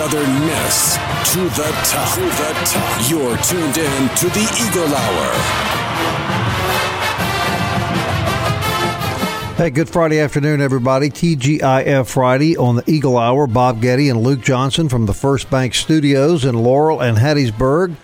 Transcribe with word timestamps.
Southern 0.00 0.46
Miss 0.46 0.96
to 1.30 1.40
the 1.40 1.70
top. 1.84 2.14
To 2.14 2.22
the 2.22 2.54
top. 2.64 3.10
You're 3.10 3.36
tuned 3.42 3.76
in 3.76 4.08
to 4.16 4.30
the 4.30 4.48
Eagle 4.58 4.94
Hour. 4.94 5.26
Hey, 9.58 9.68
good 9.68 9.90
Friday 9.90 10.18
afternoon, 10.18 10.62
everybody. 10.62 11.10
TGIF 11.10 12.08
Friday 12.08 12.56
on 12.56 12.76
the 12.76 12.90
Eagle 12.90 13.18
Hour. 13.18 13.46
Bob 13.46 13.82
Getty 13.82 14.08
and 14.08 14.22
Luke 14.22 14.40
Johnson 14.40 14.88
from 14.88 15.04
the 15.04 15.12
First 15.12 15.50
Bank 15.50 15.74
Studios 15.74 16.46
in 16.46 16.54
Laurel 16.54 17.02
and 17.02 17.18
Hattiesburg. 17.18 17.94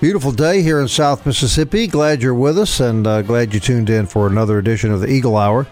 Beautiful 0.00 0.32
day 0.32 0.60
here 0.60 0.80
in 0.80 0.88
South 0.88 1.24
Mississippi. 1.24 1.86
Glad 1.86 2.20
you're 2.20 2.34
with 2.34 2.58
us 2.58 2.80
and 2.80 3.06
uh, 3.06 3.22
glad 3.22 3.54
you 3.54 3.60
tuned 3.60 3.90
in 3.90 4.06
for 4.06 4.26
another 4.26 4.58
edition 4.58 4.90
of 4.90 5.00
the 5.00 5.08
Eagle 5.08 5.36
Hour. 5.36 5.68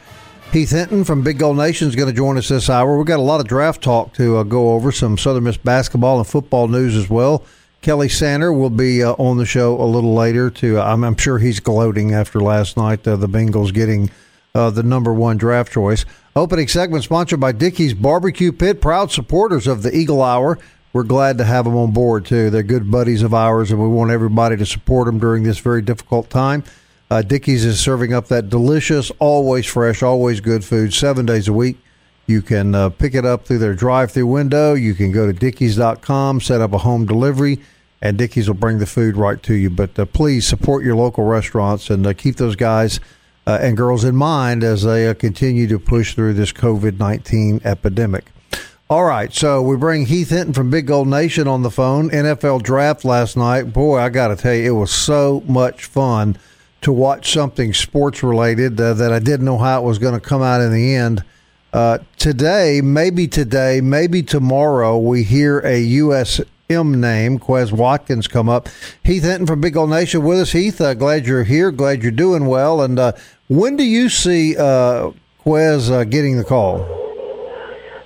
Heath 0.53 0.73
Hinton 0.73 1.03
from 1.05 1.23
Big 1.23 1.39
Gold 1.39 1.57
Nation 1.57 1.89
is 1.89 1.97
going 1.97 2.11
to 2.11 2.15
join 2.15 2.37
us 2.37 2.51
this 2.51 2.69
hour. 2.69 2.99
We've 2.99 3.07
got 3.07 3.19
a 3.19 3.23
lot 3.23 3.41
of 3.41 3.49
draft 3.49 3.81
talk 3.83 4.13
to 4.15 4.37
uh, 4.37 4.43
go 4.43 4.73
over, 4.75 4.93
some 4.93 5.17
Southern 5.17 5.45
Miss 5.45 5.57
basketball 5.57 6.19
and 6.19 6.27
football 6.27 6.69
news 6.69 6.95
as 6.95 7.09
well. 7.09 7.43
Kelly 7.81 8.11
Sander 8.11 8.53
will 8.53 8.69
be 8.69 9.03
uh, 9.03 9.13
on 9.13 9.39
the 9.39 9.47
show 9.47 9.81
a 9.81 9.85
little 9.87 10.13
later. 10.13 10.51
To 10.51 10.79
uh, 10.79 10.85
I'm, 10.85 11.05
I'm, 11.05 11.17
sure 11.17 11.39
he's 11.39 11.59
gloating 11.59 12.13
after 12.13 12.39
last 12.39 12.77
night, 12.77 13.09
uh, 13.09 13.17
the 13.17 13.31
Bengals 13.31 13.73
getting 13.73 14.11
uh, 14.55 14.69
the 14.69 14.83
number 14.83 15.15
one 15.15 15.39
draft 15.39 15.73
choice. 15.73 16.05
Opening 16.37 16.69
segment 16.69 17.05
sponsored 17.05 17.41
by 17.41 17.53
Dickey's 17.53 17.95
Barbecue 17.95 18.53
Pit, 18.53 18.83
proud 18.83 19.11
supporters 19.11 19.67
of 19.67 19.83
the 19.83 19.97
Eagle 19.97 20.23
Hour. 20.23 20.59
We're 20.93 21.05
glad 21.05 21.39
to 21.39 21.45
have 21.45 21.65
them 21.65 21.77
on 21.77 21.93
board 21.93 22.27
too. 22.27 22.51
They're 22.51 22.63
good 22.63 22.91
buddies 22.91 23.23
of 23.23 23.33
ours, 23.33 23.71
and 23.71 23.81
we 23.81 23.89
want 23.89 24.11
everybody 24.11 24.59
to 24.59 24.67
support 24.67 25.07
them 25.07 25.19
during 25.19 25.45
this 25.45 25.61
very 25.61 25.81
difficult 25.81 26.29
time. 26.29 26.63
Uh, 27.13 27.21
Dickey's 27.21 27.67
is 27.67 27.79
serving 27.79 28.15
up 28.15 28.29
that 28.29 28.49
delicious, 28.49 29.13
always 29.19 29.67
fresh, 29.67 30.03
always 30.03 30.41
good 30.41 30.65
food 30.65 30.95
seven 30.95 31.27
days 31.27 31.47
a 31.47 31.53
week. 31.53 31.77
You 32.27 32.41
can 32.41 32.75
uh, 32.75 32.89
pick 32.89 33.15
it 33.15 33.27
up 33.27 33.45
through 33.45 33.59
their 33.59 33.75
drive 33.75 34.13
through 34.13 34.29
window. 34.29 34.73
You 34.73 34.95
can 34.95 35.13
go 35.13 35.31
to 35.31 35.39
Dickeys.com, 35.39 36.41
set 36.41 36.63
up 36.63 36.73
a 36.73 36.79
home 36.79 37.05
delivery, 37.05 37.61
and 38.01 38.17
Dickies 38.17 38.49
will 38.49 38.55
bring 38.55 38.79
the 38.79 38.87
food 38.87 39.19
right 39.19 39.43
to 39.43 39.53
you. 39.53 39.69
But 39.69 39.99
uh, 39.99 40.07
please 40.07 40.47
support 40.47 40.87
your 40.87 40.97
local 40.97 41.25
restaurants 41.25 41.91
and 41.91 42.07
uh, 42.07 42.15
keep 42.15 42.37
those 42.37 42.57
guys 42.57 42.99
uh, 43.47 43.59
and 43.61 43.77
girls 43.77 44.05
in 44.05 44.17
mind 44.17 44.65
as 44.65 44.85
they 44.85 45.07
uh, 45.07 45.13
continue 45.13 45.67
to 45.67 45.79
push 45.79 46.15
through 46.15 46.33
this 46.33 46.51
COVID 46.51 46.99
19 46.99 47.61
epidemic. 47.63 48.25
All 48.89 49.05
right, 49.05 49.31
so 49.35 49.61
we 49.61 49.77
bring 49.77 50.07
Heath 50.07 50.31
Hinton 50.31 50.55
from 50.55 50.71
Big 50.71 50.87
Gold 50.87 51.09
Nation 51.09 51.47
on 51.47 51.61
the 51.61 51.71
phone. 51.71 52.09
NFL 52.09 52.63
draft 52.63 53.05
last 53.05 53.37
night. 53.37 53.75
Boy, 53.75 53.99
I 53.99 54.09
got 54.09 54.29
to 54.29 54.37
tell 54.37 54.55
you, 54.55 54.75
it 54.75 54.79
was 54.79 54.91
so 54.91 55.43
much 55.47 55.85
fun 55.85 56.39
to 56.83 56.93
watch 56.93 57.33
something 57.33 57.73
sports 57.73 58.23
related 58.23 58.81
uh, 58.81 58.95
that 58.95 59.13
I 59.13 59.19
didn't 59.19 59.47
know 59.47 59.59
how 59.59 59.83
it 59.83 59.85
was 59.85 59.99
going 59.99 60.15
to 60.15 60.21
come 60.21 60.43
out 60.43 60.61
in 60.61 60.73
the 60.73 60.95
end. 60.95 61.25
Uh, 61.73 61.99
today, 62.19 62.81
maybe 62.83 63.27
today, 63.27 63.81
maybe 63.81 64.23
tomorrow, 64.23 64.99
we 64.99 65.23
hear 65.23 65.61
a 65.61 65.83
USM 65.83 66.97
name, 66.97 67.39
Quez 67.39 67.73
Watkins, 67.73 68.29
come 68.29 68.49
up. 68.49 68.69
Heath 69.05 69.23
Hinton 69.23 69.47
from 69.47 69.61
Big 69.61 69.75
Gold 69.75 69.91
Nation 69.91 70.23
with 70.23 70.41
us. 70.41 70.53
Heath, 70.53 70.81
uh, 70.81 70.93
glad 70.95 71.25
you're 71.27 71.45
here. 71.45 71.71
Glad 71.71 72.03
you're 72.03 72.13
doing 72.13 72.47
well. 72.47 72.83
And 72.83 72.99
uh, 72.99 73.13
when 73.49 73.77
do 73.77 73.85
you 73.85 74.09
see 74.09 74.57
uh, 74.57 75.13
Quez 75.45 75.91
uh, 75.91 76.05
getting 76.05 76.37
the 76.37 76.45
call? 76.45 76.79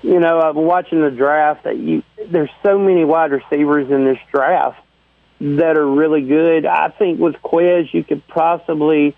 You 0.02 0.20
know, 0.20 0.40
I'm 0.40 0.54
watching 0.54 1.00
the 1.00 1.10
draft. 1.10 1.64
That 1.64 1.78
you, 1.78 2.04
there's 2.30 2.50
so 2.62 2.78
many 2.78 3.04
wide 3.04 3.32
receivers 3.32 3.90
in 3.90 4.04
this 4.04 4.18
draft 4.30 4.80
that 5.40 5.76
are 5.76 5.86
really 5.86 6.22
good. 6.22 6.66
I 6.66 6.88
think 6.88 7.20
with 7.20 7.34
Quez, 7.36 7.92
you 7.92 8.04
could 8.04 8.26
possibly 8.28 9.14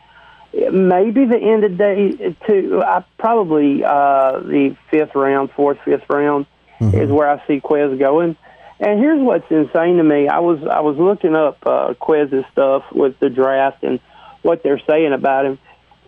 maybe 0.52 1.24
the 1.26 1.38
end 1.38 1.64
of 1.64 1.76
day 1.76 2.36
two. 2.46 2.82
I 2.82 3.04
probably 3.18 3.84
uh, 3.84 4.40
the 4.40 4.76
fifth 4.90 5.14
round, 5.14 5.50
fourth, 5.52 5.78
fifth 5.84 6.08
round 6.08 6.46
mm-hmm. 6.80 6.96
is 6.96 7.10
where 7.10 7.28
I 7.28 7.46
see 7.46 7.60
Quez 7.60 7.98
going. 7.98 8.36
And 8.80 9.00
here's 9.00 9.20
what's 9.20 9.50
insane 9.50 9.96
to 9.96 10.04
me. 10.04 10.28
I 10.28 10.38
was 10.38 10.60
I 10.68 10.80
was 10.80 10.96
looking 10.96 11.34
up 11.34 11.58
uh, 11.66 11.94
Quez's 12.00 12.44
stuff 12.52 12.84
with 12.92 13.18
the 13.18 13.28
draft 13.28 13.82
and 13.82 14.00
what 14.42 14.62
they're 14.62 14.80
saying 14.88 15.12
about 15.12 15.46
him, 15.46 15.58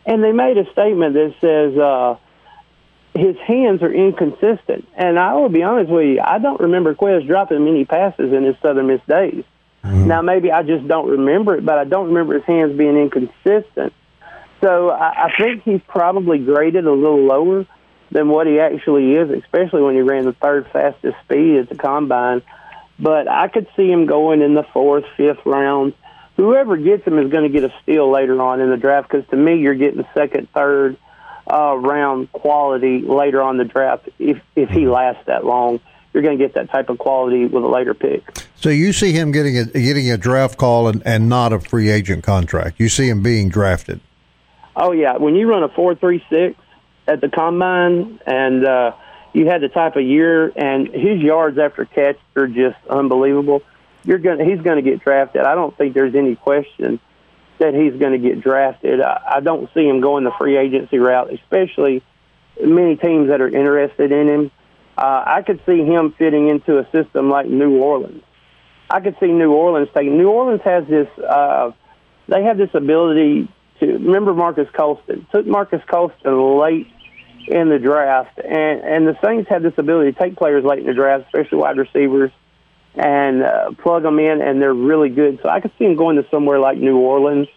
and 0.07 0.23
they 0.23 0.33
made 0.33 0.59
a 0.59 0.71
statement 0.73 1.15
that 1.15 1.35
says. 1.41 1.79
Uh, 1.79 2.17
his 3.13 3.37
hands 3.39 3.83
are 3.83 3.93
inconsistent, 3.93 4.87
and 4.95 5.19
I 5.19 5.35
will 5.35 5.49
be 5.49 5.65
honest 5.65 5.91
with 5.91 6.07
you. 6.07 6.21
I 6.25 6.39
don't 6.39 6.61
remember 6.61 6.95
Quez 6.95 7.27
dropping 7.27 7.65
many 7.65 7.85
passes 7.85 8.33
in 8.33 8.45
his 8.45 8.55
Southern 8.63 8.87
Miss 8.87 9.01
days. 9.09 9.43
Mm-hmm. 9.85 10.09
Now, 10.09 10.23
maybe 10.23 10.53
I 10.53 10.63
just 10.63 10.87
don't 10.87 11.09
remember 11.09 11.57
it, 11.57 11.65
but 11.65 11.79
I 11.79 11.85
don't 11.85 12.09
remember 12.09 12.35
his 12.35 12.45
hands 12.45 12.77
being 12.77 12.97
inconsistent. 12.97 13.93
So 14.61 14.91
I, 14.91 15.27
I 15.27 15.37
think 15.39 15.63
he's 15.63 15.81
probably 15.89 16.39
graded 16.39 16.87
a 16.87 16.93
little 16.93 17.25
lower 17.25 17.67
than 18.11 18.29
what 18.29 18.47
he 18.47 18.59
actually 18.59 19.15
is, 19.15 19.31
especially 19.31 19.83
when 19.83 19.95
he 19.95 20.03
ran 20.03 20.25
the 20.25 20.33
third 20.33 20.67
fastest 20.73 21.17
speed 21.25 21.59
at 21.59 21.69
the 21.69 21.77
combine. 21.77 22.43
But 22.99 23.29
I 23.29 23.49
could 23.49 23.69
see 23.77 23.91
him 23.91 24.07
going 24.07 24.43
in 24.43 24.55
the 24.55 24.65
fourth, 24.75 25.05
fifth 25.17 25.47
round. 25.47 25.95
Whoever 26.37 26.77
gets 26.77 27.07
him 27.07 27.19
is 27.19 27.31
going 27.31 27.51
to 27.51 27.61
get 27.61 27.71
a 27.71 27.75
steal 27.83 28.11
later 28.11 28.41
on 28.43 28.61
in 28.61 28.69
the 28.69 28.77
draft 28.77 29.11
because 29.11 29.29
to 29.31 29.37
me, 29.37 29.61
you're 29.61 29.75
getting 29.75 30.05
second, 30.15 30.49
third 30.53 30.99
uh, 31.51 31.77
round 31.77 32.31
quality 32.33 33.01
later 33.01 33.43
on 33.43 33.57
the 33.57 33.65
draft 33.65 34.09
if 34.19 34.41
if 34.55 34.71
he 34.71 34.87
lasts 34.87 35.25
that 35.27 35.45
long 35.45 35.81
you're 36.13 36.23
going 36.23 36.37
to 36.37 36.45
get 36.45 36.55
that 36.55 36.71
type 36.71 36.89
of 36.89 36.99
quality 36.99 37.47
with 37.47 37.63
a 37.63 37.69
later 37.69 37.95
pick. 37.95 38.23
So 38.57 38.69
you 38.69 38.93
see 38.93 39.13
him 39.13 39.33
getting 39.33 39.57
a 39.57 39.65
getting 39.65 40.11
a 40.11 40.19
draft 40.19 40.59
call 40.59 40.89
and, 40.89 41.03
and 41.07 41.29
not 41.29 41.53
a 41.53 41.61
free 41.61 41.89
agent 41.89 42.25
contract. 42.25 42.81
You 42.81 42.89
see 42.89 43.09
him 43.09 43.23
being 43.23 43.49
drafted. 43.49 44.01
Oh 44.77 44.93
yeah, 44.93 45.17
when 45.17 45.35
you 45.35 45.49
run 45.49 45.63
a 45.63 45.69
four 45.69 45.95
three 45.95 46.25
six 46.29 46.57
at 47.07 47.21
the 47.21 47.29
combine 47.29 48.21
and 48.27 48.67
uh, 48.67 48.93
you 49.33 49.47
had 49.47 49.61
the 49.61 49.69
type 49.69 49.97
of 49.97 50.03
year 50.03 50.53
and 50.57 50.89
his 50.89 51.21
yards 51.21 51.59
after 51.59 51.85
catch 51.85 52.19
are 52.37 52.47
just 52.47 52.77
unbelievable. 52.89 53.63
You're 54.05 54.19
going 54.19 54.47
he's 54.49 54.61
going 54.61 54.83
to 54.83 54.89
get 54.89 55.01
drafted. 55.01 55.43
I 55.43 55.55
don't 55.55 55.77
think 55.77 55.95
there's 55.95 56.15
any 56.15 56.37
question 56.37 57.01
that 57.59 57.75
he's 57.75 57.95
going 57.95 58.13
to 58.13 58.19
get 58.19 58.41
drafted. 58.41 59.01
I, 59.01 59.37
I 59.37 59.41
don't 59.41 59.73
see 59.75 59.87
him 59.87 60.01
going 60.01 60.25
the 60.25 60.33
free 60.39 60.57
agency 60.57 60.99
route, 60.99 61.33
especially 61.33 62.03
many 62.63 62.97
teams 62.97 63.29
that 63.29 63.41
are 63.41 63.49
interested 63.49 64.13
in 64.13 64.29
him 64.29 64.51
uh, 65.01 65.25
I 65.27 65.43
could 65.43 65.61
see 65.65 65.83
him 65.83 66.13
fitting 66.19 66.49
into 66.49 66.79
a 66.79 66.85
system 66.93 67.31
like 67.31 67.47
New 67.47 67.79
Orleans. 67.79 68.23
I 68.91 69.01
could 69.01 69.17
see 69.19 69.29
New 69.29 69.53
Orleans 69.53 69.89
taking. 69.95 70.19
New 70.19 70.29
Orleans 70.29 70.61
has 70.65 70.87
this. 70.87 71.09
Uh, 71.19 71.71
they 72.29 72.43
have 72.43 72.59
this 72.59 72.69
ability 72.75 73.49
to 73.79 73.87
remember 73.87 74.35
Marques 74.35 74.69
Colston. 74.75 75.27
Took 75.33 75.47
Marques 75.47 75.83
Colston 75.89 76.59
late 76.59 76.87
in 77.49 77.71
the 77.71 77.79
draft, 77.79 78.39
and 78.39 78.81
and 78.83 79.07
the 79.07 79.17
Saints 79.25 79.49
have 79.49 79.63
this 79.63 79.73
ability 79.79 80.13
to 80.13 80.19
take 80.19 80.37
players 80.37 80.65
late 80.65 80.81
in 80.81 80.87
the 80.87 80.93
draft, 80.93 81.25
especially 81.27 81.59
wide 81.59 81.79
receivers, 81.79 82.31
and 82.95 83.43
uh, 83.43 83.71
plug 83.79 84.03
them 84.03 84.19
in, 84.19 84.43
and 84.43 84.61
they're 84.61 84.75
really 84.75 85.09
good. 85.09 85.39
So 85.43 85.49
I 85.49 85.61
could 85.61 85.73
see 85.79 85.87
him 85.87 85.97
going 85.97 86.17
to 86.17 86.29
somewhere 86.31 86.59
like 86.59 86.77
New 86.77 86.99
Orleans, 86.99 87.49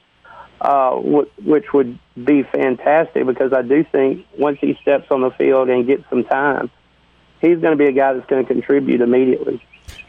uh, 0.61 0.91
which 0.95 1.73
would 1.73 1.99
be 2.23 2.43
fantastic 2.43 3.25
because 3.25 3.51
I 3.51 3.63
do 3.63 3.83
think 3.91 4.25
once 4.37 4.59
he 4.61 4.77
steps 4.81 5.07
on 5.11 5.19
the 5.21 5.31
field 5.31 5.68
and 5.68 5.85
gets 5.85 6.03
some 6.09 6.23
time 6.23 6.71
he's 7.44 7.60
going 7.60 7.78
to 7.78 7.84
be 7.84 7.86
a 7.86 7.92
guy 7.92 8.13
that's 8.13 8.25
going 8.28 8.44
to 8.44 8.51
contribute 8.51 9.01
immediately. 9.01 9.62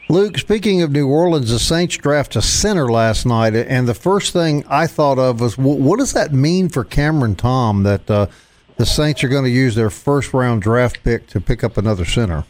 Luke, 0.08 0.38
speaking 0.38 0.82
of 0.82 0.92
New 0.92 1.08
Orleans, 1.08 1.50
the 1.50 1.58
Saints 1.58 1.96
draft 1.96 2.36
a 2.36 2.42
center 2.42 2.88
last 2.88 3.26
night, 3.26 3.54
and 3.54 3.88
the 3.88 3.94
first 3.94 4.32
thing 4.32 4.64
I 4.68 4.86
thought 4.86 5.18
of 5.18 5.40
was, 5.40 5.58
what 5.58 5.98
does 5.98 6.12
that 6.12 6.32
mean 6.32 6.68
for 6.68 6.84
Cameron 6.84 7.34
Tom 7.34 7.82
that 7.82 8.10
uh, 8.10 8.26
the 8.76 8.86
Saints 8.86 9.24
are 9.24 9.28
going 9.28 9.44
to 9.44 9.50
use 9.50 9.74
their 9.74 9.90
first 9.90 10.32
round 10.32 10.62
draft 10.62 11.02
pick 11.02 11.26
to 11.28 11.40
pick 11.40 11.64
up 11.64 11.76
another 11.76 12.04
center? 12.04 12.44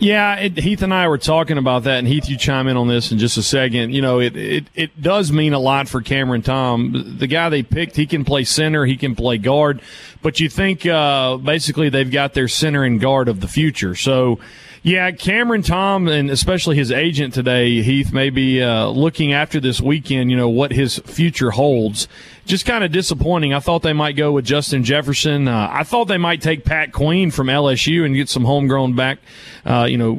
Yeah, 0.00 0.36
it, 0.36 0.56
Heath 0.56 0.80
and 0.80 0.94
I 0.94 1.08
were 1.08 1.18
talking 1.18 1.58
about 1.58 1.84
that, 1.84 1.98
and 1.98 2.08
Heath, 2.08 2.26
you 2.26 2.38
chime 2.38 2.68
in 2.68 2.78
on 2.78 2.88
this 2.88 3.12
in 3.12 3.18
just 3.18 3.36
a 3.36 3.42
second. 3.42 3.92
You 3.94 4.00
know, 4.00 4.18
it, 4.18 4.34
it, 4.34 4.64
it 4.74 5.02
does 5.02 5.30
mean 5.30 5.52
a 5.52 5.58
lot 5.58 5.90
for 5.90 6.00
Cameron 6.00 6.40
Tom. 6.40 7.16
The 7.18 7.26
guy 7.26 7.50
they 7.50 7.62
picked, 7.62 7.96
he 7.96 8.06
can 8.06 8.24
play 8.24 8.44
center, 8.44 8.86
he 8.86 8.96
can 8.96 9.14
play 9.14 9.36
guard, 9.36 9.82
but 10.22 10.40
you 10.40 10.48
think 10.48 10.86
uh, 10.86 11.36
basically 11.36 11.90
they've 11.90 12.10
got 12.10 12.32
their 12.32 12.48
center 12.48 12.82
and 12.82 12.98
guard 12.98 13.28
of 13.28 13.40
the 13.42 13.48
future. 13.48 13.94
So, 13.94 14.40
yeah, 14.82 15.10
Cameron 15.10 15.60
Tom 15.60 16.08
and 16.08 16.30
especially 16.30 16.76
his 16.76 16.90
agent 16.90 17.34
today, 17.34 17.82
Heath, 17.82 18.10
may 18.10 18.30
be 18.30 18.62
uh, 18.62 18.86
looking 18.86 19.34
after 19.34 19.60
this 19.60 19.82
weekend, 19.82 20.30
you 20.30 20.36
know, 20.38 20.48
what 20.48 20.72
his 20.72 20.98
future 21.00 21.50
holds 21.50 22.08
just 22.50 22.66
kind 22.66 22.84
of 22.84 22.92
disappointing. 22.92 23.54
I 23.54 23.60
thought 23.60 23.82
they 23.82 23.92
might 23.92 24.16
go 24.16 24.32
with 24.32 24.44
Justin 24.44 24.84
Jefferson. 24.84 25.48
Uh, 25.48 25.68
I 25.70 25.84
thought 25.84 26.06
they 26.06 26.18
might 26.18 26.42
take 26.42 26.64
Pat 26.64 26.92
Queen 26.92 27.30
from 27.30 27.46
LSU 27.46 28.04
and 28.04 28.14
get 28.14 28.28
some 28.28 28.44
homegrown 28.44 28.94
back, 28.94 29.18
uh, 29.64 29.86
you 29.88 29.96
know, 29.96 30.18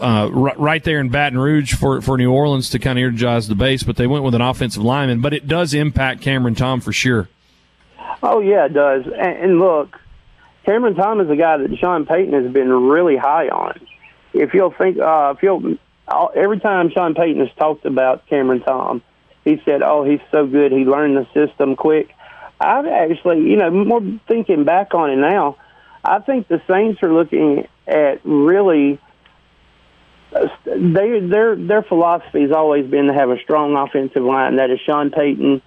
uh, 0.00 0.30
right 0.32 0.82
there 0.84 1.00
in 1.00 1.08
Baton 1.08 1.38
Rouge 1.38 1.74
for, 1.74 2.00
for 2.00 2.16
New 2.16 2.32
Orleans 2.32 2.70
to 2.70 2.78
kind 2.78 2.98
of 2.98 3.02
energize 3.04 3.48
the 3.48 3.54
base, 3.54 3.82
but 3.82 3.96
they 3.96 4.06
went 4.06 4.24
with 4.24 4.34
an 4.34 4.40
offensive 4.40 4.82
lineman. 4.82 5.20
But 5.20 5.32
it 5.34 5.48
does 5.48 5.74
impact 5.74 6.22
Cameron 6.22 6.54
Tom 6.54 6.80
for 6.80 6.92
sure. 6.92 7.28
Oh 8.22 8.40
yeah, 8.40 8.66
it 8.66 8.72
does. 8.72 9.04
And, 9.04 9.36
and 9.36 9.58
look, 9.58 9.98
Cameron 10.64 10.94
Tom 10.94 11.20
is 11.20 11.30
a 11.30 11.36
guy 11.36 11.58
that 11.58 11.76
Sean 11.78 12.06
Payton 12.06 12.32
has 12.32 12.52
been 12.52 12.70
really 12.70 13.16
high 13.16 13.48
on. 13.48 13.80
If 14.32 14.52
you'll 14.52 14.72
think, 14.72 14.98
uh, 14.98 15.34
if 15.36 15.42
you'll, 15.42 15.76
every 16.34 16.60
time 16.60 16.90
Sean 16.90 17.14
Payton 17.14 17.40
has 17.40 17.54
talked 17.56 17.86
about 17.86 18.26
Cameron 18.26 18.60
Tom, 18.60 19.02
he 19.46 19.62
said, 19.64 19.80
"Oh, 19.80 20.02
he's 20.02 20.20
so 20.32 20.44
good. 20.44 20.72
He 20.72 20.84
learned 20.84 21.16
the 21.16 21.26
system 21.32 21.76
quick." 21.76 22.10
I've 22.60 22.86
actually, 22.86 23.48
you 23.48 23.56
know, 23.56 23.70
more 23.70 24.02
thinking 24.26 24.64
back 24.64 24.92
on 24.92 25.10
it 25.10 25.16
now, 25.16 25.56
I 26.04 26.18
think 26.18 26.48
the 26.48 26.60
Saints 26.66 27.02
are 27.02 27.12
looking 27.12 27.68
at 27.86 28.20
really 28.24 28.98
they 30.64 31.20
their 31.20 31.54
their 31.54 31.82
philosophy 31.82 32.42
has 32.42 32.50
always 32.50 32.90
been 32.90 33.06
to 33.06 33.14
have 33.14 33.30
a 33.30 33.38
strong 33.38 33.76
offensive 33.76 34.22
line. 34.22 34.56
That 34.56 34.70
is 34.70 34.80
Sean 34.80 35.10
Payton. 35.10 35.62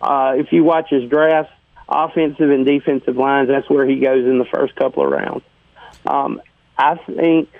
Uh, 0.00 0.34
if 0.36 0.52
you 0.52 0.62
watch 0.62 0.90
his 0.90 1.10
draft, 1.10 1.50
offensive 1.88 2.50
and 2.50 2.64
defensive 2.64 3.16
lines, 3.16 3.48
that's 3.48 3.68
where 3.68 3.86
he 3.86 3.98
goes 3.98 4.24
in 4.24 4.38
the 4.38 4.44
first 4.44 4.76
couple 4.76 5.04
of 5.04 5.10
rounds. 5.10 5.44
Um, 6.06 6.40
I 6.78 6.94
think 6.94 7.50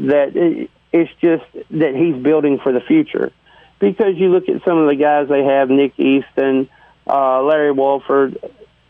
that 0.00 0.36
it, 0.36 0.70
it's 0.92 1.10
just 1.22 1.44
that 1.70 1.94
he's 1.94 2.22
building 2.22 2.58
for 2.58 2.72
the 2.72 2.80
future 2.80 3.32
because 3.78 4.16
you 4.16 4.28
look 4.28 4.48
at 4.48 4.64
some 4.64 4.78
of 4.78 4.88
the 4.88 4.96
guys 4.96 5.28
they 5.28 5.44
have, 5.44 5.68
Nick 5.70 5.98
Easton, 5.98 6.68
uh, 7.06 7.42
Larry 7.42 7.72
Warford. 7.72 8.38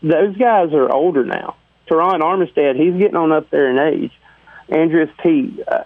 Those 0.01 0.35
guys 0.37 0.73
are 0.73 0.91
older 0.91 1.25
now. 1.25 1.55
Terron 1.89 2.21
Armstead, 2.21 2.75
he's 2.75 2.99
getting 2.99 3.15
on 3.15 3.31
up 3.31 3.49
there 3.49 3.69
in 3.69 4.03
age. 4.03 4.11
Andrus 4.69 5.09
Peat. 5.21 5.59
Uh, 5.67 5.83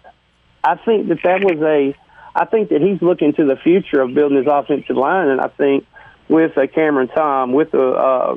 I 0.63 0.75
think 0.75 1.09
that 1.09 1.19
that 1.23 1.43
was 1.43 1.61
a. 1.61 1.95
I 2.35 2.45
think 2.45 2.69
that 2.69 2.81
he's 2.81 3.01
looking 3.01 3.33
to 3.33 3.45
the 3.45 3.55
future 3.55 4.01
of 4.01 4.13
building 4.13 4.37
his 4.37 4.47
offensive 4.47 4.95
line, 4.95 5.29
and 5.29 5.41
I 5.41 5.47
think 5.47 5.85
with 6.29 6.55
a 6.57 6.67
Cameron 6.67 7.07
Tom, 7.09 7.53
with 7.53 7.73
a 7.73 7.81
uh, 7.81 8.35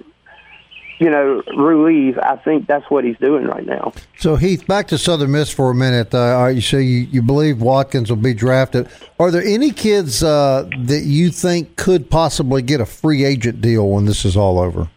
you 1.03 1.11
know 1.11 1.43
Ruiz, 1.57 2.17
I 2.23 2.37
think 2.37 2.69
that's 2.69 2.89
what 2.89 3.03
he's 3.03 3.19
doing 3.19 3.47
right 3.47 3.67
now. 3.67 3.93
So 4.19 4.37
Heath, 4.37 4.65
back 4.69 4.87
to 4.89 4.99
Southern 4.99 5.33
Miss 5.33 5.51
for 5.51 5.69
a 5.69 5.75
minute. 5.75 6.15
Uh, 6.15 6.47
you 6.55 6.61
say 6.61 6.83
you, 6.83 7.09
you 7.11 7.23
believe 7.23 7.61
Watkins 7.61 8.09
will 8.09 8.17
be 8.17 8.35
drafted. 8.35 8.89
Are 9.19 9.33
there 9.33 9.43
any 9.43 9.73
kids 9.73 10.23
uh, 10.23 10.71
that 10.79 11.03
you 11.03 11.31
think 11.31 11.75
could 11.75 12.09
possibly 12.09 12.63
get 12.63 12.81
a 12.81 12.87
free 12.87 13.25
agent 13.25 13.61
deal 13.61 13.89
when 13.89 14.05
this 14.05 14.25
is 14.25 14.37
all 14.37 14.61
over? 14.61 14.89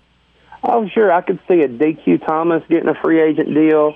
Oh, 0.64 0.88
sure. 0.90 1.12
I 1.12 1.22
could 1.22 1.40
see 1.48 1.62
a 1.62 1.68
DQ 1.68 2.24
Thomas 2.28 2.64
getting 2.70 2.90
a 2.90 2.96
free 2.96 3.22
agent 3.22 3.52
deal. 3.56 3.96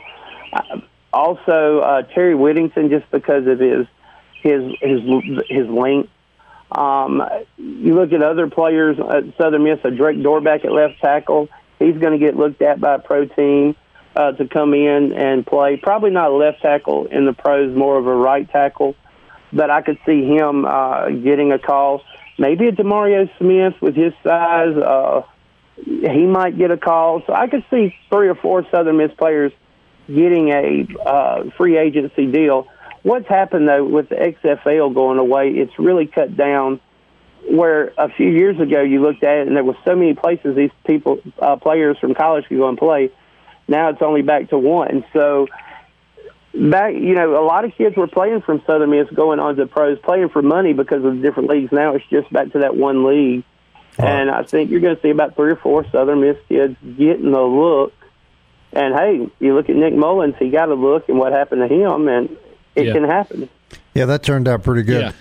Uh, 0.51 0.81
also, 1.13 1.79
uh, 1.79 2.01
Terry 2.01 2.33
Whittington, 2.33 2.89
just 2.89 3.09
because 3.11 3.45
of 3.45 3.59
his 3.59 3.85
his 4.41 4.63
his 4.81 5.01
his 5.47 5.67
length. 5.67 6.09
Um, 6.71 7.23
you 7.57 7.93
look 7.93 8.13
at 8.13 8.23
other 8.23 8.47
players 8.47 8.97
at 8.99 9.35
Southern 9.37 9.63
Miss, 9.63 9.79
a 9.83 9.91
Drake 9.91 10.17
Dorback 10.17 10.65
at 10.65 10.71
left 10.71 10.99
tackle. 11.01 11.49
He's 11.79 11.97
going 11.97 12.17
to 12.17 12.23
get 12.23 12.35
looked 12.35 12.61
at 12.61 12.79
by 12.79 12.95
a 12.95 12.99
pro 12.99 13.25
team 13.25 13.75
uh, 14.15 14.33
to 14.33 14.47
come 14.47 14.73
in 14.73 15.13
and 15.13 15.45
play. 15.45 15.77
Probably 15.77 16.11
not 16.11 16.31
a 16.31 16.35
left 16.35 16.61
tackle 16.61 17.05
in 17.05 17.25
the 17.25 17.33
pros, 17.33 17.75
more 17.75 17.97
of 17.97 18.05
a 18.05 18.15
right 18.15 18.49
tackle. 18.49 18.95
But 19.51 19.71
I 19.71 19.81
could 19.81 19.97
see 20.05 20.25
him 20.25 20.65
uh, 20.65 21.09
getting 21.09 21.51
a 21.51 21.59
call. 21.59 22.03
Maybe 22.37 22.67
a 22.67 22.71
Demario 22.71 23.29
Smith 23.37 23.73
with 23.81 23.95
his 23.95 24.13
size. 24.23 24.75
Uh, 24.75 25.23
he 25.85 26.25
might 26.25 26.57
get 26.57 26.71
a 26.71 26.77
call. 26.77 27.23
So 27.25 27.33
I 27.33 27.47
could 27.47 27.65
see 27.71 27.95
three 28.09 28.27
or 28.27 28.35
four 28.35 28.65
Southern 28.69 28.97
Miss 28.97 29.11
players 29.17 29.51
getting 30.07 30.49
a 30.49 30.87
uh, 31.05 31.49
free 31.57 31.77
agency 31.77 32.25
deal. 32.25 32.67
What's 33.03 33.27
happened 33.27 33.67
though 33.67 33.85
with 33.85 34.09
the 34.09 34.15
XFL 34.15 34.93
going 34.93 35.19
away? 35.19 35.51
It's 35.51 35.77
really 35.79 36.05
cut 36.05 36.35
down. 36.35 36.81
Where 37.47 37.93
a 37.97 38.09
few 38.09 38.29
years 38.29 38.59
ago 38.59 38.81
you 38.81 39.01
looked 39.01 39.23
at 39.23 39.39
it 39.39 39.47
and 39.47 39.55
there 39.55 39.63
was 39.63 39.75
so 39.85 39.95
many 39.95 40.13
places 40.13 40.55
these 40.55 40.71
people, 40.85 41.19
uh, 41.39 41.55
players 41.55 41.97
from 41.99 42.13
college 42.13 42.45
could 42.47 42.57
go 42.57 42.69
and 42.69 42.77
play. 42.77 43.11
Now 43.67 43.89
it's 43.89 44.01
only 44.01 44.21
back 44.21 44.49
to 44.49 44.57
one. 44.57 45.05
So 45.13 45.47
back, 46.53 46.93
you 46.93 47.15
know, 47.15 47.43
a 47.43 47.45
lot 47.45 47.65
of 47.65 47.75
kids 47.75 47.95
were 47.95 48.07
playing 48.07 48.41
from 48.41 48.61
Southern 48.65 48.91
Miss, 48.91 49.09
going 49.09 49.39
on 49.39 49.55
to 49.55 49.67
pros, 49.67 49.99
playing 49.99 50.29
for 50.29 50.41
money 50.41 50.73
because 50.73 51.03
of 51.03 51.15
the 51.15 51.21
different 51.21 51.49
leagues. 51.49 51.71
Now 51.71 51.95
it's 51.95 52.05
just 52.09 52.31
back 52.31 52.51
to 52.53 52.59
that 52.59 52.75
one 52.75 53.05
league. 53.05 53.43
And 53.97 54.31
I 54.31 54.43
think 54.43 54.71
you're 54.71 54.79
going 54.79 54.95
to 54.95 55.01
see 55.01 55.09
about 55.09 55.35
three 55.35 55.51
or 55.51 55.57
four 55.57 55.85
Southern 55.91 56.21
Miss 56.21 56.37
kids 56.47 56.77
getting 56.97 57.31
the 57.31 57.41
look 57.41 57.93
and 58.71 58.93
hey, 58.93 59.27
you 59.39 59.55
look 59.55 59.69
at 59.69 59.75
Nick 59.75 59.93
Mullens; 59.93 60.35
he 60.37 60.49
got 60.49 60.69
a 60.69 60.75
look, 60.75 61.09
and 61.09 61.17
what 61.17 61.31
happened 61.31 61.67
to 61.67 61.73
him, 61.73 62.07
and 62.07 62.37
it 62.75 62.87
yeah. 62.87 62.93
can 62.93 63.03
happen. 63.03 63.49
Yeah, 63.93 64.05
that 64.05 64.23
turned 64.23 64.47
out 64.47 64.63
pretty 64.63 64.83
good. 64.83 65.01
Yeah. 65.01 65.11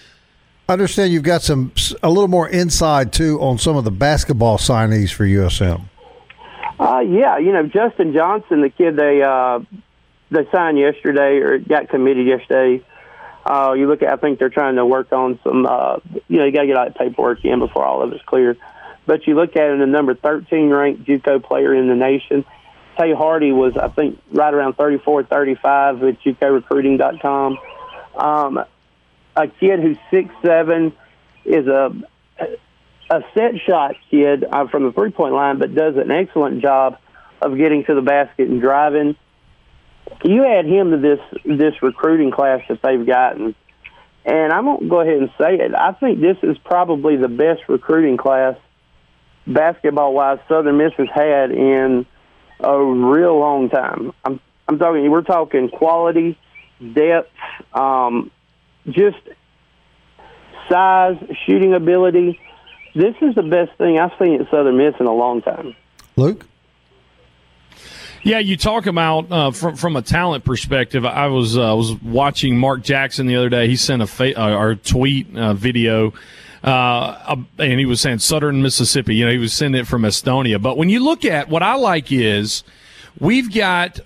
Understand 0.69 1.13
you've 1.15 1.23
got 1.23 1.41
some 1.41 1.73
a 2.03 2.11
little 2.11 2.29
more 2.29 2.47
inside 2.47 3.13
too 3.13 3.41
on 3.41 3.57
some 3.57 3.77
of 3.77 3.85
the 3.85 3.91
basketball 3.91 4.59
signees 4.59 5.11
for 5.11 5.25
USM. 5.25 5.89
Uh, 6.79 7.01
yeah, 7.01 7.39
you 7.39 7.53
know 7.53 7.63
Justin 7.67 8.13
Johnson, 8.13 8.61
the 8.61 8.69
kid 8.69 8.95
they 8.95 9.23
uh, 9.23 9.61
they 10.31 10.47
signed 10.53 10.79
yesterday 10.79 11.39
or 11.39 11.59
got 11.59 11.89
committed 11.89 12.27
yesterday. 12.27 12.85
Uh, 13.47 13.73
you 13.73 13.89
look 13.89 14.03
at, 14.03 14.13
I 14.13 14.17
think 14.17 14.39
they're 14.39 14.51
trying 14.51 14.77
to 14.77 14.85
work 14.85 15.11
on 15.11 15.41
some. 15.43 15.65
Uh, 15.65 16.01
you 16.29 16.37
know, 16.37 16.45
you 16.45 16.53
got 16.53 16.61
to 16.61 16.67
get 16.67 16.77
all 16.77 16.85
that 16.85 16.99
paperwork 16.99 17.43
in 17.47 17.61
before 17.61 17.85
all 17.85 18.03
of 18.03 18.13
it's 18.13 18.23
clear. 18.27 18.55
But 19.07 19.27
you 19.27 19.37
look 19.37 19.57
at 19.57 19.71
it, 19.71 19.79
the 19.79 19.87
number 19.87 20.15
13 20.15 20.69
ranked 20.69 21.05
JUCO 21.05 21.43
player 21.43 21.75
in 21.75 21.89
the 21.89 21.95
nation. 21.95 22.45
Tay 22.99 23.15
Hardy 23.15 23.53
was, 23.53 23.75
I 23.79 23.89
think, 23.89 24.21
right 24.33 24.53
around 24.53 24.75
34, 24.75 25.25
35 25.25 26.01
with 26.01 26.17
JUCORecruiting.com. 26.21 27.59
Um, 28.17 28.65
a 29.39 29.47
kid 29.47 29.81
who's 29.81 29.97
six 30.11 30.35
seven 30.45 30.93
is 31.45 31.67
a 31.67 31.95
a 33.11 33.23
set 33.35 33.55
shot 33.67 33.95
kid 34.11 34.45
from 34.71 34.85
the 34.85 34.93
three 34.93 35.11
point 35.11 35.35
line, 35.35 35.59
but 35.59 35.75
does 35.75 35.97
an 35.97 36.11
excellent 36.11 36.61
job 36.61 36.99
of 37.41 37.57
getting 37.57 37.85
to 37.85 37.95
the 37.95 38.03
basket 38.03 38.49
and 38.49 38.61
driving. 38.61 39.17
You 40.25 40.45
add 40.45 40.67
him 40.67 40.91
to 40.91 40.99
this 40.99 41.21
this 41.45 41.83
recruiting 41.83 42.33
class 42.33 42.63
that 42.69 42.83
they've 42.83 43.07
gotten, 43.07 43.55
and 44.25 44.53
I'm 44.53 44.65
gonna 44.65 44.89
go 44.89 45.01
ahead 45.01 45.19
and 45.19 45.31
say 45.39 45.55
it. 45.55 45.75
I 45.75 45.93
think 45.93 46.21
this 46.21 46.37
is 46.43 46.59
probably 46.59 47.17
the 47.17 47.29
best 47.29 47.63
recruiting 47.69 48.17
class 48.17 48.57
basketball 49.47 50.13
wise 50.13 50.39
Southern 50.49 50.77
Miss 50.77 50.93
has 50.95 51.09
had 51.15 51.51
in 51.53 52.07
a 52.61 52.85
real 52.85 53.39
long 53.39 53.71
time. 53.71 54.13
I'm 54.25 54.41
I'm 54.67 54.79
talking. 54.79 55.09
We're 55.09 55.23
talking 55.23 55.69
quality, 55.69 56.39
depth, 56.81 57.31
um, 57.73 58.31
just 58.87 59.19
size, 60.69 61.17
shooting 61.47 61.75
ability. 61.75 62.41
This 62.95 63.15
is 63.21 63.35
the 63.35 63.43
best 63.43 63.77
thing 63.79 63.99
I've 63.99 64.13
seen 64.19 64.41
at 64.41 64.51
Southern 64.51 64.77
Miss 64.77 64.95
in 64.99 65.07
a 65.07 65.15
long 65.15 65.43
time. 65.43 65.77
Luke. 66.17 66.47
Yeah, 68.25 68.41
you 68.41 68.57
talk 68.57 68.87
about 68.87 69.31
uh, 69.31 69.51
from 69.53 69.77
from 69.77 69.97
a 69.97 70.03
talent 70.03 70.45
perspective. 70.45 71.07
I 71.07 71.29
was 71.29 71.57
uh, 71.57 71.75
was 71.77 71.95
watching 72.03 72.59
Mark 72.59 72.83
Jackson 72.83 73.27
the 73.27 73.37
other 73.37 73.49
day. 73.49 73.69
He 73.69 73.77
sent 73.77 74.03
a 74.03 74.07
fa- 74.07 74.39
uh, 74.39 74.57
or 74.57 74.75
tweet 74.75 75.35
uh, 75.37 75.55
video 75.55 76.13
uh, 76.63 77.37
and 77.59 77.79
he 77.79 77.87
was 77.87 78.01
saying 78.01 78.19
Southern 78.19 78.63
Mississippi. 78.63 79.15
You 79.15 79.27
know, 79.27 79.33
he 79.33 79.39
was 79.39 79.53
sending 79.53 79.81
it 79.81 79.87
from 79.87 80.03
Estonia. 80.03 80.61
But 80.61 80.77
when 80.77 80.89
you 80.89 81.03
look 81.03 81.25
at 81.25 81.49
what 81.49 81.63
I 81.63 81.77
like 81.77 82.11
is 82.11 82.65
we've 83.21 83.53
got 83.53 84.01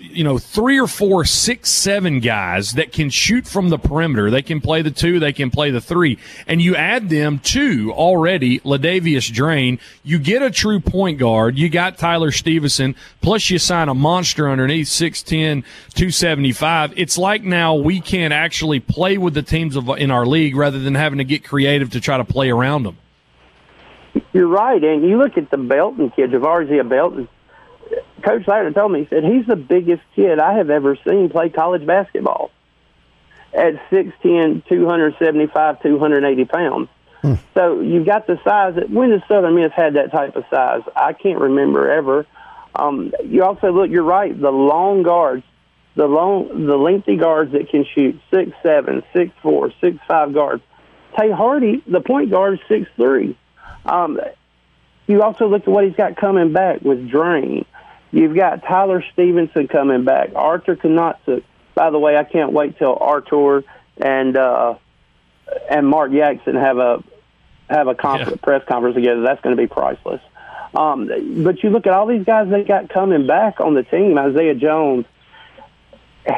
you 0.00 0.24
know 0.24 0.38
three 0.38 0.78
or 0.78 0.86
four 0.86 1.24
six 1.24 1.70
seven 1.70 2.20
guys 2.20 2.72
that 2.72 2.92
can 2.92 3.10
shoot 3.10 3.46
from 3.46 3.68
the 3.68 3.78
perimeter. 3.78 4.30
They 4.30 4.42
can 4.42 4.60
play 4.60 4.82
the 4.82 4.90
two 4.90 5.18
they 5.18 5.32
can 5.32 5.50
play 5.50 5.70
the 5.70 5.80
three. 5.80 6.18
And 6.46 6.60
you 6.62 6.76
add 6.76 7.08
them 7.08 7.38
to 7.40 7.92
already 7.92 8.60
LaDavius 8.60 9.30
Draine. 9.30 9.78
You 10.02 10.18
get 10.18 10.42
a 10.42 10.50
true 10.50 10.80
point 10.80 11.18
guard. 11.18 11.58
You 11.58 11.68
got 11.68 11.98
tyler 11.98 12.30
stevenson. 12.30 12.94
Plus 13.20 13.50
you 13.50 13.58
sign 13.58 13.88
a 13.88 13.94
monster 13.94 14.48
underneath 14.48 14.88
610 14.88 15.68
275 15.94 16.92
it's 16.96 17.18
like 17.18 17.42
now 17.42 17.74
we 17.74 18.00
can 18.00 18.32
actually 18.32 18.80
play 18.80 19.18
with 19.18 19.34
the 19.34 19.42
teams 19.42 19.76
of, 19.76 19.88
in 19.90 20.10
our 20.10 20.26
league 20.26 20.56
rather 20.56 20.78
than 20.78 20.94
having 20.94 21.18
to 21.18 21.24
get 21.24 21.44
creative 21.44 21.90
to 21.90 22.00
try 22.00 22.16
to 22.16 22.24
play 22.24 22.50
around 22.50 22.84
them. 22.84 22.96
You're 24.32 24.48
right 24.48 24.82
and 24.82 25.02
you 25.08 25.18
look 25.18 25.36
at 25.36 25.50
the 25.50 25.56
belton 25.56 26.10
kids. 26.10 26.32
Javarzia 26.32 26.88
belton 26.88 27.28
Coach 28.24 28.46
Saturday 28.46 28.74
told 28.74 28.92
me, 28.92 29.00
he 29.00 29.06
said, 29.08 29.24
he's 29.24 29.46
the 29.46 29.56
biggest 29.56 30.02
kid 30.16 30.38
I 30.38 30.54
have 30.54 30.70
ever 30.70 30.96
seen 31.06 31.28
play 31.28 31.50
college 31.50 31.86
basketball 31.86 32.50
at 33.52 33.74
6'10", 33.90 34.66
275, 34.66 35.82
280 35.82 36.44
pounds. 36.46 36.88
Hmm. 37.20 37.34
So 37.54 37.80
you've 37.80 38.06
got 38.06 38.26
the 38.26 38.40
size. 38.42 38.76
That, 38.76 38.90
when 38.90 39.10
has 39.12 39.20
Southern 39.28 39.54
Miss 39.54 39.72
had 39.72 39.94
that 39.94 40.10
type 40.10 40.36
of 40.36 40.44
size? 40.50 40.82
I 40.96 41.12
can't 41.12 41.38
remember 41.38 41.90
ever. 41.90 42.26
Um, 42.74 43.12
you 43.24 43.44
also 43.44 43.70
look, 43.70 43.90
you're 43.90 44.02
right, 44.02 44.38
the 44.38 44.50
long 44.50 45.02
guards, 45.02 45.44
the 45.94 46.06
long, 46.06 46.66
the 46.66 46.76
lengthy 46.76 47.16
guards 47.16 47.52
that 47.52 47.68
can 47.68 47.84
shoot 47.94 48.20
six 48.32 48.50
seven, 48.62 49.02
six 49.12 49.30
four, 49.42 49.70
six 49.80 49.98
five 50.08 50.34
guards. 50.34 50.62
Tay 51.18 51.30
Hardy, 51.30 51.82
the 51.86 52.00
point 52.00 52.30
guard, 52.30 52.54
is 52.54 52.60
six 52.68 52.90
three. 52.96 53.36
Um, 53.86 54.20
you 55.06 55.22
also 55.22 55.46
look 55.46 55.62
at 55.62 55.68
what 55.68 55.84
he's 55.84 55.94
got 55.94 56.16
coming 56.16 56.52
back 56.52 56.80
with 56.80 57.08
Draine. 57.08 57.64
You've 58.14 58.36
got 58.36 58.62
Tyler 58.62 59.02
Stevenson 59.12 59.66
coming 59.66 60.04
back, 60.04 60.30
Artur 60.36 60.76
Konontsuk. 60.76 61.42
By 61.74 61.90
the 61.90 61.98
way, 61.98 62.16
I 62.16 62.22
can't 62.22 62.52
wait 62.52 62.78
till 62.78 62.96
Artur 62.96 63.64
and 63.96 64.36
uh, 64.36 64.76
and 65.68 65.88
Mark 65.88 66.12
Jackson 66.12 66.54
have 66.54 66.78
a 66.78 67.02
have 67.68 67.88
a 67.88 67.94
conference, 67.96 68.38
yeah. 68.40 68.44
press 68.44 68.62
conference 68.68 68.94
together. 68.94 69.22
That's 69.22 69.40
going 69.40 69.56
to 69.56 69.60
be 69.60 69.66
priceless. 69.66 70.20
Um, 70.76 71.10
but 71.42 71.64
you 71.64 71.70
look 71.70 71.88
at 71.88 71.92
all 71.92 72.06
these 72.06 72.24
guys 72.24 72.48
they 72.50 72.62
got 72.62 72.88
coming 72.88 73.26
back 73.26 73.58
on 73.58 73.74
the 73.74 73.82
team. 73.82 74.16
Isaiah 74.16 74.54
Jones, 74.54 75.06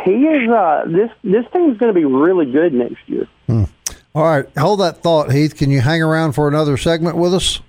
he 0.06 0.12
is. 0.12 0.48
Uh, 0.48 0.84
this 0.86 1.10
this 1.22 1.44
team's 1.52 1.76
going 1.76 1.92
to 1.92 1.98
be 1.98 2.06
really 2.06 2.50
good 2.50 2.72
next 2.72 3.06
year. 3.06 3.28
Hmm. 3.48 3.64
All 4.14 4.24
right, 4.24 4.46
hold 4.56 4.80
that 4.80 5.02
thought, 5.02 5.30
Heath. 5.30 5.54
Can 5.54 5.70
you 5.70 5.82
hang 5.82 6.02
around 6.02 6.32
for 6.32 6.48
another 6.48 6.78
segment 6.78 7.18
with 7.18 7.34
us? 7.34 7.60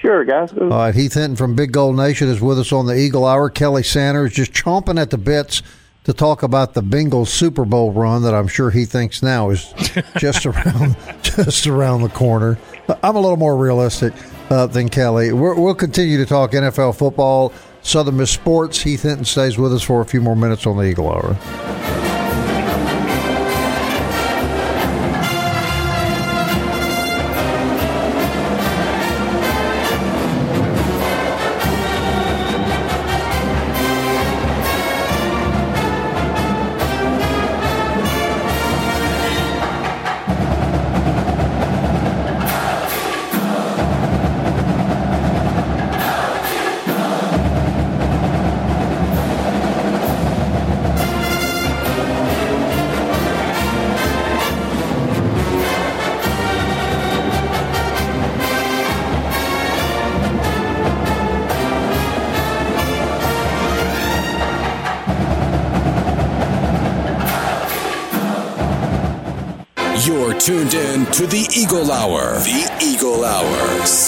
Sure, 0.00 0.24
guys. 0.24 0.52
All 0.52 0.68
right, 0.68 0.94
Heath 0.94 1.14
Hinton 1.14 1.36
from 1.36 1.54
Big 1.54 1.72
Gold 1.72 1.96
Nation 1.96 2.28
is 2.28 2.40
with 2.40 2.58
us 2.58 2.72
on 2.72 2.86
the 2.86 2.94
Eagle 2.96 3.26
Hour. 3.26 3.50
Kelly 3.50 3.82
Sanders 3.82 4.32
just 4.32 4.52
chomping 4.52 5.00
at 5.00 5.10
the 5.10 5.18
bits 5.18 5.62
to 6.04 6.12
talk 6.12 6.42
about 6.42 6.74
the 6.74 6.82
Bengals 6.82 7.28
Super 7.28 7.64
Bowl 7.64 7.92
run 7.92 8.22
that 8.22 8.34
I'm 8.34 8.48
sure 8.48 8.70
he 8.70 8.84
thinks 8.84 9.22
now 9.22 9.50
is 9.50 9.72
just 10.18 10.46
around 10.46 10.96
just 11.22 11.66
around 11.66 12.02
the 12.02 12.08
corner. 12.08 12.58
I'm 13.02 13.16
a 13.16 13.20
little 13.20 13.36
more 13.36 13.56
realistic 13.56 14.12
uh, 14.50 14.66
than 14.66 14.88
Kelly. 14.88 15.32
we 15.32 15.40
will 15.40 15.74
continue 15.74 16.16
to 16.18 16.26
talk 16.26 16.52
NFL 16.52 16.96
football, 16.96 17.52
Southern 17.82 18.16
Miss 18.16 18.30
sports. 18.30 18.82
Heath 18.82 19.02
Hinton 19.02 19.24
stays 19.24 19.58
with 19.58 19.72
us 19.72 19.82
for 19.82 20.00
a 20.00 20.04
few 20.06 20.20
more 20.20 20.36
minutes 20.36 20.66
on 20.66 20.76
the 20.76 20.84
Eagle 20.84 21.08
Hour. 21.10 21.89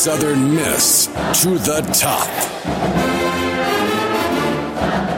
Southern 0.03 0.53
Miss 0.53 1.07
to 1.43 1.51
the 1.59 1.81
top. 1.95 2.27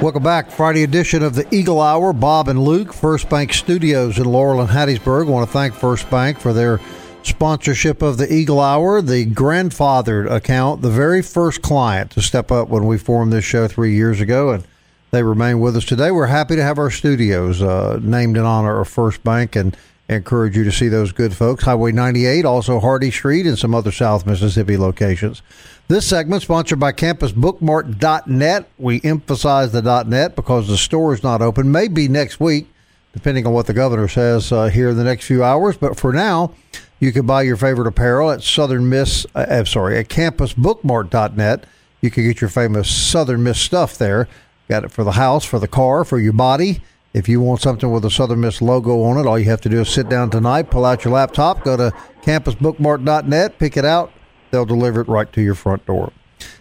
Welcome 0.03 0.23
back. 0.23 0.51
Friday 0.51 0.83
edition 0.83 1.23
of 1.23 1.35
the 1.35 1.47
Eagle 1.55 1.81
Hour. 1.81 2.13
Bob 2.13 2.49
and 2.49 2.63
Luke, 2.63 2.93
First 2.93 3.31
Bank 3.31 3.55
Studios 3.55 4.19
in 4.19 4.27
Laurel 4.27 4.61
and 4.61 4.69
Hattiesburg. 4.69 5.27
I 5.27 5.31
want 5.31 5.49
to 5.49 5.53
thank 5.55 5.73
First 5.73 6.11
Bank 6.11 6.39
for 6.39 6.53
their 6.53 6.81
sponsorship 7.23 8.03
of 8.03 8.19
the 8.19 8.31
Eagle 8.31 8.61
Hour, 8.61 9.01
the 9.01 9.25
grandfathered 9.25 10.31
account, 10.31 10.83
the 10.83 10.91
very 10.91 11.23
first 11.23 11.63
client 11.63 12.11
to 12.11 12.21
step 12.21 12.53
up 12.53 12.69
when 12.69 12.85
we 12.85 12.99
formed 12.99 13.33
this 13.33 13.47
show 13.47 13.67
three 13.67 13.95
years 13.95 14.21
ago. 14.21 14.51
And 14.51 14.67
they 15.13 15.23
remain 15.23 15.61
with 15.61 15.79
us 15.79 15.87
today. 15.87 16.11
We're 16.11 16.27
happy 16.27 16.57
to 16.57 16.63
have 16.63 16.77
our 16.77 16.91
studios 16.91 17.63
uh, 17.63 18.01
named 18.03 18.37
in 18.37 18.43
honor 18.43 18.83
of 18.83 18.89
First 18.89 19.25
Bank 19.25 19.57
and 19.57 19.75
encourage 20.09 20.57
you 20.57 20.65
to 20.65 20.73
see 20.73 20.89
those 20.89 21.13
good 21.13 21.35
folks. 21.35 21.65
Highway 21.65 21.93
98, 21.93 22.45
also 22.45 22.81
Hardy 22.81 23.11
Street, 23.11 23.47
and 23.47 23.59
some 23.59 23.75
other 23.75 23.93
South 23.93 24.27
Mississippi 24.27 24.77
locations. 24.77 25.43
This 25.89 26.07
segment 26.07 26.43
sponsored 26.43 26.81
by 26.81 26.93
CampusBookmart.net. 26.93 28.69
We 28.79 29.01
emphasize 29.03 29.73
the 29.73 30.05
.net 30.05 30.37
because 30.37 30.69
the 30.69 30.77
store 30.77 31.15
is 31.15 31.23
not 31.23 31.43
open. 31.43 31.71
Maybe 31.71 32.09
next 32.09 32.41
week, 32.41 32.69
depending 33.13 33.47
on 33.47 33.53
what 33.53 33.67
the 33.67 33.75
governor 33.75 34.09
says 34.09 34.51
uh, 34.53 34.67
here 34.67 34.91
in 34.91 34.97
the 34.97 35.05
next 35.05 35.27
few 35.27 35.43
hours. 35.43 35.77
But 35.77 35.99
for 35.99 36.13
now, 36.13 36.53
you 37.01 37.13
can 37.13 37.27
buy 37.27 37.43
your 37.43 37.57
favorite 37.57 37.87
apparel 37.87 38.31
at 38.31 38.43
Southern 38.43 38.89
Miss. 38.89 39.27
Uh, 39.35 39.47
I'm 39.49 39.67
sorry, 39.67 39.99
at 39.99 40.09
CampusBookmart.net. 40.09 41.65
You 42.01 42.11
can 42.11 42.25
get 42.25 42.41
your 42.41 42.51
famous 42.51 42.91
Southern 42.91 43.43
Miss 43.43 43.59
stuff 43.59 43.97
there. 43.97 44.29
Got 44.69 44.85
it 44.85 44.91
for 44.91 45.05
the 45.05 45.13
house, 45.13 45.45
for 45.45 45.59
the 45.59 45.69
car, 45.69 46.05
for 46.05 46.19
your 46.19 46.33
body 46.33 46.83
if 47.15 47.29
you 47.29 47.41
want 47.41 47.61
something 47.61 47.91
with 47.91 48.05
a 48.05 48.11
Southern 48.11 48.41
Miss 48.41 48.61
logo 48.61 49.03
on 49.05 49.17
it, 49.17 49.27
all 49.27 49.39
you 49.39 49.45
have 49.47 49.61
to 49.63 49.69
do 49.69 49.81
is 49.81 49.89
sit 49.89 50.09
down 50.09 50.31
tonight, 50.31 50.71
pull 50.71 50.85
out 50.85 51.05
your 51.05 51.15
laptop, 51.15 51.63
go 51.63 51.77
to 51.77 51.93
campusbookmart.net, 52.23 53.59
pick 53.59 53.77
it 53.77 53.85
out. 53.85 54.13
They'll 54.51 54.67
deliver 54.67 55.01
it 55.01 55.09
right 55.09 55.33
to 55.33 55.41
your 55.41 55.55
front 55.55 55.87
door. 55.87 56.13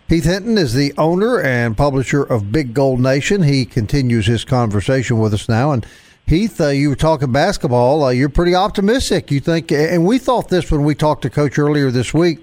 Heath 0.08 0.26
Hinton 0.26 0.60
is 0.60 0.74
the 0.74 0.94
owner 0.98 1.42
and 1.42 1.76
publisher 1.76 2.22
of 2.22 2.52
Big 2.52 2.74
Gold 2.74 3.00
Nation. 3.00 3.42
He 3.42 3.66
continues 3.66 4.28
his 4.28 4.46
conversation 4.46 5.18
with 5.18 5.34
us 5.34 5.50
now. 5.50 5.72
And 5.72 5.86
Heath, 6.28 6.62
uh, 6.62 6.68
you 6.70 6.90
were 6.90 6.96
talking 6.96 7.32
basketball. 7.32 8.04
Uh, 8.04 8.10
you're 8.12 8.30
pretty 8.30 8.54
optimistic. 8.54 9.32
You 9.32 9.40
think, 9.40 9.72
and 9.72 10.06
we 10.06 10.20
thought 10.20 10.50
this 10.50 10.72
when 10.72 10.84
we 10.84 10.94
talked 10.94 11.24
to 11.24 11.32
Coach 11.32 11.58
earlier 11.58 11.90
this 11.90 12.14
week. 12.14 12.40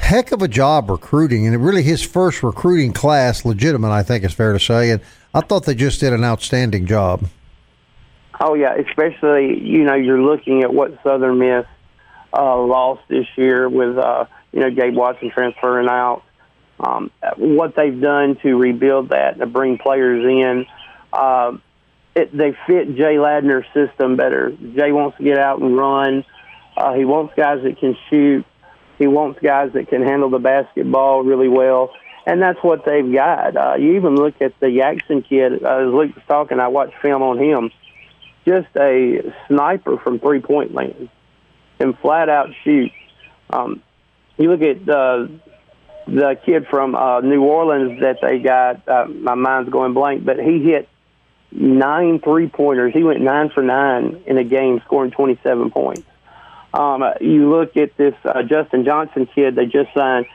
Heck 0.00 0.32
of 0.32 0.42
a 0.42 0.48
job 0.48 0.90
recruiting, 0.90 1.46
and 1.46 1.64
really 1.64 1.82
his 1.82 2.02
first 2.02 2.42
recruiting 2.42 2.92
class, 2.92 3.44
legitimate, 3.44 3.90
I 3.90 4.02
think 4.02 4.24
it's 4.24 4.34
fair 4.34 4.52
to 4.52 4.58
say. 4.58 4.90
And 4.90 5.00
I 5.32 5.40
thought 5.40 5.66
they 5.66 5.74
just 5.74 6.00
did 6.00 6.12
an 6.12 6.24
outstanding 6.24 6.86
job. 6.86 7.28
Oh 8.40 8.54
yeah, 8.54 8.74
especially 8.74 9.60
you 9.60 9.84
know 9.84 9.94
you're 9.94 10.22
looking 10.22 10.62
at 10.62 10.72
what 10.72 10.98
Southern 11.02 11.38
Miss 11.38 11.66
uh, 12.32 12.58
lost 12.58 13.02
this 13.08 13.26
year 13.36 13.68
with 13.68 13.98
uh, 13.98 14.24
you 14.52 14.60
know 14.60 14.70
Gabe 14.70 14.96
Watson 14.96 15.30
transferring 15.30 15.88
out. 15.88 16.22
Um, 16.80 17.10
what 17.36 17.76
they've 17.76 18.00
done 18.00 18.36
to 18.42 18.56
rebuild 18.56 19.10
that 19.10 19.38
to 19.38 19.44
bring 19.44 19.76
players 19.76 20.24
in, 20.24 20.66
uh, 21.12 21.58
it, 22.14 22.34
they 22.34 22.56
fit 22.66 22.96
Jay 22.96 23.16
Ladner's 23.16 23.66
system 23.74 24.16
better. 24.16 24.50
Jay 24.50 24.90
wants 24.90 25.18
to 25.18 25.24
get 25.24 25.38
out 25.38 25.60
and 25.60 25.76
run. 25.76 26.24
Uh, 26.76 26.94
he 26.94 27.04
wants 27.04 27.34
guys 27.36 27.62
that 27.62 27.78
can 27.78 27.96
shoot. 28.08 28.46
He 29.00 29.08
wants 29.08 29.40
guys 29.40 29.72
that 29.72 29.88
can 29.88 30.02
handle 30.02 30.30
the 30.30 30.38
basketball 30.38 31.24
really 31.24 31.48
well 31.48 31.90
and 32.26 32.40
that's 32.40 32.62
what 32.62 32.84
they've 32.84 33.12
got. 33.12 33.56
Uh, 33.56 33.74
you 33.76 33.96
even 33.96 34.14
look 34.14 34.40
at 34.40 34.58
the 34.60 34.70
Jackson 34.70 35.22
kid. 35.22 35.64
Uh, 35.64 35.78
as 35.78 35.92
Luke 35.92 36.14
was 36.14 36.24
talking, 36.28 36.60
I 36.60 36.68
watched 36.68 36.94
film 37.00 37.22
on 37.22 37.38
him. 37.38 37.70
Just 38.46 38.68
a 38.76 39.34
sniper 39.48 39.98
from 39.98 40.18
three 40.18 40.40
point 40.40 40.74
land 40.74 41.08
and 41.78 41.98
flat 41.98 42.28
out 42.28 42.50
shoot. 42.64 42.92
Um, 43.50 43.82
you 44.38 44.50
look 44.50 44.62
at 44.62 44.88
uh, 44.88 45.26
the 46.06 46.38
kid 46.44 46.66
from 46.68 46.94
uh, 46.94 47.20
New 47.20 47.42
Orleans 47.42 48.00
that 48.00 48.18
they 48.22 48.38
got. 48.38 48.86
Uh, 48.88 49.06
my 49.06 49.34
mind's 49.34 49.70
going 49.70 49.92
blank, 49.92 50.24
but 50.24 50.38
he 50.38 50.62
hit 50.62 50.88
nine 51.50 52.20
three 52.20 52.48
pointers. 52.48 52.92
He 52.94 53.02
went 53.02 53.20
nine 53.20 53.50
for 53.50 53.62
nine 53.62 54.22
in 54.26 54.38
a 54.38 54.44
game, 54.44 54.80
scoring 54.84 55.10
27 55.10 55.70
points. 55.70 56.02
Um, 56.72 57.04
you 57.20 57.50
look 57.50 57.76
at 57.76 57.96
this 57.96 58.14
uh, 58.24 58.42
Justin 58.42 58.84
Johnson 58.84 59.26
kid 59.34 59.56
they 59.56 59.66
just 59.66 59.92
signed 59.94 60.26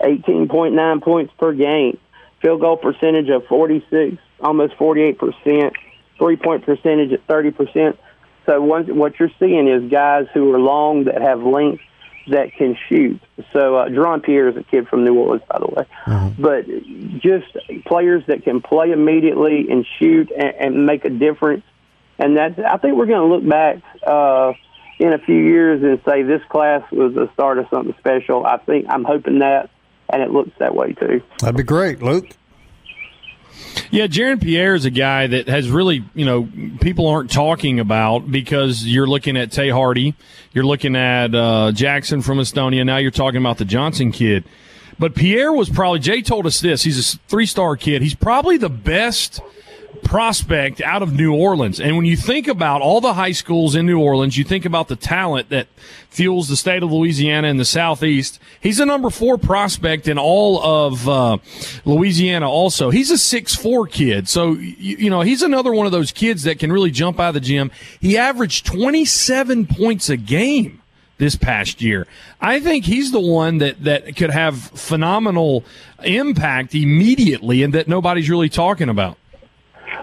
18.9 0.00 1.02
points 1.02 1.32
per 1.38 1.52
game, 1.52 1.98
field 2.40 2.60
goal 2.60 2.76
percentage 2.76 3.28
of 3.28 3.46
46, 3.46 4.16
almost 4.40 4.74
48 4.76 5.18
percent, 5.18 5.74
three 6.18 6.36
point 6.36 6.64
percentage 6.64 7.12
at 7.12 7.26
30 7.26 7.50
percent. 7.50 7.98
So 8.46 8.60
what 8.60 9.20
you're 9.20 9.30
seeing 9.38 9.68
is 9.68 9.90
guys 9.90 10.26
who 10.34 10.52
are 10.52 10.58
long 10.58 11.04
that 11.04 11.22
have 11.22 11.42
length 11.42 11.82
that 12.28 12.52
can 12.54 12.76
shoot. 12.88 13.20
So 13.52 13.76
uh, 13.76 13.88
Deron 13.88 14.22
Pierre 14.22 14.48
is 14.48 14.56
a 14.56 14.62
kid 14.62 14.88
from 14.88 15.04
New 15.04 15.14
Orleans, 15.14 15.42
by 15.48 15.58
the 15.58 15.66
way, 15.66 15.86
mm-hmm. 16.06 16.42
but 16.42 16.66
just 17.20 17.84
players 17.84 18.24
that 18.26 18.44
can 18.44 18.60
play 18.60 18.92
immediately 18.92 19.68
and 19.70 19.86
shoot 19.98 20.30
and, 20.30 20.54
and 20.58 20.86
make 20.86 21.04
a 21.04 21.10
difference. 21.10 21.64
And 22.18 22.36
that's 22.36 22.58
I 22.58 22.76
think 22.78 22.96
we're 22.96 23.06
going 23.06 23.28
to 23.28 23.34
look 23.34 23.48
back. 23.48 23.82
Uh, 24.06 24.52
in 25.02 25.12
a 25.12 25.18
few 25.18 25.36
years 25.36 25.82
and 25.82 26.00
say 26.04 26.22
this 26.22 26.42
class 26.48 26.88
was 26.92 27.12
the 27.14 27.28
start 27.34 27.58
of 27.58 27.66
something 27.70 27.94
special. 27.98 28.46
I 28.46 28.58
think 28.58 28.86
I'm 28.88 29.02
hoping 29.04 29.40
that 29.40 29.68
and 30.08 30.22
it 30.22 30.30
looks 30.30 30.50
that 30.58 30.74
way 30.74 30.92
too. 30.92 31.22
That'd 31.40 31.56
be 31.56 31.62
great, 31.62 32.02
Luke. 32.02 32.28
Yeah, 33.90 34.06
Jaron 34.06 34.40
Pierre 34.40 34.74
is 34.74 34.84
a 34.84 34.90
guy 34.90 35.26
that 35.26 35.48
has 35.48 35.70
really, 35.70 36.04
you 36.14 36.24
know, 36.24 36.48
people 36.80 37.08
aren't 37.08 37.30
talking 37.30 37.80
about 37.80 38.30
because 38.30 38.86
you're 38.86 39.06
looking 39.06 39.36
at 39.36 39.50
Tay 39.50 39.70
Hardy, 39.70 40.14
you're 40.52 40.64
looking 40.64 40.94
at 40.94 41.34
uh, 41.34 41.72
Jackson 41.72 42.22
from 42.22 42.38
Estonia, 42.38 42.84
now 42.84 42.98
you're 42.98 43.10
talking 43.10 43.40
about 43.40 43.58
the 43.58 43.64
Johnson 43.64 44.12
kid. 44.12 44.44
But 44.98 45.14
Pierre 45.14 45.52
was 45.52 45.68
probably, 45.68 45.98
Jay 45.98 46.22
told 46.22 46.46
us 46.46 46.60
this, 46.60 46.82
he's 46.82 47.14
a 47.14 47.18
three 47.28 47.46
star 47.46 47.76
kid. 47.76 48.02
He's 48.02 48.14
probably 48.14 48.56
the 48.56 48.70
best 48.70 49.40
prospect 50.04 50.80
out 50.80 51.02
of 51.02 51.14
New 51.14 51.34
Orleans. 51.34 51.80
And 51.80 51.96
when 51.96 52.04
you 52.04 52.16
think 52.16 52.48
about 52.48 52.82
all 52.82 53.00
the 53.00 53.14
high 53.14 53.32
schools 53.32 53.74
in 53.74 53.86
New 53.86 54.00
Orleans, 54.00 54.36
you 54.36 54.44
think 54.44 54.64
about 54.64 54.88
the 54.88 54.96
talent 54.96 55.48
that 55.50 55.68
fuels 56.10 56.48
the 56.48 56.56
state 56.56 56.82
of 56.82 56.92
Louisiana 56.92 57.48
and 57.48 57.58
the 57.58 57.64
Southeast. 57.64 58.38
He's 58.60 58.80
a 58.80 58.86
number 58.86 59.10
four 59.10 59.38
prospect 59.38 60.08
in 60.08 60.18
all 60.18 60.62
of 60.62 61.08
uh, 61.08 61.38
Louisiana 61.84 62.50
also. 62.50 62.90
He's 62.90 63.10
a 63.10 63.18
six 63.18 63.54
four 63.54 63.86
kid. 63.86 64.28
So, 64.28 64.52
you, 64.52 64.96
you 64.96 65.10
know, 65.10 65.22
he's 65.22 65.42
another 65.42 65.72
one 65.72 65.86
of 65.86 65.92
those 65.92 66.12
kids 66.12 66.42
that 66.42 66.58
can 66.58 66.72
really 66.72 66.90
jump 66.90 67.18
out 67.18 67.28
of 67.28 67.34
the 67.34 67.40
gym. 67.40 67.70
He 68.00 68.18
averaged 68.18 68.66
27 68.66 69.66
points 69.66 70.08
a 70.08 70.16
game 70.16 70.82
this 71.18 71.36
past 71.36 71.80
year. 71.80 72.06
I 72.40 72.58
think 72.60 72.84
he's 72.84 73.12
the 73.12 73.20
one 73.20 73.58
that, 73.58 73.84
that 73.84 74.16
could 74.16 74.30
have 74.30 74.58
phenomenal 74.58 75.64
impact 76.02 76.74
immediately 76.74 77.62
and 77.62 77.72
that 77.74 77.86
nobody's 77.86 78.28
really 78.28 78.48
talking 78.48 78.88
about. 78.88 79.16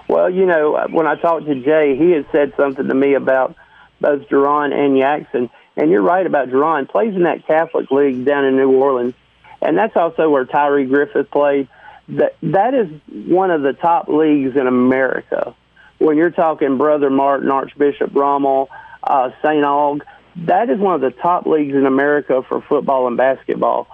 Well, 0.09 0.27
you 0.27 0.47
know, 0.47 0.87
when 0.89 1.05
I 1.05 1.15
talked 1.15 1.45
to 1.45 1.55
Jay, 1.55 1.95
he 1.95 2.09
had 2.09 2.25
said 2.31 2.53
something 2.57 2.87
to 2.87 2.95
me 2.95 3.13
about 3.13 3.55
both 4.01 4.27
Duron 4.27 4.73
and 4.73 4.97
Jackson. 4.97 5.51
And 5.77 5.91
you're 5.91 6.01
right 6.01 6.25
about 6.25 6.49
Duron. 6.49 6.89
Plays 6.89 7.15
in 7.15 7.23
that 7.23 7.45
Catholic 7.45 7.91
League 7.91 8.25
down 8.25 8.43
in 8.43 8.55
New 8.55 8.71
Orleans. 8.71 9.13
And 9.61 9.77
that's 9.77 9.95
also 9.95 10.27
where 10.31 10.45
Tyree 10.45 10.87
Griffith 10.87 11.29
played. 11.29 11.67
That, 12.09 12.35
that 12.41 12.73
is 12.73 12.89
one 13.07 13.51
of 13.51 13.61
the 13.61 13.73
top 13.73 14.07
leagues 14.07 14.55
in 14.55 14.65
America. 14.65 15.55
When 15.99 16.17
you're 16.17 16.31
talking 16.31 16.79
Brother 16.79 17.11
Martin, 17.11 17.51
Archbishop 17.51 18.15
Rummel, 18.15 18.67
uh, 19.03 19.29
St. 19.43 19.63
Aug, 19.63 20.01
that 20.47 20.71
is 20.71 20.79
one 20.79 20.95
of 20.95 21.01
the 21.01 21.11
top 21.11 21.45
leagues 21.45 21.75
in 21.75 21.85
America 21.85 22.41
for 22.47 22.61
football 22.61 23.05
and 23.05 23.15
basketball. 23.15 23.87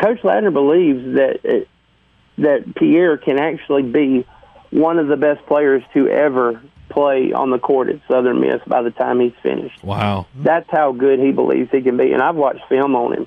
Coach 0.00 0.20
Ladner 0.22 0.52
believes 0.52 1.16
that 1.16 1.66
that 2.38 2.74
Pierre 2.74 3.16
can 3.16 3.38
actually 3.38 3.82
be 3.82 4.26
one 4.74 4.98
of 4.98 5.06
the 5.06 5.16
best 5.16 5.46
players 5.46 5.84
to 5.94 6.08
ever 6.08 6.60
play 6.88 7.32
on 7.32 7.50
the 7.50 7.58
court 7.58 7.88
at 7.88 8.00
Southern 8.08 8.40
Miss 8.40 8.60
by 8.66 8.82
the 8.82 8.90
time 8.90 9.20
he's 9.20 9.32
finished. 9.42 9.82
Wow, 9.82 10.26
that's 10.34 10.68
how 10.68 10.92
good 10.92 11.20
he 11.20 11.30
believes 11.30 11.70
he 11.70 11.80
can 11.80 11.96
be. 11.96 12.12
And 12.12 12.20
I've 12.20 12.34
watched 12.34 12.68
film 12.68 12.96
on 12.96 13.14
him, 13.14 13.26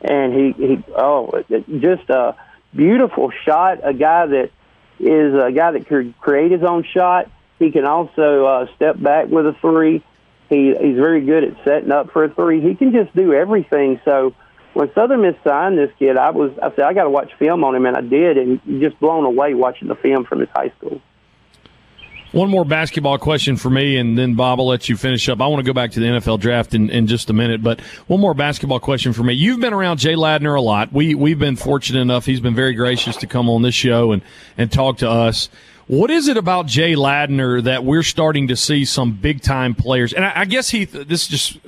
and 0.00 0.32
he 0.32 0.52
he 0.52 0.84
oh, 0.96 1.44
just 1.48 2.08
a 2.08 2.36
beautiful 2.74 3.30
shot. 3.44 3.80
A 3.84 3.92
guy 3.92 4.26
that 4.26 4.50
is 4.98 5.34
a 5.34 5.52
guy 5.52 5.72
that 5.72 5.86
could 5.86 6.18
create 6.18 6.50
his 6.50 6.62
own 6.62 6.84
shot. 6.84 7.30
He 7.58 7.70
can 7.70 7.84
also 7.84 8.46
uh, 8.46 8.66
step 8.76 9.00
back 9.00 9.28
with 9.28 9.46
a 9.46 9.56
three. 9.60 10.02
He 10.48 10.74
he's 10.80 10.96
very 10.96 11.20
good 11.20 11.44
at 11.44 11.64
setting 11.64 11.92
up 11.92 12.12
for 12.12 12.24
a 12.24 12.34
three. 12.34 12.62
He 12.62 12.74
can 12.74 12.92
just 12.92 13.14
do 13.14 13.34
everything. 13.34 14.00
So 14.06 14.34
when 14.74 14.92
Southern 14.94 15.22
Miss 15.22 15.34
signed 15.44 15.78
this 15.78 15.90
kid, 15.98 16.16
I 16.16 16.30
was 16.30 16.52
I 16.62 16.70
said 16.74 16.84
I 16.84 16.92
got 16.92 17.04
to 17.04 17.10
watch 17.10 17.32
film 17.38 17.64
on 17.64 17.74
him, 17.74 17.86
and 17.86 17.96
I 17.96 18.00
did, 18.00 18.36
and 18.38 18.60
just 18.80 18.98
blown 19.00 19.24
away 19.24 19.54
watching 19.54 19.88
the 19.88 19.94
film 19.94 20.24
from 20.24 20.40
his 20.40 20.48
high 20.50 20.72
school. 20.78 21.00
One 22.32 22.50
more 22.50 22.66
basketball 22.66 23.16
question 23.16 23.56
for 23.56 23.70
me, 23.70 23.96
and 23.96 24.18
then 24.18 24.34
Bob, 24.34 24.60
I'll 24.60 24.66
let 24.66 24.90
you 24.90 24.98
finish 24.98 25.26
up. 25.30 25.40
I 25.40 25.46
want 25.46 25.64
to 25.64 25.66
go 25.66 25.72
back 25.72 25.92
to 25.92 26.00
the 26.00 26.06
NFL 26.06 26.40
draft 26.40 26.74
in, 26.74 26.90
in 26.90 27.06
just 27.06 27.30
a 27.30 27.32
minute, 27.32 27.62
but 27.62 27.80
one 28.06 28.20
more 28.20 28.34
basketball 28.34 28.80
question 28.80 29.14
for 29.14 29.22
me. 29.22 29.32
You've 29.32 29.60
been 29.60 29.72
around 29.72 29.96
Jay 29.96 30.12
Ladner 30.12 30.54
a 30.54 30.60
lot. 30.60 30.92
We 30.92 31.14
we've 31.14 31.38
been 31.38 31.56
fortunate 31.56 32.00
enough; 32.00 32.26
he's 32.26 32.40
been 32.40 32.54
very 32.54 32.74
gracious 32.74 33.16
to 33.18 33.26
come 33.26 33.48
on 33.48 33.62
this 33.62 33.74
show 33.74 34.12
and 34.12 34.20
and 34.58 34.70
talk 34.70 34.98
to 34.98 35.08
us. 35.08 35.48
What 35.88 36.10
is 36.10 36.28
it 36.28 36.36
about 36.36 36.66
Jay 36.66 36.92
Ladner 36.92 37.64
that 37.64 37.82
we're 37.82 38.02
starting 38.02 38.48
to 38.48 38.56
see 38.56 38.84
some 38.84 39.12
big 39.12 39.40
time 39.40 39.74
players? 39.74 40.12
And 40.12 40.22
I, 40.22 40.40
I 40.40 40.44
guess 40.44 40.68
he, 40.68 40.84
this 40.84 41.26
just, 41.26 41.58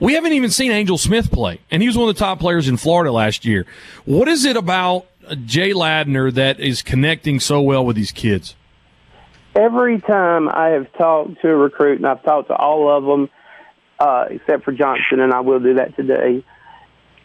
we 0.00 0.14
haven't 0.14 0.32
even 0.32 0.50
seen 0.50 0.72
Angel 0.72 0.98
Smith 0.98 1.30
play, 1.30 1.60
and 1.70 1.80
he 1.80 1.86
was 1.86 1.96
one 1.96 2.08
of 2.08 2.16
the 2.16 2.18
top 2.18 2.40
players 2.40 2.66
in 2.66 2.76
Florida 2.76 3.12
last 3.12 3.44
year. 3.44 3.64
What 4.04 4.26
is 4.26 4.44
it 4.44 4.56
about 4.56 5.06
Jay 5.46 5.70
Ladner 5.70 6.34
that 6.34 6.58
is 6.58 6.82
connecting 6.82 7.38
so 7.38 7.62
well 7.62 7.86
with 7.86 7.94
these 7.94 8.10
kids? 8.10 8.56
Every 9.54 10.00
time 10.00 10.48
I 10.48 10.70
have 10.70 10.92
talked 10.94 11.40
to 11.42 11.48
a 11.48 11.54
recruit, 11.54 11.98
and 11.98 12.06
I've 12.06 12.24
talked 12.24 12.48
to 12.48 12.56
all 12.56 12.90
of 12.90 13.04
them, 13.04 13.30
uh, 14.00 14.24
except 14.28 14.64
for 14.64 14.72
Johnson, 14.72 15.20
and 15.20 15.32
I 15.32 15.38
will 15.38 15.60
do 15.60 15.74
that 15.74 15.94
today. 15.94 16.44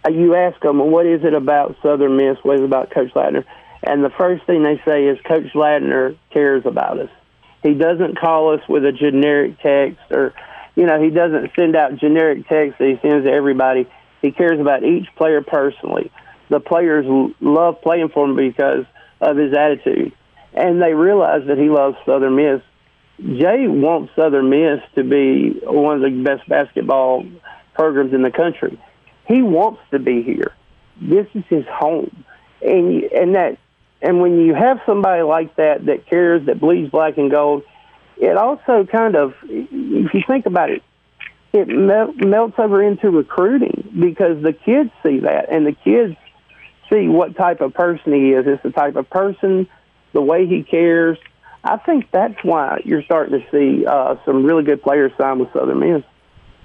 Uh, 0.05 0.11
you 0.11 0.35
ask 0.35 0.61
them, 0.61 0.77
well, 0.77 0.89
what 0.89 1.07
is 1.07 1.23
it 1.23 1.33
about 1.33 1.77
Southern 1.81 2.15
Miss? 2.15 2.37
What 2.43 2.57
is 2.57 2.61
it 2.61 2.65
about 2.65 2.91
Coach 2.91 3.11
Ladner? 3.15 3.43
And 3.83 4.03
the 4.03 4.09
first 4.09 4.45
thing 4.45 4.63
they 4.63 4.81
say 4.85 5.05
is 5.05 5.19
Coach 5.21 5.53
Ladner 5.53 6.17
cares 6.31 6.65
about 6.65 6.99
us. 6.99 7.09
He 7.63 7.73
doesn't 7.73 8.19
call 8.19 8.53
us 8.53 8.61
with 8.67 8.85
a 8.85 8.91
generic 8.91 9.59
text 9.61 9.99
or, 10.11 10.33
you 10.75 10.85
know, 10.85 11.01
he 11.01 11.09
doesn't 11.09 11.51
send 11.55 11.75
out 11.75 11.97
generic 11.97 12.47
text 12.47 12.79
that 12.79 12.87
he 12.87 12.99
sends 13.01 13.25
to 13.25 13.31
everybody. 13.31 13.87
He 14.21 14.31
cares 14.31 14.59
about 14.59 14.83
each 14.83 15.07
player 15.15 15.41
personally. 15.41 16.11
The 16.49 16.59
players 16.59 17.05
love 17.39 17.81
playing 17.81 18.09
for 18.09 18.25
him 18.25 18.35
because 18.35 18.85
of 19.21 19.37
his 19.37 19.53
attitude. 19.53 20.13
And 20.53 20.81
they 20.81 20.93
realize 20.93 21.47
that 21.47 21.57
he 21.57 21.69
loves 21.69 21.97
Southern 22.05 22.35
Miss. 22.35 22.61
Jay 23.19 23.67
wants 23.67 24.13
Southern 24.15 24.49
Miss 24.49 24.79
to 24.95 25.03
be 25.03 25.59
one 25.63 25.97
of 25.97 26.01
the 26.01 26.23
best 26.23 26.47
basketball 26.47 27.25
programs 27.73 28.13
in 28.13 28.21
the 28.21 28.31
country. 28.31 28.79
He 29.27 29.41
wants 29.41 29.81
to 29.91 29.99
be 29.99 30.23
here. 30.23 30.53
This 31.01 31.27
is 31.33 31.43
his 31.49 31.65
home. 31.67 32.23
And 32.61 33.03
and 33.03 33.35
that 33.35 33.57
and 34.01 34.21
when 34.21 34.39
you 34.39 34.53
have 34.53 34.79
somebody 34.85 35.23
like 35.23 35.55
that 35.55 35.85
that 35.85 36.07
cares, 36.07 36.45
that 36.45 36.59
bleeds 36.59 36.91
black 36.91 37.17
and 37.17 37.31
gold, 37.31 37.63
it 38.17 38.37
also 38.37 38.85
kind 38.85 39.15
of, 39.15 39.33
if 39.43 40.13
you 40.13 40.23
think 40.27 40.45
about 40.45 40.69
it, 40.69 40.83
it 41.53 41.67
melts 41.67 42.55
over 42.57 42.83
into 42.83 43.09
recruiting 43.09 43.89
because 43.99 44.41
the 44.43 44.53
kids 44.53 44.91
see 45.01 45.19
that 45.19 45.49
and 45.49 45.65
the 45.65 45.71
kids 45.71 46.15
see 46.91 47.07
what 47.07 47.35
type 47.35 47.61
of 47.61 47.73
person 47.73 48.13
he 48.13 48.31
is. 48.31 48.45
It's 48.47 48.61
the 48.63 48.71
type 48.71 48.95
of 48.95 49.09
person, 49.09 49.67
the 50.13 50.21
way 50.21 50.45
he 50.45 50.63
cares. 50.63 51.17
I 51.63 51.77
think 51.77 52.09
that's 52.11 52.41
why 52.43 52.81
you're 52.85 53.03
starting 53.03 53.41
to 53.41 53.45
see 53.51 53.85
uh, 53.85 54.15
some 54.25 54.45
really 54.45 54.63
good 54.63 54.81
players 54.81 55.11
sign 55.17 55.39
with 55.39 55.51
Southern 55.53 55.79
Miss. 55.79 56.03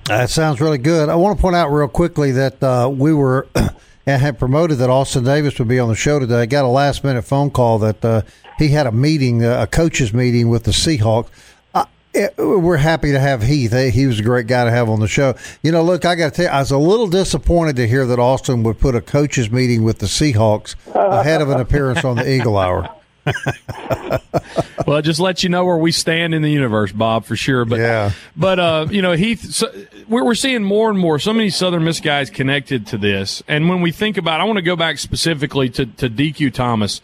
That 0.05 0.31
sounds 0.31 0.61
really 0.61 0.79
good. 0.79 1.09
I 1.09 1.15
want 1.15 1.39
to 1.39 1.43
point 1.43 1.57
out 1.57 1.69
real 1.69 1.89
quickly 1.89 2.33
that 2.33 2.63
uh, 2.63 2.91
we 2.93 3.15
were 3.15 3.47
and 4.07 4.21
had 4.21 4.39
promoted 4.39 4.79
that 4.79 4.91
Austin 4.91 5.25
Davis 5.25 5.59
would 5.59 5.69
be 5.69 5.79
on 5.79 5.89
the 5.89 5.95
show 5.95 6.19
today. 6.19 6.43
I 6.43 6.47
got 6.47 6.65
a 6.65 6.69
last 6.69 7.05
minute 7.05 7.23
phone 7.23 7.51
call 7.51 7.79
that 7.81 8.05
uh, 8.05 8.23
he 8.59 8.69
had 8.69 8.87
a 8.87 8.93
meeting, 8.93 9.45
uh, 9.45 9.63
a 9.63 9.67
coaches 9.67 10.13
meeting 10.13 10.49
with 10.49 10.65
the 10.65 10.73
Seahawks. 10.73 11.29
Uh, 11.75 11.85
it, 12.13 12.35
we're 12.37 12.79
happy 12.79 13.13
to 13.13 13.21
have 13.21 13.43
Heath. 13.43 13.73
He 13.73 14.07
was 14.07 14.21
a 14.21 14.23
great 14.23 14.47
guy 14.47 14.65
to 14.65 14.71
have 14.71 14.89
on 14.89 15.01
the 15.01 15.09
show. 15.09 15.35
You 15.63 15.73
know, 15.73 15.83
look, 15.83 16.05
I 16.05 16.15
got 16.15 16.31
to 16.31 16.37
tell 16.37 16.45
you, 16.47 16.51
I 16.51 16.61
was 16.61 16.71
a 16.71 16.79
little 16.79 17.07
disappointed 17.07 17.77
to 17.77 17.87
hear 17.87 18.07
that 18.07 18.19
Austin 18.19 18.63
would 18.65 18.79
put 18.79 18.95
a 18.95 19.01
coaches 19.01 19.51
meeting 19.51 19.85
with 19.85 19.99
the 19.99 20.07
Seahawks 20.07 20.75
ahead 20.95 21.41
of 21.41 21.51
an 21.51 21.61
appearance 21.61 22.05
on 22.05 22.17
the 22.17 22.29
Eagle 22.29 22.59
Hour. 22.59 22.89
well, 24.87 25.01
just 25.01 25.21
let 25.21 25.43
you 25.43 25.49
know 25.49 25.65
where 25.65 25.77
we 25.77 25.93
stand 25.93 26.35
in 26.35 26.43
the 26.43 26.51
universe, 26.51 26.91
Bob, 26.93 27.25
for 27.25 27.37
sure. 27.37 27.65
But 27.65 27.79
yeah. 27.79 28.13
but 28.37 28.59
uh, 28.59 28.87
you 28.91 29.01
know, 29.01 29.13
Heath, 29.13 29.53
so 29.53 29.73
we're, 30.13 30.25
we're 30.25 30.35
seeing 30.35 30.63
more 30.63 30.91
and 30.91 30.99
more 30.99 31.19
so 31.19 31.33
many 31.33 31.51
Southern 31.51 31.85
Miss 31.85 31.99
guys 31.99 32.31
connected 32.31 32.87
to 32.89 32.99
this. 32.99 33.43
And 33.49 33.69
when 33.69 33.81
we 33.81 33.91
think 33.91 34.19
about, 34.19 34.41
I 34.41 34.45
want 34.45 34.59
to 34.59 34.63
go 34.63 34.77
back 34.77 34.99
specifically 34.99 35.71
to 35.71 35.87
to 35.87 36.09
DQ 36.09 36.53
Thomas. 36.53 37.01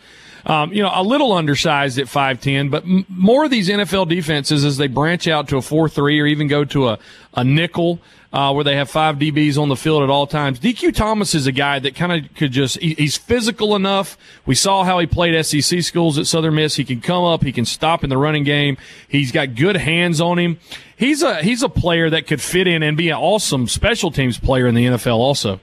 Um, 0.47 0.73
you 0.73 0.83
know, 0.83 0.91
a 0.95 1.03
little 1.03 1.33
undersized 1.33 1.99
at 1.99 2.07
5'10, 2.07 2.71
but 2.71 2.85
m- 2.85 3.05
more 3.09 3.45
of 3.45 3.51
these 3.51 3.69
NFL 3.69 4.09
defenses 4.09 4.65
as 4.65 4.79
they 4.79 4.87
branch 4.87 5.27
out 5.27 5.49
to 5.49 5.57
a 5.57 5.61
4-3 5.61 5.99
or 6.23 6.27
even 6.27 6.47
go 6.47 6.65
to 6.65 6.89
a, 6.89 6.99
a 7.35 7.45
nickel, 7.45 7.99
uh, 8.33 8.53
where 8.53 8.65
they 8.65 8.77
have 8.77 8.91
five 8.91 9.17
DBs 9.17 9.59
on 9.59 9.69
the 9.69 9.77
field 9.77 10.03
at 10.03 10.11
all 10.11 10.27
times. 10.27 10.61
DQ 10.61 10.95
Thomas 10.95 11.35
is 11.35 11.47
a 11.47 11.53
guy 11.53 11.79
that 11.79 11.95
kind 11.95 12.13
of 12.13 12.35
could 12.35 12.53
just, 12.53 12.79
he, 12.79 12.95
he's 12.95 13.17
physical 13.17 13.75
enough. 13.75 14.19
We 14.45 14.55
saw 14.55 14.85
how 14.85 14.99
he 14.99 15.07
played 15.07 15.43
SEC 15.45 15.83
schools 15.83 16.19
at 16.19 16.27
Southern 16.27 16.55
Miss. 16.55 16.77
He 16.77 16.85
can 16.85 17.01
come 17.01 17.25
up. 17.25 17.43
He 17.43 17.53
can 17.53 17.65
stop 17.65 18.05
in 18.05 18.11
the 18.11 18.19
running 18.19 18.45
game. 18.45 18.77
He's 19.09 19.33
got 19.33 19.55
good 19.55 19.77
hands 19.77 20.21
on 20.21 20.39
him. 20.39 20.59
He's 20.97 21.23
a, 21.23 21.43
he's 21.43 21.63
a 21.63 21.69
player 21.69 22.11
that 22.11 22.27
could 22.27 22.43
fit 22.43 22.67
in 22.67 22.83
and 22.83 22.97
be 22.97 23.09
an 23.09 23.17
awesome 23.17 23.67
special 23.67 24.11
teams 24.11 24.39
player 24.39 24.67
in 24.67 24.75
the 24.75 24.85
NFL 24.85 25.17
also. 25.17 25.61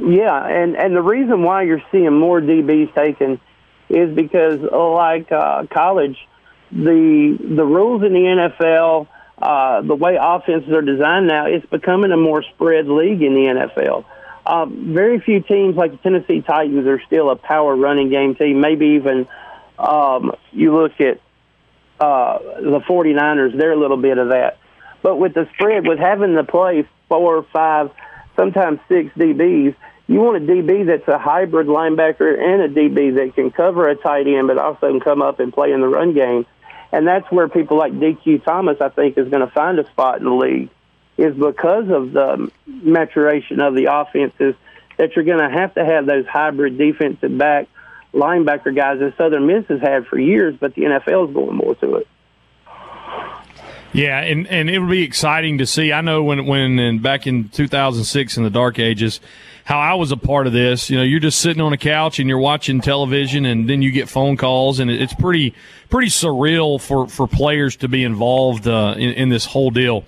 Yeah, 0.00 0.46
and 0.46 0.76
and 0.76 0.94
the 0.94 1.02
reason 1.02 1.42
why 1.42 1.62
you're 1.62 1.82
seeing 1.90 2.12
more 2.12 2.40
DBs 2.40 2.94
taken 2.94 3.40
is 3.88 4.14
because, 4.14 4.60
like 4.60 5.32
uh, 5.32 5.66
college, 5.72 6.16
the 6.70 7.36
the 7.40 7.64
rules 7.64 8.02
in 8.02 8.12
the 8.12 8.20
NFL, 8.60 9.08
uh, 9.38 9.82
the 9.82 9.94
way 9.94 10.18
offenses 10.20 10.72
are 10.72 10.82
designed 10.82 11.26
now, 11.26 11.46
it's 11.46 11.66
becoming 11.66 12.12
a 12.12 12.16
more 12.16 12.42
spread 12.42 12.88
league 12.88 13.22
in 13.22 13.34
the 13.34 13.68
NFL. 13.74 14.04
Uh, 14.46 14.66
very 14.66 15.20
few 15.20 15.40
teams 15.40 15.76
like 15.76 15.90
the 15.90 15.98
Tennessee 15.98 16.40
Titans 16.40 16.86
are 16.86 17.02
still 17.06 17.30
a 17.30 17.36
power 17.36 17.74
running 17.74 18.10
game 18.10 18.34
team. 18.34 18.60
Maybe 18.60 18.86
even 19.00 19.26
um, 19.78 20.32
you 20.52 20.74
look 20.74 21.00
at 21.00 21.20
uh, 22.00 22.38
the 22.60 22.80
49ers, 22.88 23.58
they're 23.58 23.72
a 23.72 23.78
little 23.78 23.96
bit 23.96 24.18
of 24.18 24.28
that. 24.28 24.58
But 25.02 25.16
with 25.16 25.34
the 25.34 25.48
spread, 25.54 25.86
with 25.86 25.98
having 25.98 26.34
to 26.34 26.44
play 26.44 26.86
four, 27.08 27.44
five, 27.52 27.90
sometimes 28.36 28.80
six 28.88 29.12
DBs, 29.16 29.74
you 30.08 30.20
want 30.20 30.36
a 30.36 30.46
DB 30.46 30.86
that's 30.86 31.08
a 31.08 31.18
hybrid 31.18 31.66
linebacker 31.66 32.38
and 32.38 32.62
a 32.62 32.68
DB 32.68 33.16
that 33.16 33.34
can 33.34 33.50
cover 33.50 33.88
a 33.88 33.96
tight 33.96 34.26
end, 34.26 34.46
but 34.46 34.58
also 34.58 34.90
can 34.90 35.00
come 35.00 35.22
up 35.22 35.40
and 35.40 35.52
play 35.52 35.72
in 35.72 35.80
the 35.80 35.88
run 35.88 36.14
game. 36.14 36.46
And 36.96 37.06
that's 37.06 37.30
where 37.30 37.46
people 37.46 37.76
like 37.76 37.92
DQ 37.92 38.42
Thomas, 38.42 38.78
I 38.80 38.88
think, 38.88 39.18
is 39.18 39.28
going 39.28 39.46
to 39.46 39.52
find 39.52 39.78
a 39.78 39.86
spot 39.86 40.16
in 40.16 40.24
the 40.24 40.32
league, 40.32 40.70
is 41.18 41.34
because 41.34 41.90
of 41.90 42.12
the 42.12 42.50
maturation 42.66 43.60
of 43.60 43.74
the 43.74 43.92
offenses 43.92 44.54
that 44.96 45.14
you're 45.14 45.26
going 45.26 45.46
to 45.46 45.50
have 45.50 45.74
to 45.74 45.84
have 45.84 46.06
those 46.06 46.26
hybrid 46.26 46.78
defensive 46.78 47.36
back 47.36 47.68
linebacker 48.14 48.74
guys 48.74 49.00
that 49.00 49.12
Southern 49.18 49.46
Miss 49.46 49.66
has 49.66 49.82
had 49.82 50.06
for 50.06 50.18
years, 50.18 50.56
but 50.58 50.74
the 50.74 50.84
NFL 50.84 51.28
is 51.28 51.34
going 51.34 51.54
more 51.54 51.74
to 51.74 51.96
it. 51.96 52.08
Yeah, 53.92 54.20
and, 54.20 54.46
and 54.48 54.68
it 54.68 54.78
would 54.78 54.90
be 54.90 55.02
exciting 55.02 55.58
to 55.58 55.66
see. 55.66 55.92
I 55.92 56.00
know 56.00 56.22
when 56.22 56.46
when 56.46 56.78
in, 56.78 56.98
back 56.98 57.26
in 57.26 57.48
2006 57.48 58.36
in 58.36 58.44
the 58.44 58.50
dark 58.50 58.78
ages, 58.78 59.20
how 59.64 59.78
I 59.78 59.94
was 59.94 60.12
a 60.12 60.16
part 60.16 60.46
of 60.46 60.52
this. 60.52 60.90
You 60.90 60.98
know, 60.98 61.02
you're 61.02 61.20
just 61.20 61.40
sitting 61.40 61.62
on 61.62 61.72
a 61.72 61.78
couch 61.78 62.18
and 62.18 62.28
you're 62.28 62.38
watching 62.38 62.80
television, 62.80 63.44
and 63.46 63.68
then 63.68 63.82
you 63.82 63.90
get 63.90 64.08
phone 64.08 64.36
calls, 64.36 64.78
and 64.80 64.90
it's 64.90 65.14
pretty 65.14 65.54
pretty 65.88 66.08
surreal 66.08 66.80
for 66.80 67.08
for 67.08 67.26
players 67.26 67.76
to 67.76 67.88
be 67.88 68.04
involved 68.04 68.68
uh, 68.68 68.94
in, 68.96 69.10
in 69.10 69.28
this 69.28 69.44
whole 69.44 69.70
deal. 69.70 70.04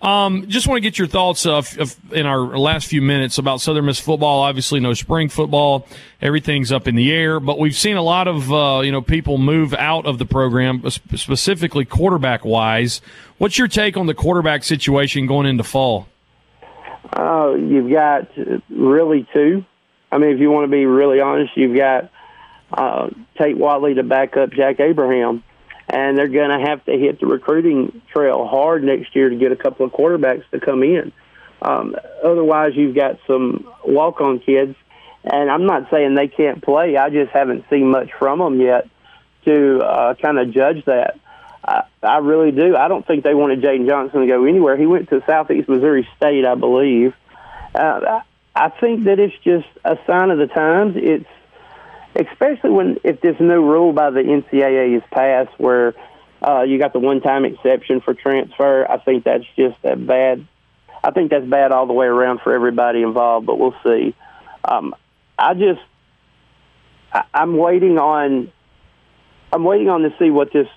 Um, 0.00 0.48
just 0.48 0.68
want 0.68 0.76
to 0.76 0.80
get 0.80 0.96
your 0.96 1.08
thoughts 1.08 1.44
uh, 1.44 1.62
in 2.12 2.24
our 2.24 2.56
last 2.56 2.86
few 2.86 3.02
minutes 3.02 3.38
about 3.38 3.60
Southern 3.60 3.86
Miss 3.86 3.98
football. 3.98 4.42
Obviously, 4.42 4.78
no 4.78 4.94
spring 4.94 5.28
football; 5.28 5.88
everything's 6.22 6.70
up 6.70 6.86
in 6.86 6.94
the 6.94 7.10
air. 7.12 7.40
But 7.40 7.58
we've 7.58 7.74
seen 7.74 7.96
a 7.96 8.02
lot 8.02 8.28
of 8.28 8.52
uh, 8.52 8.80
you 8.84 8.92
know 8.92 9.02
people 9.02 9.38
move 9.38 9.74
out 9.74 10.06
of 10.06 10.18
the 10.18 10.24
program, 10.24 10.88
specifically 10.90 11.84
quarterback 11.84 12.44
wise. 12.44 13.00
What's 13.38 13.58
your 13.58 13.66
take 13.66 13.96
on 13.96 14.06
the 14.06 14.14
quarterback 14.14 14.62
situation 14.62 15.26
going 15.26 15.46
into 15.46 15.64
fall? 15.64 16.06
Uh, 17.12 17.54
you've 17.54 17.90
got 17.90 18.28
really 18.68 19.26
two. 19.34 19.64
I 20.12 20.18
mean, 20.18 20.30
if 20.30 20.40
you 20.40 20.50
want 20.50 20.64
to 20.64 20.70
be 20.70 20.86
really 20.86 21.20
honest, 21.20 21.56
you've 21.56 21.76
got 21.76 22.10
uh, 22.72 23.08
Tate 23.36 23.56
Whatley 23.56 23.96
to 23.96 24.04
back 24.04 24.36
up 24.36 24.50
Jack 24.50 24.78
Abraham 24.78 25.42
and 25.88 26.16
they're 26.16 26.28
going 26.28 26.50
to 26.50 26.66
have 26.68 26.84
to 26.84 26.92
hit 26.92 27.20
the 27.20 27.26
recruiting 27.26 28.02
trail 28.12 28.46
hard 28.46 28.84
next 28.84 29.16
year 29.16 29.28
to 29.28 29.36
get 29.36 29.52
a 29.52 29.56
couple 29.56 29.86
of 29.86 29.92
quarterbacks 29.92 30.44
to 30.50 30.60
come 30.60 30.82
in. 30.82 31.12
Um, 31.62 31.96
otherwise, 32.22 32.72
you've 32.74 32.94
got 32.94 33.18
some 33.26 33.68
walk-on 33.84 34.40
kids, 34.40 34.76
and 35.24 35.50
I'm 35.50 35.66
not 35.66 35.90
saying 35.90 36.14
they 36.14 36.28
can't 36.28 36.62
play. 36.62 36.96
I 36.96 37.10
just 37.10 37.32
haven't 37.32 37.64
seen 37.70 37.90
much 37.90 38.10
from 38.18 38.38
them 38.38 38.60
yet 38.60 38.88
to 39.44 39.78
uh, 39.78 40.14
kind 40.14 40.38
of 40.38 40.52
judge 40.52 40.84
that. 40.84 41.18
I, 41.64 41.84
I 42.02 42.18
really 42.18 42.52
do. 42.52 42.76
I 42.76 42.88
don't 42.88 43.06
think 43.06 43.24
they 43.24 43.34
wanted 43.34 43.62
Jaden 43.62 43.88
Johnson 43.88 44.20
to 44.20 44.26
go 44.26 44.44
anywhere. 44.44 44.76
He 44.76 44.86
went 44.86 45.08
to 45.10 45.22
Southeast 45.26 45.68
Missouri 45.68 46.08
State, 46.16 46.44
I 46.44 46.54
believe. 46.54 47.14
Uh, 47.74 48.20
I 48.54 48.68
think 48.70 49.04
that 49.04 49.18
it's 49.18 49.34
just 49.42 49.66
a 49.84 49.96
sign 50.06 50.30
of 50.30 50.38
the 50.38 50.46
times. 50.46 50.94
It's 50.96 51.28
especially 52.18 52.70
when 52.70 52.98
if 53.04 53.20
this 53.20 53.36
new 53.40 53.62
rule 53.62 53.92
by 53.92 54.10
the 54.10 54.20
NCAA 54.20 54.96
is 54.96 55.02
passed, 55.10 55.58
where 55.58 55.94
uh, 56.46 56.62
you 56.62 56.78
got 56.78 56.92
the 56.92 56.98
one-time 56.98 57.44
exception 57.44 58.00
for 58.00 58.14
transfer. 58.14 58.90
I 58.90 58.98
think 58.98 59.24
that's 59.24 59.44
just 59.56 59.76
a 59.84 59.96
bad. 59.96 60.46
I 61.02 61.12
think 61.12 61.30
that's 61.30 61.46
bad 61.46 61.72
all 61.72 61.86
the 61.86 61.92
way 61.92 62.06
around 62.06 62.40
for 62.40 62.52
everybody 62.52 63.02
involved. 63.02 63.46
But 63.46 63.58
we'll 63.58 63.76
see. 63.84 64.14
Um, 64.64 64.94
I 65.38 65.54
just 65.54 65.80
I, 67.12 67.24
I'm 67.32 67.56
waiting 67.56 67.98
on. 67.98 68.52
I'm 69.52 69.64
waiting 69.64 69.88
on 69.88 70.02
to 70.02 70.14
see 70.18 70.30
what 70.30 70.52
this 70.52 70.68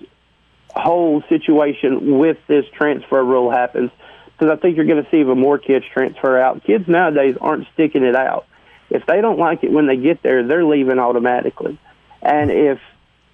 whole 0.74 1.22
situation 1.28 2.18
with 2.18 2.38
this 2.46 2.64
transfer 2.72 3.22
rule 3.22 3.50
happens 3.50 3.90
because 4.42 4.56
I 4.56 4.60
think 4.60 4.76
you're 4.76 4.86
going 4.86 5.04
to 5.04 5.10
see 5.10 5.18
even 5.18 5.38
more 5.38 5.58
kids 5.58 5.84
transfer 5.92 6.40
out. 6.40 6.64
Kids 6.64 6.88
nowadays 6.88 7.36
aren't 7.40 7.66
sticking 7.74 8.02
it 8.02 8.16
out. 8.16 8.46
If 8.92 9.06
they 9.06 9.22
don't 9.22 9.38
like 9.38 9.64
it 9.64 9.72
when 9.72 9.86
they 9.86 9.96
get 9.96 10.22
there, 10.22 10.46
they're 10.46 10.64
leaving 10.64 10.98
automatically. 10.98 11.78
And 12.20 12.50
if 12.50 12.78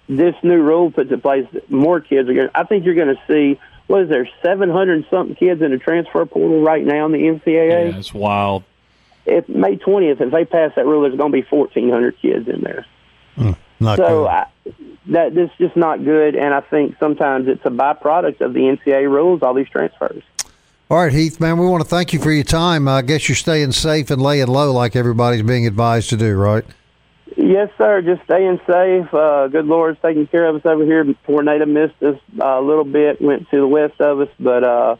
this 0.07 0.33
new 0.41 0.61
rule 0.61 0.89
puts 0.89 1.11
in 1.11 1.19
place, 1.19 1.45
more 1.67 1.99
kids 1.99 2.29
are 2.29 2.33
going. 2.33 2.49
I 2.55 2.63
think 2.63 2.85
you're 2.85 2.95
going 2.95 3.15
to 3.15 3.21
see 3.27 3.59
what 3.87 4.03
is 4.03 4.09
there, 4.09 4.29
seven 4.41 4.69
hundred 4.69 5.05
something 5.09 5.35
kids 5.35 5.61
in 5.61 5.71
the 5.71 5.77
transfer 5.77 6.25
portal 6.25 6.61
right 6.61 6.85
now 6.85 7.05
in 7.05 7.11
the 7.11 7.17
NCAA. 7.17 7.91
Yeah, 7.91 7.97
it's 7.97 8.13
wild. 8.13 8.63
If 9.25 9.49
May 9.49 9.75
twentieth, 9.75 10.21
if 10.21 10.31
they 10.31 10.45
pass 10.45 10.71
that 10.75 10.85
rule, 10.85 11.01
there's 11.01 11.17
going 11.17 11.31
to 11.31 11.37
be 11.37 11.41
fourteen 11.41 11.89
hundred 11.89 12.19
kids 12.21 12.47
in 12.47 12.61
there. 12.61 12.85
Mm, 13.37 13.57
so 13.97 14.27
I, 14.27 14.47
that 15.07 15.35
this 15.35 15.49
is 15.51 15.57
just 15.57 15.75
not 15.75 16.03
good, 16.05 16.35
and 16.35 16.53
I 16.53 16.61
think 16.61 16.95
sometimes 16.99 17.47
it's 17.47 17.65
a 17.65 17.69
byproduct 17.69 18.41
of 18.41 18.53
the 18.53 18.61
NCAA 18.61 19.09
rules. 19.09 19.43
All 19.43 19.53
these 19.53 19.69
transfers. 19.69 20.23
All 20.91 20.97
right, 20.97 21.13
Heath, 21.13 21.39
man, 21.39 21.59
we 21.59 21.67
want 21.67 21.83
to 21.83 21.87
thank 21.87 22.13
you 22.13 22.19
for 22.19 22.31
your 22.31 22.43
time. 22.43 22.87
I 22.87 23.03
guess 23.03 23.29
you're 23.29 23.35
staying 23.35 23.73
safe 23.73 24.09
and 24.09 24.19
laying 24.19 24.47
low 24.47 24.73
like 24.73 24.95
everybody's 24.95 25.43
being 25.43 25.67
advised 25.67 26.09
to 26.09 26.17
do, 26.17 26.35
right? 26.35 26.65
Yes, 27.37 27.69
sir. 27.77 28.01
Just 28.01 28.23
staying 28.23 28.59
safe. 28.65 29.13
Uh, 29.13 29.49
good 29.49 29.67
Lord's 29.67 29.99
taking 30.01 30.25
care 30.25 30.47
of 30.47 30.55
us 30.55 30.65
over 30.65 30.83
here. 30.83 31.05
Tornado 31.27 31.67
missed 31.67 32.01
us 32.01 32.19
uh, 32.41 32.43
a 32.43 32.61
little 32.61 32.85
bit, 32.85 33.21
went 33.21 33.47
to 33.51 33.57
the 33.57 33.67
west 33.67 34.01
of 34.01 34.19
us, 34.21 34.29
but, 34.39 34.63
uh, 34.63 34.95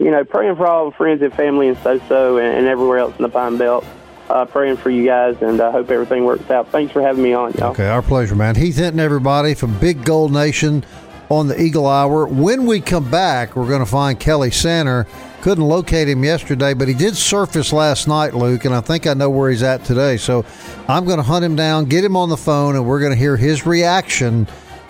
you 0.00 0.10
know, 0.10 0.24
praying 0.24 0.56
for 0.56 0.66
all 0.66 0.90
the 0.90 0.96
friends 0.96 1.22
and 1.22 1.32
family 1.34 1.68
in 1.68 1.76
SoSo 1.76 2.42
and, 2.44 2.58
and 2.58 2.66
everywhere 2.66 2.98
else 2.98 3.16
in 3.16 3.22
the 3.22 3.28
Pine 3.28 3.58
Belt. 3.58 3.84
Uh, 4.28 4.44
praying 4.44 4.76
for 4.76 4.90
you 4.90 5.04
guys, 5.04 5.36
and 5.40 5.60
I 5.60 5.66
uh, 5.66 5.72
hope 5.72 5.90
everything 5.90 6.24
works 6.24 6.50
out. 6.50 6.68
Thanks 6.70 6.92
for 6.92 7.02
having 7.02 7.22
me 7.22 7.32
on, 7.32 7.52
y'all. 7.52 7.70
Okay, 7.72 7.86
our 7.86 8.02
pleasure, 8.02 8.34
man. 8.34 8.56
Heath 8.56 8.76
Hinton, 8.76 8.98
everybody 8.98 9.54
from 9.54 9.78
Big 9.78 10.04
Gold 10.04 10.32
Nation 10.32 10.84
on 11.32 11.48
the 11.48 11.60
Eagle 11.60 11.86
Hour. 11.86 12.26
When 12.26 12.66
we 12.66 12.80
come 12.80 13.10
back, 13.10 13.56
we're 13.56 13.68
going 13.68 13.80
to 13.80 13.86
find 13.86 14.20
Kelly 14.20 14.50
Sander. 14.50 15.06
Couldn't 15.40 15.64
locate 15.64 16.08
him 16.08 16.22
yesterday, 16.22 16.74
but 16.74 16.88
he 16.88 16.94
did 16.94 17.16
surface 17.16 17.72
last 17.72 18.06
night, 18.06 18.34
Luke, 18.34 18.64
and 18.64 18.74
I 18.74 18.80
think 18.80 19.06
I 19.06 19.14
know 19.14 19.30
where 19.30 19.50
he's 19.50 19.62
at 19.62 19.84
today. 19.84 20.18
So 20.18 20.44
I'm 20.88 21.04
going 21.06 21.16
to 21.16 21.22
hunt 21.22 21.44
him 21.44 21.56
down, 21.56 21.86
get 21.86 22.04
him 22.04 22.16
on 22.16 22.28
the 22.28 22.36
phone, 22.36 22.76
and 22.76 22.86
we're 22.86 23.00
going 23.00 23.12
to 23.12 23.18
hear 23.18 23.36
his 23.36 23.66
reaction 23.66 24.46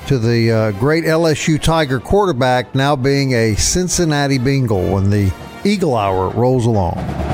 to 0.08 0.18
the 0.18 0.50
uh, 0.50 0.70
great 0.72 1.04
LSU 1.04 1.60
Tiger 1.60 2.00
quarterback 2.00 2.74
now 2.74 2.96
being 2.96 3.32
a 3.34 3.54
Cincinnati 3.54 4.38
Bengal 4.38 4.92
when 4.92 5.10
the 5.10 5.32
Eagle 5.64 5.96
Hour 5.96 6.30
rolls 6.30 6.66
along. 6.66 7.31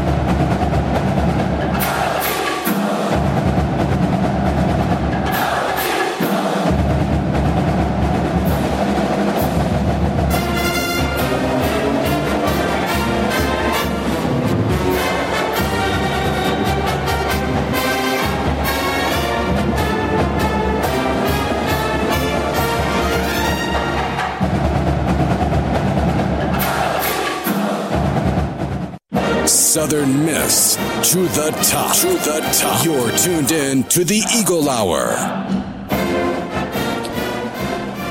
Southern 29.88 30.26
Miss 30.26 30.76
to 31.12 31.20
the 31.28 31.50
top. 31.62 31.96
To 31.96 32.08
the 32.08 32.46
top. 32.52 32.84
You're 32.84 33.10
tuned 33.16 33.50
in 33.52 33.84
to 33.84 34.04
the 34.04 34.22
Eagle 34.36 34.68
Hour. 34.68 35.14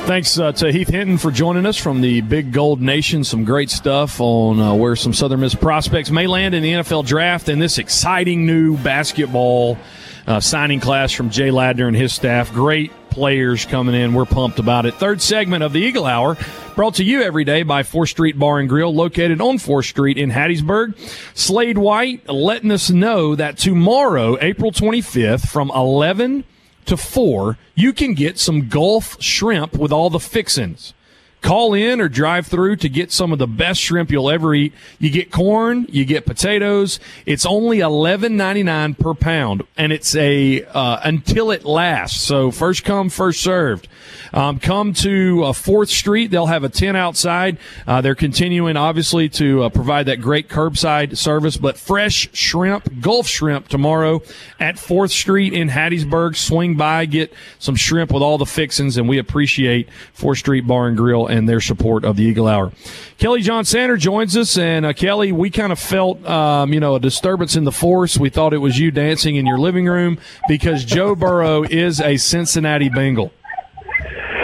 Thanks 0.07 0.39
uh, 0.39 0.53
to 0.53 0.71
Heath 0.71 0.87
Hinton 0.87 1.19
for 1.19 1.29
joining 1.29 1.67
us 1.67 1.77
from 1.77 2.01
the 2.01 2.21
Big 2.21 2.51
Gold 2.51 2.81
Nation. 2.81 3.23
Some 3.23 3.45
great 3.45 3.69
stuff 3.69 4.19
on 4.19 4.59
uh, 4.59 4.73
where 4.73 4.95
some 4.95 5.13
Southern 5.13 5.41
Miss 5.41 5.53
prospects 5.53 6.09
may 6.09 6.25
land 6.25 6.55
in 6.55 6.63
the 6.63 6.71
NFL 6.71 7.05
draft 7.05 7.47
and 7.47 7.61
this 7.61 7.77
exciting 7.77 8.47
new 8.47 8.75
basketball 8.77 9.77
uh, 10.25 10.39
signing 10.39 10.79
class 10.79 11.11
from 11.11 11.29
Jay 11.29 11.49
Ladner 11.49 11.87
and 11.87 11.95
his 11.95 12.11
staff. 12.11 12.51
Great 12.51 12.91
players 13.17 13.65
coming 13.65 13.95
in. 13.95 14.13
We're 14.13 14.25
pumped 14.25 14.59
about 14.59 14.85
it. 14.85 14.93
Third 14.93 15.23
segment 15.23 15.63
of 15.63 15.73
the 15.73 15.79
Eagle 15.79 16.05
Hour 16.05 16.37
brought 16.75 16.93
to 16.95 17.03
you 17.03 17.23
every 17.23 17.43
day 17.43 17.63
by 17.63 17.81
4th 17.81 18.09
Street 18.09 18.37
Bar 18.37 18.59
and 18.59 18.69
Grill 18.69 18.93
located 18.93 19.41
on 19.41 19.57
4th 19.57 19.85
Street 19.85 20.19
in 20.19 20.29
Hattiesburg. 20.29 20.95
Slade 21.35 21.79
White 21.79 22.29
letting 22.29 22.69
us 22.69 22.91
know 22.91 23.33
that 23.33 23.57
tomorrow, 23.57 24.37
April 24.39 24.71
25th 24.71 25.49
from 25.49 25.71
11 25.73 26.43
to 26.85 26.95
4, 26.95 27.57
you 27.73 27.91
can 27.91 28.13
get 28.13 28.37
some 28.37 28.69
Gulf 28.69 29.19
shrimp 29.19 29.73
with 29.73 29.91
all 29.91 30.11
the 30.11 30.19
fixins. 30.19 30.93
Call 31.41 31.75
in 31.75 32.01
or 32.01 32.09
drive 32.09 32.47
through 32.47 32.77
to 32.77 32.89
get 32.89 33.11
some 33.11 33.31
of 33.31 33.39
the 33.39 33.47
best 33.47 33.79
shrimp 33.79 34.11
you'll 34.11 34.29
ever 34.29 34.55
eat. 34.55 34.73
You 34.99 35.09
get 35.11 35.31
corn, 35.31 35.85
you 35.87 36.03
get 36.03 36.25
potatoes. 36.25 36.99
It's 37.25 37.45
only 37.45 37.79
eleven 37.79 38.35
ninety 38.35 38.63
nine 38.63 38.95
per 38.95 39.13
pound, 39.13 39.63
and 39.77 39.93
it's 39.93 40.15
a 40.15 40.65
uh, 40.65 40.99
until 41.03 41.51
it 41.51 41.63
lasts. 41.63 42.21
So 42.21 42.51
first 42.51 42.83
come, 42.83 43.09
first 43.09 43.41
served. 43.41 43.87
Um, 44.33 44.59
come 44.59 44.93
to 44.95 45.45
uh, 45.45 45.53
Fourth 45.53 45.89
Street. 45.89 46.31
They'll 46.31 46.47
have 46.47 46.63
a 46.63 46.69
tent 46.69 46.97
outside. 46.97 47.57
Uh, 47.85 48.01
they're 48.01 48.15
continuing, 48.15 48.75
obviously, 48.75 49.29
to 49.29 49.63
uh, 49.63 49.69
provide 49.69 50.07
that 50.07 50.19
great 50.19 50.49
curbside 50.49 51.17
service. 51.17 51.55
But 51.55 51.77
fresh 51.77 52.29
shrimp, 52.33 52.99
Gulf 52.99 53.27
shrimp, 53.27 53.69
tomorrow 53.69 54.21
at 54.59 54.79
Fourth 54.79 55.11
Street 55.11 55.53
in 55.53 55.69
Hattiesburg. 55.69 56.35
Swing 56.35 56.75
by, 56.75 57.05
get 57.05 57.31
some 57.59 57.75
shrimp 57.75 58.11
with 58.11 58.23
all 58.23 58.37
the 58.37 58.45
fixings, 58.45 58.97
and 58.97 59.07
we 59.07 59.17
appreciate 59.17 59.87
Fourth 60.13 60.39
Street 60.39 60.67
Bar 60.67 60.87
and 60.87 60.97
Grill 60.97 61.27
and 61.27 61.36
their 61.45 61.61
support 61.61 62.03
of 62.05 62.15
the 62.17 62.23
Eagle 62.23 62.47
Hour. 62.47 62.71
Kelly 63.17 63.41
John 63.41 63.65
Sander 63.65 63.97
joins 63.97 64.35
us, 64.35 64.57
and 64.57 64.85
uh, 64.85 64.93
Kelly, 64.93 65.31
we 65.31 65.49
kind 65.49 65.71
of 65.71 65.79
felt, 65.79 66.25
um, 66.25 66.73
you 66.73 66.79
know, 66.79 66.95
a 66.95 66.99
disturbance 66.99 67.55
in 67.55 67.63
the 67.63 67.71
force. 67.71 68.17
We 68.17 68.29
thought 68.29 68.53
it 68.53 68.59
was 68.59 68.77
you 68.77 68.91
dancing 68.91 69.35
in 69.35 69.45
your 69.45 69.57
living 69.57 69.85
room 69.85 70.19
because 70.47 70.85
Joe 70.85 71.15
Burrow 71.15 71.63
is 71.63 72.01
a 72.01 72.17
Cincinnati 72.17 72.89
Bengal. 72.89 73.31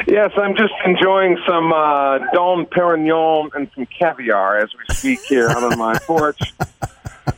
Yes, 0.07 0.31
I'm 0.37 0.55
just 0.55 0.73
enjoying 0.85 1.37
some 1.47 1.73
uh, 1.73 2.19
Dom 2.33 2.65
Perignon 2.67 3.49
and 3.55 3.69
some 3.73 3.87
caviar 3.87 4.59
as 4.59 4.69
we 4.73 4.95
speak 4.95 5.21
here 5.21 5.49
out 5.49 5.63
on 5.63 5.77
my 5.77 5.97
porch. 5.99 6.39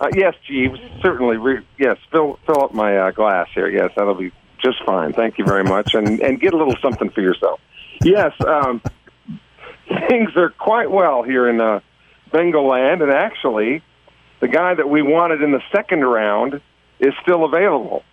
Uh, 0.01 0.07
yes, 0.15 0.33
Jeeves, 0.47 0.79
certainly. 1.01 1.37
Re- 1.37 1.63
yes, 1.77 1.97
fill 2.11 2.39
fill 2.45 2.63
up 2.63 2.73
my 2.73 2.97
uh, 2.97 3.11
glass 3.11 3.47
here. 3.53 3.69
Yes, 3.69 3.91
that'll 3.95 4.15
be 4.15 4.31
just 4.57 4.83
fine. 4.83 5.13
Thank 5.13 5.37
you 5.37 5.45
very 5.45 5.63
much, 5.63 5.93
and 5.93 6.19
and 6.21 6.39
get 6.39 6.53
a 6.53 6.57
little 6.57 6.75
something 6.81 7.09
for 7.11 7.21
yourself. 7.21 7.59
Yes, 8.03 8.33
um, 8.45 8.81
things 10.10 10.36
are 10.36 10.49
quite 10.49 10.91
well 10.91 11.23
here 11.23 11.47
in 11.47 11.60
uh, 11.62 11.79
Bengal 12.31 12.67
land, 12.67 13.01
and 13.01 13.12
actually, 13.12 13.81
the 14.39 14.47
guy 14.47 14.73
that 14.73 14.89
we 14.89 15.01
wanted 15.01 15.41
in 15.41 15.51
the 15.51 15.62
second 15.71 16.01
round 16.01 16.62
is 16.99 17.13
still 17.21 17.45
available, 17.45 18.03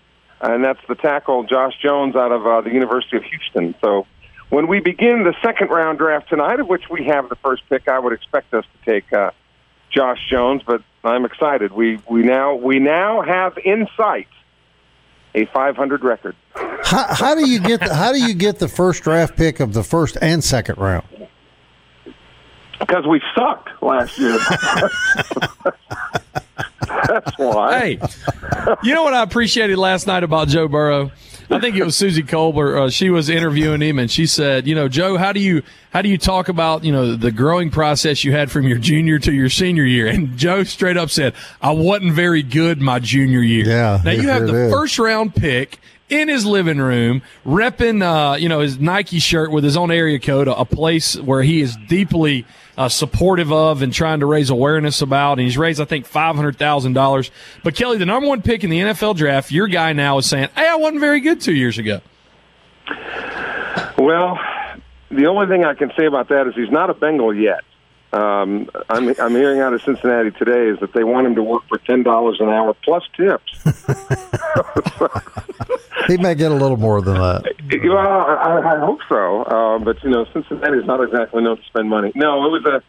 and 0.41 0.65
that's 0.65 0.81
the 0.89 0.95
tackle 0.95 1.45
Josh 1.45 1.75
Jones 1.83 2.17
out 2.17 2.33
of 2.33 2.47
uh, 2.47 2.61
the 2.61 2.71
University 2.71 3.17
of 3.17 3.25
Houston. 3.25 3.75
So. 3.81 4.07
When 4.49 4.67
we 4.67 4.81
begin 4.81 5.25
the 5.25 5.35
second 5.43 5.71
round 5.71 5.97
draft 5.97 6.29
tonight, 6.29 6.61
of 6.61 6.69
which 6.69 6.91
we 6.91 7.05
have 7.05 7.31
the 7.31 7.37
first 7.37 7.63
pick, 7.71 7.89
I 7.89 7.99
would 7.99 8.13
expect 8.13 8.53
us 8.53 8.67
to 8.67 8.93
take 8.93 9.11
uh, 9.11 9.31
Josh 9.91 10.19
Jones, 10.29 10.63
but 10.67 10.83
I'm 11.05 11.25
excited. 11.25 11.73
We 11.73 12.01
we 12.09 12.23
now 12.23 12.55
we 12.55 12.79
now 12.79 13.23
have 13.23 13.57
in 13.65 13.89
sight 13.97 14.29
a 15.35 15.47
500 15.47 16.05
record. 16.05 16.37
How, 16.85 17.15
how 17.15 17.35
do 17.35 17.49
you 17.49 17.61
get 17.61 17.81
the, 17.81 17.95
how 17.95 18.13
do 18.13 18.23
you 18.23 18.35
get 18.35 18.59
the 18.59 18.69
first 18.69 19.03
draft 19.03 19.37
pick 19.37 19.61
of 19.61 19.73
the 19.73 19.83
first 19.83 20.19
and 20.21 20.45
second 20.45 20.79
round? 20.79 21.07
Because 22.87 23.07
we 23.07 23.23
sucked 23.35 23.71
last 23.83 24.19
year. 24.19 24.39
That's 27.07 27.39
why. 27.39 27.79
Hey, 27.79 27.99
you 28.83 28.95
know 28.95 29.03
what 29.03 29.15
I 29.15 29.23
appreciated 29.23 29.79
last 29.79 30.07
night 30.07 30.25
about 30.25 30.49
Joe 30.49 30.69
Burrow? 30.69 31.11
I 31.51 31.61
think 31.61 31.77
it 31.77 31.85
was 31.85 31.97
Suzy 31.97 32.23
Kolber. 32.23 32.87
Uh, 32.87 32.91
she 32.91 33.11
was 33.11 33.29
interviewing 33.29 33.83
him, 33.83 33.99
and 33.99 34.11
she 34.11 34.27
said, 34.27 34.67
"You 34.67 34.75
know, 34.75 34.89
Joe, 34.89 35.17
how 35.19 35.33
do 35.33 35.41
you 35.41 35.63
how 35.93 36.01
do 36.03 36.09
you 36.09 36.17
talk 36.17 36.49
about 36.49 36.85
you 36.85 36.93
know 36.93 37.15
the 37.15 37.31
growing 37.31 37.71
process 37.71 38.25
you 38.25 38.33
had 38.33 38.51
from 38.51 38.67
your 38.67 38.79
junior 38.79 39.19
to 39.21 39.33
your 39.33 39.51
senior 39.51 39.85
year?" 39.85 40.07
And 40.07 40.37
Joe 40.37 40.65
straight 40.65 40.97
up 40.97 41.11
said, 41.11 41.35
"I 41.61 41.73
wasn't 41.73 42.13
very 42.13 42.43
good 42.43 42.81
my 42.81 42.99
junior 42.99 43.41
year." 43.41 43.67
Yeah. 43.67 44.01
Now 44.05 44.13
you 44.13 44.29
have 44.29 44.47
the 44.47 44.67
is. 44.67 44.73
first 44.73 44.99
round 44.99 45.35
pick 45.35 45.79
in 46.13 46.29
his 46.29 46.45
living 46.45 46.79
room, 46.79 47.23
repping 47.45 48.03
uh, 48.03 48.37
you 48.37 48.49
know 48.49 48.61
his 48.61 48.79
Nike 48.79 49.19
shirt 49.19 49.51
with 49.51 49.65
his 49.65 49.77
own 49.77 49.91
area 49.91 50.19
code, 50.19 50.47
a, 50.47 50.65
place 50.65 51.19
where 51.19 51.43
he 51.43 51.61
is 51.61 51.77
deeply 51.89 52.47
uh, 52.77 52.89
supportive 52.89 53.53
of 53.53 53.83
and 53.83 53.93
trying 53.93 54.21
to 54.21 54.27
raise 54.27 54.51
awareness 54.51 55.03
about. 55.03 55.33
And 55.33 55.41
he's 55.41 55.59
raised, 55.59 55.81
I 55.81 55.85
think, 55.87 56.07
five 56.07 56.37
hundred 56.37 56.59
thousand 56.59 56.93
dollars. 56.93 57.31
But 57.65 57.75
Kelly, 57.75 57.97
the 57.97 58.07
number 58.07 58.29
one 58.29 58.43
pick 58.43 58.63
in 58.63 58.71
the 58.71 58.79
NFL 58.79 59.17
draft, 59.17 59.51
your 59.51 59.69
guy 59.69 59.95
now 59.95 60.19
is 60.19 60.27
saying, 60.27 60.51
"Hey, 60.55 60.69
I 60.69 60.77
wasn't 60.77 61.01
very 61.01 61.21
good 61.21 61.41
two 61.41 61.55
years 61.55 61.79
ago." 61.79 62.01
Well, 63.99 64.39
the 65.11 65.27
only 65.27 65.47
thing 65.47 65.65
I 65.65 65.75
can 65.75 65.93
say 65.99 66.07
about 66.07 66.29
that 66.29 66.47
is 66.47 66.55
he's 66.55 66.71
not 66.71 66.91
a 66.91 66.95
Bengal 66.95 67.35
yet. 67.35 67.65
Um, 68.13 68.69
I'm, 68.91 69.09
I'm 69.21 69.33
hearing 69.33 69.61
out 69.61 69.73
of 69.73 69.83
Cincinnati 69.83 70.33
today 70.33 70.69
is 70.69 70.79
that 70.81 70.93
they 70.93 71.03
want 71.03 71.27
him 71.27 71.35
to 71.37 71.43
work 71.43 71.63
for 71.69 71.79
ten 71.79 72.03
dollars 72.03 72.39
an 72.41 72.49
hour 72.49 72.75
plus 72.85 73.05
tips. 73.17 73.65
He 76.07 76.17
may 76.17 76.35
get 76.35 76.51
a 76.51 76.55
little 76.55 76.77
more 76.77 77.01
than 77.01 77.15
that. 77.15 77.45
Well, 77.85 77.97
I, 77.97 78.77
I 78.77 78.79
hope 78.81 79.01
so. 79.09 79.43
Uh, 79.43 79.79
but 79.79 80.03
you 80.03 80.11
know, 80.11 80.27
Cincinnati 80.33 80.79
is 80.79 80.85
not 80.85 81.03
exactly 81.03 81.43
known 81.43 81.59
to 81.59 81.63
spend 81.65 81.89
money. 81.89 82.13
No, 82.15 82.45
it 82.47 82.51
was 82.51 82.65
a 82.65 82.83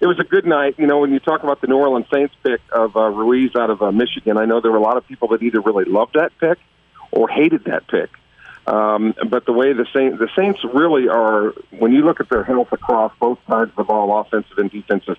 it 0.00 0.06
was 0.06 0.18
a 0.18 0.24
good 0.24 0.46
night. 0.46 0.76
You 0.78 0.86
know, 0.86 0.98
when 0.98 1.12
you 1.12 1.18
talk 1.20 1.42
about 1.42 1.60
the 1.60 1.66
New 1.66 1.76
Orleans 1.76 2.06
Saints 2.12 2.34
pick 2.42 2.60
of 2.72 2.96
uh, 2.96 3.08
Ruiz 3.08 3.54
out 3.56 3.70
of 3.70 3.82
uh, 3.82 3.92
Michigan, 3.92 4.36
I 4.36 4.44
know 4.44 4.60
there 4.60 4.70
were 4.70 4.78
a 4.78 4.82
lot 4.82 4.96
of 4.96 5.06
people 5.06 5.28
that 5.28 5.42
either 5.42 5.60
really 5.60 5.84
loved 5.84 6.14
that 6.14 6.30
pick 6.38 6.58
or 7.10 7.28
hated 7.28 7.64
that 7.64 7.86
pick. 7.88 8.10
Um, 8.70 9.14
but 9.28 9.46
the 9.46 9.52
way 9.52 9.72
the 9.72 9.86
Saints 9.94 10.18
the 10.20 10.28
Saints 10.38 10.60
really 10.72 11.08
are, 11.08 11.52
when 11.76 11.92
you 11.92 12.04
look 12.04 12.20
at 12.20 12.30
their 12.30 12.44
health 12.44 12.68
across 12.70 13.12
both 13.18 13.38
sides 13.48 13.70
of 13.70 13.76
the 13.76 13.84
ball, 13.84 14.20
offensive 14.20 14.58
and 14.58 14.70
defensive, 14.70 15.16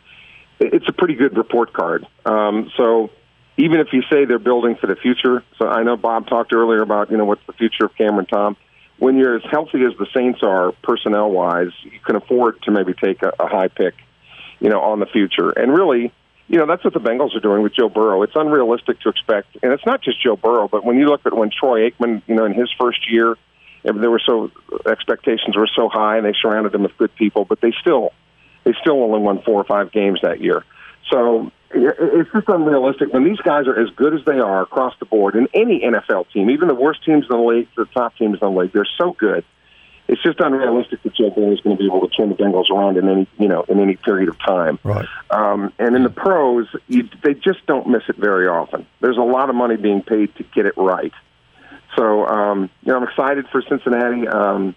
it's 0.60 0.88
a 0.88 0.94
pretty 0.94 1.16
good 1.16 1.36
report 1.38 1.74
card. 1.74 2.08
Um, 2.26 2.72
so 2.78 3.10
even 3.58 3.82
if 3.82 3.88
you 3.92 4.04
say 4.10 4.24
they're 4.24 4.40
building 4.40 4.78
for 4.80 4.88
the 4.88 4.96
future, 4.96 5.44
so 5.60 5.68
I 5.68 5.84
know 5.84 5.98
Bob 5.98 6.28
talked 6.28 6.54
earlier 6.54 6.82
about 6.82 7.12
you 7.12 7.18
know 7.18 7.26
what's 7.26 7.46
the 7.46 7.54
future 7.54 7.86
of 7.86 7.96
Cameron 7.96 8.26
Tom. 8.26 8.56
When 9.00 9.18
you're 9.18 9.36
as 9.36 9.44
healthy 9.52 9.84
as 9.84 9.98
the 9.98 10.08
Saints 10.16 10.40
are, 10.44 10.72
personnel 10.84 11.30
wise, 11.30 11.72
you 11.84 12.00
can 12.06 12.16
afford 12.16 12.62
to 12.64 12.72
maybe 12.72 12.94
take 12.94 13.22
a, 13.22 13.34
a 13.38 13.48
high 13.48 13.68
pick, 13.68 13.96
you 14.62 14.70
know, 14.70 14.80
on 14.80 15.00
the 15.00 15.08
future. 15.08 15.50
And 15.50 15.74
really, 15.74 16.14
you 16.52 16.58
know, 16.58 16.66
that's 16.66 16.84
what 16.84 16.94
the 16.94 17.00
Bengals 17.00 17.34
are 17.34 17.40
doing 17.40 17.64
with 17.64 17.74
Joe 17.74 17.88
Burrow. 17.88 18.24
It's 18.24 18.36
unrealistic 18.36 19.00
to 19.02 19.10
expect, 19.10 19.58
and 19.64 19.72
it's 19.72 19.86
not 19.86 20.02
just 20.02 20.22
Joe 20.22 20.36
Burrow, 20.36 20.68
but 20.68 20.84
when 20.84 20.98
you 20.98 21.06
look 21.06 21.26
at 21.26 21.34
when 21.34 21.50
Troy 21.50 21.90
Aikman, 21.90 22.22
you 22.28 22.36
know, 22.36 22.44
in 22.44 22.54
his 22.54 22.70
first 22.78 23.10
year, 23.10 23.38
there 23.84 24.12
were 24.12 24.22
so 24.24 24.52
expectations 24.86 25.56
were 25.56 25.70
so 25.74 25.88
high, 25.88 26.18
and 26.18 26.26
they 26.26 26.34
surrounded 26.42 26.76
him 26.76 26.84
with 26.84 26.98
good 26.98 27.16
people, 27.16 27.46
but 27.46 27.62
they 27.62 27.72
still 27.80 28.12
they 28.66 28.74
still 28.82 29.02
only 29.02 29.20
won 29.20 29.42
four 29.44 29.62
or 29.62 29.64
five 29.64 29.94
games 29.94 30.20
that 30.24 30.42
year. 30.42 30.66
So 31.10 31.52
it's 31.74 32.30
just 32.34 32.50
unrealistic. 32.50 33.14
When 33.14 33.24
these 33.24 33.40
guys 33.40 33.68
are 33.68 33.80
as 33.80 33.90
good 33.96 34.14
as 34.14 34.26
they 34.26 34.40
are 34.40 34.62
across 34.62 34.94
the 35.00 35.06
board 35.06 35.36
in 35.36 35.48
any 35.54 35.82
NFL 35.82 36.32
team, 36.34 36.50
even 36.50 36.68
the 36.68 36.76
worst 36.76 37.06
teams 37.06 37.26
in 37.30 37.38
the 37.38 37.42
league, 37.42 37.70
the 37.78 37.86
top 37.86 38.18
teams 38.18 38.40
in 38.42 38.54
the 38.54 38.60
league, 38.60 38.74
they're 38.74 38.86
so 38.98 39.14
good. 39.14 39.46
It's 40.12 40.22
just 40.22 40.42
unrealistic 40.42 41.02
that 41.04 41.16
Joe 41.16 41.30
Burrow 41.30 41.54
is 41.54 41.62
going 41.62 41.78
to 41.78 41.82
be 41.82 41.88
able 41.88 42.06
to 42.06 42.14
turn 42.14 42.28
the 42.28 42.36
Bengals 42.36 42.70
around 42.70 42.98
in 42.98 43.08
any 43.08 43.28
you 43.40 43.48
know 43.48 43.64
in 43.64 43.80
any 43.80 43.96
period 43.96 44.28
of 44.28 44.38
time. 44.40 44.78
Right. 44.84 45.08
Um, 45.30 45.72
and 45.80 45.96
in 45.96 46.04
the 46.04 46.10
pros, 46.10 46.68
you, 46.88 47.10
they 47.24 47.34
just 47.34 47.66
don't 47.66 47.88
miss 47.88 48.04
it 48.10 48.18
very 48.18 48.46
often. 48.46 48.86
There's 49.00 49.18
a 49.18 49.22
lot 49.22 49.50
of 49.50 49.56
money 49.56 49.78
being 49.78 50.04
paid 50.04 50.36
to 50.36 50.44
get 50.44 50.66
it 50.66 50.74
right. 50.76 51.14
So, 51.96 52.26
um, 52.28 52.70
you 52.84 52.92
know, 52.92 52.98
I'm 52.98 53.04
excited 53.04 53.48
for 53.54 53.62
Cincinnati, 53.62 54.28
um, 54.28 54.76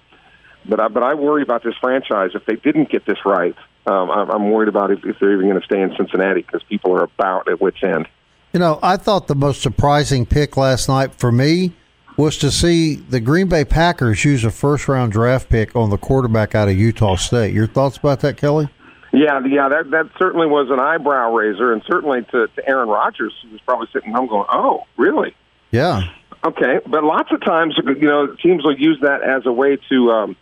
but 0.66 0.78
I, 0.80 0.88
but 0.88 1.02
I 1.02 1.14
worry 1.14 1.42
about 1.42 1.64
this 1.64 1.74
franchise. 1.80 2.30
If 2.34 2.46
they 2.46 2.56
didn't 2.56 2.88
get 2.88 3.04
this 3.04 3.18
right, 3.24 3.56
um, 3.86 4.10
I'm, 4.10 4.30
I'm 4.30 4.50
worried 4.50 4.68
about 4.68 4.90
if, 4.90 5.04
if 5.04 5.18
they're 5.18 5.32
even 5.32 5.48
going 5.48 5.60
to 5.60 5.66
stay 5.66 5.80
in 5.80 5.94
Cincinnati 5.96 6.42
because 6.42 6.62
people 6.62 6.92
are 6.92 7.04
about 7.04 7.48
at 7.48 7.60
wits' 7.60 7.82
end. 7.82 8.08
You 8.52 8.60
know, 8.60 8.78
I 8.82 8.96
thought 8.96 9.26
the 9.26 9.34
most 9.34 9.62
surprising 9.62 10.26
pick 10.26 10.56
last 10.56 10.88
night 10.88 11.12
for 11.12 11.32
me 11.32 11.72
was 12.16 12.38
to 12.38 12.50
see 12.50 12.94
the 12.94 13.20
Green 13.20 13.48
Bay 13.48 13.64
Packers 13.64 14.24
use 14.24 14.44
a 14.44 14.50
first 14.50 14.88
round 14.88 15.12
draft 15.12 15.48
pick 15.48 15.74
on 15.74 15.90
the 15.90 15.98
quarterback 15.98 16.54
out 16.54 16.68
of 16.68 16.76
Utah 16.76 17.16
State. 17.16 17.52
Your 17.52 17.66
thoughts 17.66 17.96
about 17.96 18.20
that, 18.20 18.36
Kelly? 18.36 18.68
Yeah, 19.12 19.40
yeah, 19.46 19.68
that 19.68 19.90
that 19.92 20.10
certainly 20.18 20.48
was 20.48 20.70
an 20.70 20.80
eyebrow 20.80 21.32
raiser, 21.32 21.72
and 21.72 21.82
certainly 21.86 22.22
to, 22.32 22.48
to 22.48 22.68
Aaron 22.68 22.88
Rodgers, 22.88 23.32
who 23.42 23.50
was 23.50 23.60
probably 23.60 23.86
sitting 23.92 24.12
home 24.12 24.26
going, 24.26 24.46
"Oh, 24.50 24.82
really? 24.96 25.36
Yeah. 25.70 26.08
Okay." 26.44 26.80
But 26.84 27.04
lots 27.04 27.30
of 27.30 27.40
times, 27.40 27.78
you 27.84 28.08
know, 28.08 28.34
teams 28.34 28.64
will 28.64 28.76
use 28.76 28.98
that 29.02 29.22
as 29.22 29.46
a 29.46 29.52
way 29.52 29.78
to 29.88 30.10
um, 30.10 30.36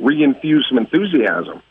reinfuse 0.00 0.68
some 0.68 0.78
enthusiasm 0.78 1.62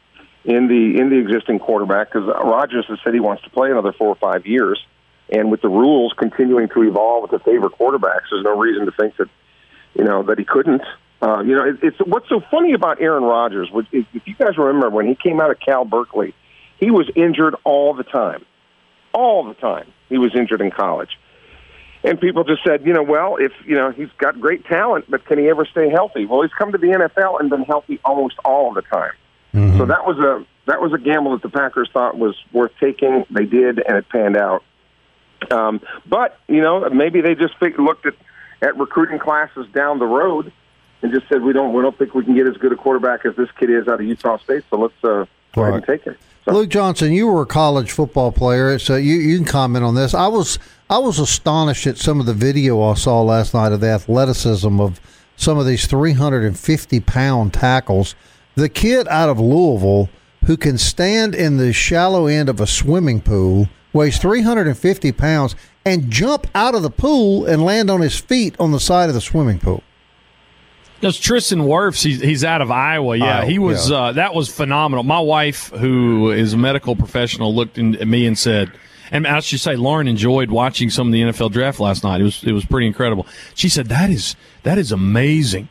in 0.44 0.68
the 0.68 1.00
in 1.00 1.10
the 1.10 1.20
existing 1.20 1.60
quarterback 1.60 2.12
because 2.12 2.28
Rodgers 2.28 2.86
has 2.90 3.00
said 3.02 3.14
he 3.14 3.22
wants 3.22 3.44
to 3.44 3.50
play 3.50 3.72
another 3.72 3.94
four 3.94 4.10
or 4.10 4.16
five 4.16 4.46
years, 4.46 4.84
and 5.30 5.52
with 5.52 5.62
the 5.62 5.70
rules 5.70 6.14
continuing 6.18 6.68
to 6.70 6.84
evolve 6.84 7.30
to 7.30 7.40
favor 7.40 7.70
quarterbacks, 7.70 8.28
there's 8.30 8.44
no 8.44 8.58
reason 8.58 8.86
to 8.88 8.92
think 8.92 9.16
that 9.16 9.30
you 9.96 10.04
know 10.04 10.24
that 10.24 10.38
he 10.38 10.46
couldn't. 10.46 10.82
Uh, 11.22 11.42
you 11.42 11.56
know, 11.56 11.66
it, 11.70 11.78
it's 11.84 11.98
what's 12.00 12.28
so 12.30 12.42
funny 12.50 12.74
about 12.74 13.02
Aaron 13.02 13.24
Rodgers. 13.24 13.70
Which, 13.72 13.88
if 13.92 14.06
if 14.14 14.28
you 14.28 14.36
guys 14.36 14.58
remember 14.58 14.90
when 14.90 15.08
he 15.08 15.16
came 15.16 15.40
out 15.40 15.52
of 15.52 15.60
Cal 15.60 15.86
Berkeley, 15.86 16.34
he 16.80 16.92
was 16.92 17.10
injured 17.16 17.56
all 17.64 17.94
the 17.94 18.04
time, 18.04 18.46
all 19.14 19.44
the 19.48 19.54
time. 19.56 19.92
He 20.10 20.18
was 20.18 20.36
injured 20.36 20.62
in 20.62 20.72
college, 20.72 21.18
and 22.04 22.20
people 22.20 22.44
just 22.44 22.64
said, 22.66 22.86
you 22.86 22.94
know, 22.94 23.04
well, 23.04 23.38
if 23.38 23.52
you 23.66 23.76
know 23.76 23.92
he's 23.92 24.10
got 24.18 24.40
great 24.40 24.66
talent, 24.66 25.06
but 25.10 25.26
can 25.26 25.38
he 25.38 25.48
ever 25.50 25.66
stay 25.66 25.90
healthy? 25.90 26.26
Well, 26.26 26.42
he's 26.42 26.52
come 26.58 26.72
to 26.72 26.78
the 26.78 26.88
NFL 26.88 27.40
and 27.40 27.50
been 27.50 27.64
healthy 27.64 28.00
almost 28.04 28.36
all 28.44 28.74
the 28.74 28.82
time. 28.82 29.14
So 29.78 29.86
that 29.86 30.06
was 30.06 30.18
a 30.18 30.46
that 30.66 30.82
was 30.82 30.94
a 30.94 30.98
gamble 30.98 31.34
that 31.34 31.42
the 31.42 31.50
Packers 31.50 31.90
thought 31.92 32.18
was 32.18 32.36
worth 32.54 32.72
taking. 32.80 33.26
They 33.30 33.46
did, 33.46 33.80
and 33.80 33.98
it 33.98 34.08
panned 34.10 34.38
out. 34.38 34.64
Um, 35.50 35.82
but 36.06 36.40
you 36.48 36.62
know, 36.62 36.90
maybe 36.90 37.22
they 37.22 37.36
just 37.36 37.54
looked 37.78 38.06
at 38.06 38.14
at 38.62 38.78
recruiting 38.78 39.20
classes 39.20 39.68
down 39.74 40.00
the 40.00 40.06
road 40.06 40.52
and 41.02 41.12
just 41.12 41.28
said, 41.30 41.42
we 41.42 41.54
don't 41.54 41.74
we 41.74 41.82
don't 41.82 41.98
think 41.98 42.14
we 42.14 42.24
can 42.24 42.36
get 42.36 42.48
as 42.48 42.58
good 42.58 42.72
a 42.72 42.76
quarterback 42.76 43.26
as 43.26 43.36
this 43.36 43.50
kid 43.60 43.70
is 43.70 43.88
out 43.88 43.96
of 43.96 44.04
Utah 44.06 44.38
State. 44.38 44.64
So 44.70 44.78
let's 44.78 45.04
uh, 45.04 45.26
go 45.54 45.64
ahead 45.64 45.76
and 45.76 45.86
take 45.86 46.06
it. 46.06 46.18
So, 46.46 46.54
Luke 46.54 46.70
Johnson, 46.70 47.14
you 47.14 47.28
were 47.28 47.44
a 47.44 47.46
college 47.46 47.92
football 47.92 48.32
player, 48.32 48.80
so 48.80 48.96
you, 48.96 49.16
you 49.16 49.38
can 49.38 49.46
comment 49.46 49.86
on 49.86 49.96
this. 49.96 50.14
I 50.14 50.28
was 50.28 50.60
I 50.90 50.98
was 50.98 51.20
astonished 51.20 51.88
at 51.88 51.98
some 51.98 52.20
of 52.20 52.26
the 52.26 52.34
video 52.34 52.82
I 52.82 52.96
saw 52.96 53.22
last 53.22 53.54
night 53.54 53.72
of 53.72 53.82
the 53.82 53.90
athleticism 53.90 54.80
of 54.80 55.00
some 55.36 55.58
of 55.58 55.66
these 55.66 55.88
350 55.88 57.00
pound 57.02 57.54
tackles. 57.54 58.16
The 58.56 58.70
kid 58.70 59.08
out 59.08 59.30
of 59.30 59.40
Louisville 59.40 60.10
who 60.46 60.58
can 60.58 60.78
stand 60.78 61.36
in 61.36 61.58
the 61.58 61.72
shallow 61.72 62.28
end 62.28 62.50
of 62.50 62.60
a 62.60 62.68
swimming 62.68 63.22
pool 63.22 63.70
weighs 63.94 64.18
350 64.18 65.12
pounds 65.12 65.56
and 65.86 66.12
jump 66.12 66.48
out 66.54 66.76
of 66.76 66.84
the 66.84 66.90
pool 66.90 67.46
and 67.46 67.64
land 67.64 67.90
on 67.90 68.02
his 68.02 68.20
feet 68.20 68.56
on 68.60 68.72
the 68.72 68.80
side 68.80 69.10
of 69.10 69.16
the 69.16 69.22
swimming 69.22 69.60
pool. 69.60 69.84
That's 71.02 71.20
Tristan 71.20 71.62
Wirfs. 71.62 72.04
He's, 72.04 72.22
he's 72.22 72.44
out 72.44 72.62
of 72.62 72.70
Iowa. 72.70 73.16
Yeah, 73.18 73.40
Iowa, 73.40 73.46
he 73.48 73.58
was. 73.58 73.90
yeah. 73.90 73.98
Uh, 73.98 74.12
that 74.14 74.36
was 74.36 74.50
phenomenal. 74.50 75.04
My 75.04 75.20
wife, 75.20 75.70
who 75.70 76.30
is 76.30 76.54
a 76.54 76.58
medical 76.58 76.96
professional, 76.96 77.56
looked 77.56 77.80
in, 77.80 77.96
at 77.96 78.08
me 78.08 78.28
and 78.28 78.38
said, 78.38 78.72
and 79.10 79.28
I 79.28 79.42
should 79.42 79.60
say, 79.60 79.76
Lauren 79.76 80.08
enjoyed 80.08 80.52
watching 80.52 80.90
some 80.90 81.08
of 81.08 81.14
the 81.14 81.22
NFL 81.22 81.52
draft 81.52 81.80
last 81.80 82.04
night. 82.04 82.22
It 82.22 82.24
was 82.24 82.44
it 82.46 82.54
was 82.54 82.64
pretty 82.64 82.88
incredible. 82.88 83.28
She 83.56 83.68
said 83.68 83.88
that 83.88 84.10
is 84.10 84.38
that 84.64 84.78
is 84.78 84.92
amazing. 84.94 85.68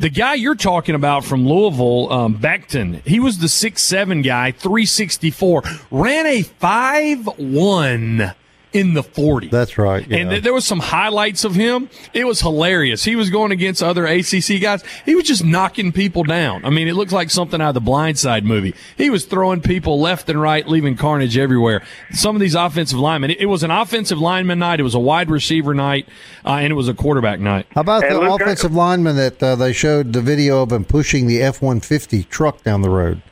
The 0.00 0.08
guy 0.08 0.34
you're 0.34 0.56
talking 0.56 0.96
about 0.96 1.24
from 1.24 1.46
Louisville, 1.46 2.12
um, 2.12 2.38
Becton, 2.38 3.06
he 3.06 3.20
was 3.20 3.38
the 3.38 3.48
six 3.48 3.82
seven 3.82 4.22
guy, 4.22 4.50
three 4.50 4.86
sixty 4.86 5.30
four, 5.30 5.62
ran 5.92 6.26
a 6.26 6.42
five 6.42 7.28
one 7.38 8.34
in 8.72 8.94
the 8.94 9.02
40. 9.02 9.48
That's 9.48 9.78
right. 9.78 10.06
Yeah. 10.06 10.18
And 10.18 10.30
th- 10.30 10.42
there 10.42 10.54
was 10.54 10.64
some 10.64 10.80
highlights 10.80 11.44
of 11.44 11.54
him. 11.54 11.88
It 12.12 12.24
was 12.24 12.40
hilarious. 12.40 13.04
He 13.04 13.16
was 13.16 13.30
going 13.30 13.52
against 13.52 13.82
other 13.82 14.06
ACC 14.06 14.60
guys. 14.60 14.82
He 15.04 15.14
was 15.14 15.24
just 15.24 15.44
knocking 15.44 15.92
people 15.92 16.22
down. 16.22 16.64
I 16.64 16.70
mean, 16.70 16.88
it 16.88 16.94
looked 16.94 17.12
like 17.12 17.30
something 17.30 17.60
out 17.60 17.68
of 17.70 17.74
the 17.74 17.80
Blind 17.80 18.18
Side 18.18 18.44
movie. 18.44 18.74
He 18.96 19.10
was 19.10 19.24
throwing 19.24 19.60
people 19.60 20.00
left 20.00 20.28
and 20.28 20.40
right, 20.40 20.66
leaving 20.66 20.96
carnage 20.96 21.36
everywhere. 21.36 21.82
Some 22.12 22.36
of 22.36 22.40
these 22.40 22.54
offensive 22.54 22.98
linemen, 22.98 23.32
it, 23.32 23.40
it 23.40 23.46
was 23.46 23.62
an 23.62 23.70
offensive 23.70 24.18
lineman 24.18 24.58
night. 24.60 24.80
It 24.80 24.84
was 24.84 24.94
a 24.94 25.00
wide 25.00 25.30
receiver 25.30 25.74
night, 25.74 26.08
uh, 26.44 26.50
and 26.50 26.70
it 26.70 26.76
was 26.76 26.88
a 26.88 26.94
quarterback 26.94 27.40
night. 27.40 27.66
How 27.74 27.80
about 27.80 28.02
the 28.02 28.20
offensive 28.20 28.74
lineman 28.74 29.16
that 29.16 29.42
uh, 29.42 29.56
they 29.56 29.72
showed 29.72 30.12
the 30.12 30.20
video 30.20 30.62
of 30.62 30.72
him 30.72 30.84
pushing 30.84 31.26
the 31.26 31.42
F-150 31.42 32.28
truck 32.28 32.62
down 32.62 32.82
the 32.82 32.90
road? 32.90 33.22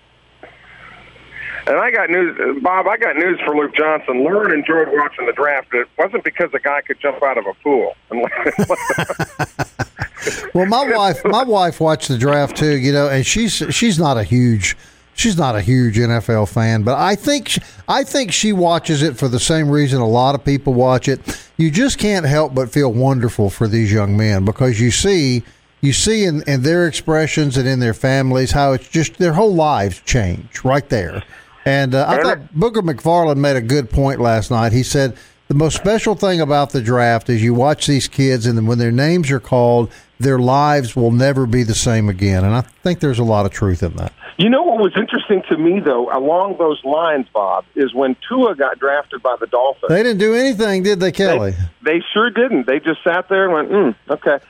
And 1.68 1.76
I 1.76 1.90
got 1.90 2.08
news, 2.08 2.62
Bob. 2.62 2.88
I 2.88 2.96
got 2.96 3.16
news 3.16 3.38
for 3.44 3.54
Luke 3.54 3.74
Johnson. 3.74 4.24
Learn 4.24 4.52
enjoyed 4.52 4.88
watching 4.90 5.26
the 5.26 5.32
draft. 5.32 5.74
It 5.74 5.86
wasn't 5.98 6.24
because 6.24 6.50
the 6.50 6.60
guy 6.60 6.80
could 6.80 6.98
jump 6.98 7.22
out 7.22 7.36
of 7.36 7.44
a 7.46 7.52
pool. 7.62 7.94
well, 10.54 10.64
my 10.64 10.90
wife, 10.90 11.22
my 11.26 11.44
wife 11.44 11.78
watched 11.78 12.08
the 12.08 12.16
draft 12.16 12.56
too. 12.56 12.78
You 12.78 12.92
know, 12.92 13.10
and 13.10 13.26
she's 13.26 13.62
she's 13.70 13.98
not 13.98 14.16
a 14.16 14.24
huge 14.24 14.78
she's 15.12 15.36
not 15.36 15.56
a 15.56 15.60
huge 15.60 15.98
NFL 15.98 16.48
fan, 16.48 16.84
but 16.84 16.96
I 16.96 17.14
think 17.14 17.50
she, 17.50 17.60
I 17.86 18.02
think 18.02 18.32
she 18.32 18.54
watches 18.54 19.02
it 19.02 19.18
for 19.18 19.28
the 19.28 19.40
same 19.40 19.68
reason 19.68 20.00
a 20.00 20.08
lot 20.08 20.34
of 20.34 20.42
people 20.44 20.72
watch 20.72 21.06
it. 21.06 21.20
You 21.58 21.70
just 21.70 21.98
can't 21.98 22.24
help 22.24 22.54
but 22.54 22.70
feel 22.70 22.90
wonderful 22.92 23.50
for 23.50 23.68
these 23.68 23.92
young 23.92 24.16
men 24.16 24.46
because 24.46 24.80
you 24.80 24.90
see 24.90 25.42
you 25.80 25.92
see 25.92 26.24
in, 26.24 26.42
in 26.46 26.62
their 26.62 26.88
expressions 26.88 27.56
and 27.56 27.68
in 27.68 27.78
their 27.78 27.94
families 27.94 28.50
how 28.52 28.72
it's 28.72 28.88
just 28.88 29.18
their 29.18 29.34
whole 29.34 29.54
lives 29.54 30.00
change 30.00 30.64
right 30.64 30.88
there. 30.88 31.22
And 31.68 31.94
uh, 31.94 32.06
I 32.08 32.22
thought 32.22 32.38
Booger 32.54 32.80
McFarland 32.80 33.36
made 33.36 33.56
a 33.56 33.60
good 33.60 33.90
point 33.90 34.20
last 34.20 34.50
night. 34.50 34.72
He 34.72 34.82
said 34.82 35.18
the 35.48 35.54
most 35.54 35.76
special 35.76 36.14
thing 36.14 36.40
about 36.40 36.70
the 36.70 36.80
draft 36.80 37.28
is 37.28 37.42
you 37.42 37.52
watch 37.52 37.86
these 37.86 38.08
kids, 38.08 38.46
and 38.46 38.66
when 38.66 38.78
their 38.78 38.90
names 38.90 39.30
are 39.30 39.38
called, 39.38 39.92
their 40.18 40.38
lives 40.38 40.96
will 40.96 41.10
never 41.10 41.46
be 41.46 41.64
the 41.64 41.74
same 41.74 42.08
again. 42.08 42.42
And 42.42 42.54
I 42.54 42.62
think 42.62 43.00
there's 43.00 43.18
a 43.18 43.24
lot 43.24 43.44
of 43.44 43.52
truth 43.52 43.82
in 43.82 43.96
that. 43.96 44.14
You 44.38 44.48
know 44.48 44.62
what 44.62 44.78
was 44.78 44.92
interesting 44.96 45.42
to 45.50 45.58
me, 45.58 45.80
though, 45.80 46.10
along 46.10 46.56
those 46.56 46.82
lines, 46.84 47.26
Bob, 47.34 47.66
is 47.74 47.92
when 47.92 48.16
Tua 48.26 48.54
got 48.54 48.78
drafted 48.78 49.22
by 49.22 49.36
the 49.38 49.46
Dolphins. 49.46 49.90
They 49.90 50.02
didn't 50.02 50.20
do 50.20 50.34
anything, 50.34 50.84
did 50.84 51.00
they, 51.00 51.12
Kelly? 51.12 51.50
They, 51.82 51.98
they 51.98 52.04
sure 52.14 52.30
didn't. 52.30 52.66
They 52.66 52.80
just 52.80 53.04
sat 53.04 53.28
there 53.28 53.44
and 53.44 53.52
went, 53.52 53.70
mm, 53.70 53.94
okay. 54.08 54.42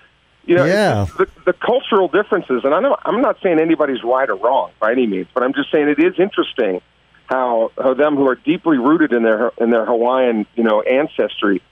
You 0.47 0.55
know, 0.55 0.67
yeah. 0.67 1.07
the, 1.19 1.27
the 1.47 1.53
cultural 1.53 2.07
differences, 2.07 2.63
and 2.65 2.75
I 2.75 2.81
know 2.81 2.97
I'm 3.05 3.21
not 3.21 3.39
saying 3.43 3.59
anybody's 3.59 4.05
right 4.05 4.31
or 4.31 4.37
wrong 4.37 4.71
by 4.79 4.93
any 4.93 5.07
means, 5.07 5.27
but 5.35 5.43
I'm 5.43 5.53
just 5.53 5.73
saying 5.73 5.89
it 5.89 5.99
is 5.99 6.15
interesting 6.19 6.81
how, 7.29 7.71
how 7.77 7.95
them 7.95 8.17
who 8.17 8.27
are 8.27 8.37
deeply 8.37 8.79
rooted 8.79 9.13
in 9.13 9.23
their 9.23 9.53
in 9.59 9.71
their 9.71 9.85
Hawaiian 9.85 10.47
you 10.55 10.63
know 10.63 10.83
ancestry, 10.83 11.63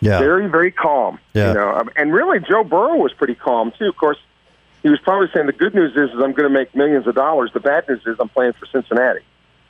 yeah, 0.00 0.18
very 0.18 0.48
very 0.48 0.70
calm. 0.70 1.18
Yeah. 1.34 1.48
You 1.48 1.54
know, 1.54 1.88
and 1.96 2.12
really 2.12 2.40
Joe 2.40 2.64
Burrow 2.64 2.96
was 2.96 3.12
pretty 3.12 3.34
calm 3.34 3.72
too. 3.78 3.88
Of 3.88 3.96
course, 3.96 4.18
he 4.82 4.88
was 4.88 5.00
probably 5.00 5.28
saying 5.34 5.46
the 5.46 5.52
good 5.52 5.74
news 5.74 5.92
is, 5.92 6.10
is 6.10 6.22
I'm 6.22 6.32
going 6.32 6.44
to 6.44 6.50
make 6.50 6.74
millions 6.74 7.06
of 7.06 7.14
dollars. 7.14 7.50
The 7.52 7.60
bad 7.60 7.88
news 7.88 8.02
is 8.06 8.16
I'm 8.20 8.28
playing 8.28 8.52
for 8.52 8.66
Cincinnati. 8.66 9.20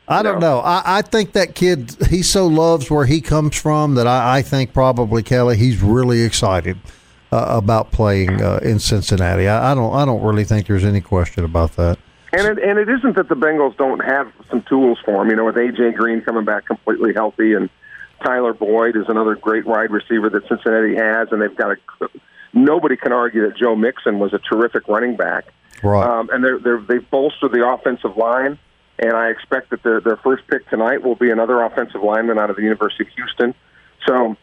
I 0.07 0.23
don't 0.23 0.41
know. 0.41 0.59
I, 0.59 0.99
I 0.99 1.03
think 1.03 1.33
that 1.33 1.55
kid 1.55 1.97
he 2.11 2.23
so 2.23 2.47
loves 2.47 2.91
where 2.91 3.07
he 3.07 3.23
comes 3.23 3.57
from 3.57 3.95
that 3.95 4.07
I, 4.07 4.39
I 4.39 4.43
think 4.43 4.75
probably 4.75 5.23
Kelly 5.23 5.57
he's 5.57 5.81
really 5.81 6.23
excited 6.23 6.77
uh, 7.33 7.47
about 7.49 7.91
playing 7.91 8.43
uh, 8.43 8.61
in 8.63 8.79
Cincinnati. 8.79 9.49
I, 9.49 9.73
I 9.73 9.75
don't 9.75 9.95
I 9.95 10.05
don't 10.05 10.23
really 10.23 10.45
think 10.45 10.67
there's 10.67 10.85
any 10.85 11.01
question 11.01 11.45
about 11.45 11.77
that. 11.77 11.99
And 12.37 12.59
it, 12.59 12.65
and 12.65 12.81
it 12.81 12.89
isn't 12.89 13.15
that 13.15 13.29
the 13.29 13.37
Bengals 13.37 13.77
don't 13.77 14.01
have 14.01 14.33
some 14.51 14.63
tools 14.63 14.99
for 15.05 15.23
him. 15.23 15.31
You 15.31 15.37
know, 15.37 15.45
with 15.45 15.55
AJ 15.55 15.95
Green 15.95 16.21
coming 16.21 16.45
back 16.45 16.67
completely 16.67 17.15
healthy, 17.15 17.53
and 17.53 17.71
Tyler 18.25 18.53
Boyd 18.53 18.97
is 18.97 19.05
another 19.07 19.37
great 19.37 19.65
wide 19.65 19.93
receiver 19.93 20.31
that 20.31 20.49
Cincinnati 20.49 20.97
has, 20.97 21.29
and 21.31 21.41
they've 21.41 21.57
got 21.57 21.73
a. 21.73 22.09
Nobody 22.53 22.97
can 22.97 23.13
argue 23.13 23.49
that 23.49 23.57
Joe 23.57 23.77
Mixon 23.77 24.19
was 24.19 24.33
a 24.33 24.39
terrific 24.39 24.89
running 24.89 25.15
back. 25.15 25.45
Right. 25.83 26.07
Um, 26.07 26.29
and 26.31 26.43
they're, 26.43 26.59
they're, 26.59 26.81
they've 26.81 27.09
bolstered 27.11 27.53
the 27.53 27.67
offensive 27.67 28.17
line, 28.17 28.59
and 28.99 29.13
I 29.13 29.29
expect 29.29 29.71
that 29.71 29.83
their, 29.83 30.01
their 30.01 30.17
first 30.17 30.45
pick 30.49 30.69
tonight 30.71 31.03
will 31.03 31.17
be 31.17 31.31
another 31.31 31.63
offensive 31.63 32.03
lineman 32.03 32.39
out 32.39 32.51
of 32.51 32.57
the 32.57 32.63
University 32.63 33.05
of 33.05 33.11
Houston. 33.17 33.55
So 34.07 34.37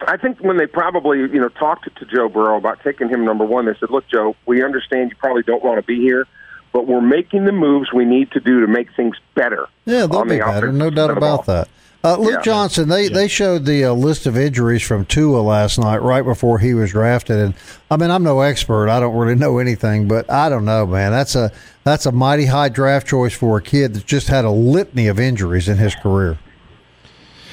I 0.00 0.16
think 0.16 0.40
when 0.40 0.56
they 0.56 0.66
probably, 0.66 1.18
you 1.18 1.40
know, 1.40 1.48
talked 1.48 1.88
to 1.94 2.06
Joe 2.06 2.28
Burrow 2.28 2.56
about 2.56 2.82
taking 2.82 3.08
him 3.08 3.24
number 3.24 3.44
one, 3.44 3.66
they 3.66 3.74
said, 3.78 3.90
look, 3.90 4.08
Joe, 4.08 4.36
we 4.46 4.62
understand 4.62 5.10
you 5.10 5.16
probably 5.16 5.42
don't 5.42 5.62
want 5.62 5.78
to 5.78 5.86
be 5.86 6.00
here 6.00 6.26
but 6.72 6.86
we're 6.86 7.00
making 7.00 7.44
the 7.44 7.52
moves 7.52 7.92
we 7.92 8.04
need 8.04 8.30
to 8.32 8.40
do 8.40 8.60
to 8.60 8.66
make 8.66 8.94
things 8.94 9.16
better. 9.34 9.68
Yeah, 9.84 10.06
they'll 10.06 10.24
be 10.24 10.38
the 10.38 10.44
better, 10.44 10.72
no 10.72 10.90
doubt 10.90 11.10
about 11.10 11.46
that. 11.46 11.68
Uh, 12.02 12.16
Luke 12.16 12.32
Yeah. 12.32 12.40
Johnson, 12.42 12.88
they, 12.88 13.08
they 13.08 13.28
showed 13.28 13.66
the 13.66 13.84
uh, 13.84 13.92
list 13.92 14.24
of 14.26 14.34
injuries 14.34 14.82
from 14.82 15.04
Tua 15.04 15.40
last 15.40 15.78
night, 15.78 15.98
right 16.00 16.24
before 16.24 16.58
he 16.58 16.72
was 16.72 16.92
drafted, 16.92 17.38
and 17.38 17.54
I 17.90 17.98
mean 17.98 18.10
I'm 18.10 18.22
no 18.22 18.40
expert, 18.40 18.88
I 18.88 19.00
don't 19.00 19.14
really 19.14 19.34
know 19.34 19.58
anything, 19.58 20.08
but 20.08 20.30
I 20.30 20.48
don't 20.48 20.64
know, 20.64 20.86
man. 20.86 21.12
That's 21.12 21.34
a 21.34 21.52
that's 21.84 22.06
a 22.06 22.12
mighty 22.12 22.46
high 22.46 22.70
draft 22.70 23.06
choice 23.06 23.34
for 23.34 23.58
a 23.58 23.62
kid 23.62 23.92
that 23.94 24.06
just 24.06 24.28
had 24.28 24.46
a 24.46 24.50
litany 24.50 25.08
of 25.08 25.20
injuries 25.20 25.68
in 25.68 25.76
his 25.76 25.94
career. 25.94 26.38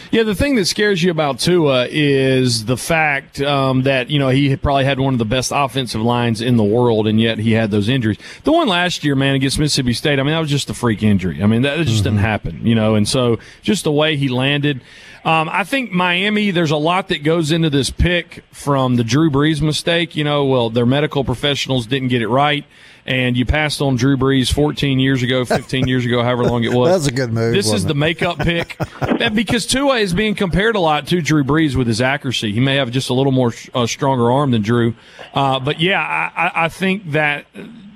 Yeah, 0.10 0.24
the 0.24 0.36
thing 0.36 0.56
that 0.56 0.66
scares 0.66 1.04
you 1.04 1.12
about 1.12 1.40
Tua 1.40 1.88
is 1.90 2.66
the 2.66 2.78
fact 2.78 3.42
um, 3.42 3.84
that 3.84 4.10
you 4.10 4.20
know 4.20 4.30
he 4.30 4.56
probably 4.56 4.86
had 4.86 5.00
one 5.00 5.14
of 5.14 5.18
the 5.18 5.26
best 5.26 5.52
offensive 5.54 6.02
lines 6.02 6.40
in 6.40 6.56
the 6.56 6.64
world, 6.64 7.08
and 7.08 7.20
yet 7.20 7.40
he 7.40 7.52
had 7.52 7.72
those 7.72 7.90
injuries. 7.90 8.18
The 8.44 8.54
one 8.54 8.70
last 8.70 9.04
year, 9.04 9.16
man, 9.16 9.36
against 9.36 9.60
Mississippi 9.60 9.94
State, 9.94 10.20
I 10.20 10.24
mean, 10.24 10.32
that 10.32 10.40
was 10.40 10.50
just 10.50 10.70
a 10.70 10.74
freak 10.74 11.04
injury. 11.04 11.44
I 11.44 11.46
mean, 11.46 11.64
that 11.64 11.86
just 11.86 12.04
didn't 12.04 12.20
happen, 12.20 12.66
you 12.66 12.74
know. 12.74 12.96
And 12.96 13.08
so, 13.08 13.40
just 13.62 13.84
the 13.84 13.92
way 13.92 14.16
he 14.16 14.30
landed, 14.30 14.82
um, 15.26 15.50
I 15.52 15.66
think 15.66 15.92
Miami. 15.92 16.52
There's 16.52 16.72
a 16.72 16.78
lot 16.78 17.10
that 17.10 17.24
goes 17.24 17.52
into 17.52 17.70
this 17.70 17.90
pick 17.90 18.46
from 18.52 18.96
the 18.96 19.04
Drew 19.04 19.30
Brees 19.30 19.62
mistake. 19.62 20.16
You 20.16 20.24
know, 20.24 20.46
well, 20.46 20.70
their 20.70 20.86
medical 20.86 21.26
professionals 21.26 21.86
didn't 21.86 22.08
get 22.08 22.22
it 22.22 22.30
right. 22.30 22.64
And 23.08 23.38
you 23.38 23.46
passed 23.46 23.82
on 23.82 23.96
Drew 23.96 24.18
Brees 24.18 24.52
14 24.52 25.00
years 25.00 25.24
ago, 25.24 25.46
15 25.46 25.88
years 25.88 26.06
ago, 26.06 26.22
however 26.24 26.44
long 26.44 26.66
it 26.66 26.74
was. 26.74 26.90
That's 26.90 27.08
a 27.08 27.16
good 27.16 27.32
move, 27.32 27.54
This 27.54 27.68
is 27.68 27.72
wasn't 27.72 27.88
the 27.88 27.94
it? 27.96 27.98
makeup 28.00 28.38
pick 28.40 28.78
And 29.02 29.34
because 29.34 29.66
Tua 29.66 29.96
is 30.00 30.14
being 30.14 30.36
compared 30.36 30.76
a 30.76 30.80
lot 30.80 31.08
to 31.08 31.22
Drew 31.22 31.46
Brees 31.46 31.76
with 31.76 31.88
his 31.88 32.02
accuracy. 32.02 32.52
He 32.52 32.60
may 32.60 32.76
have 32.76 32.92
just 32.92 33.10
a 33.10 33.14
little 33.14 33.32
more 33.32 33.54
uh, 33.74 33.88
stronger 33.88 34.30
arm 34.30 34.52
than 34.52 34.62
Drew, 34.62 34.94
uh, 35.34 35.60
but 35.62 35.80
yeah, 35.80 36.02
I, 36.02 36.48
I- 36.48 36.66
I 36.66 36.70
think 36.70 37.12
that 37.12 37.46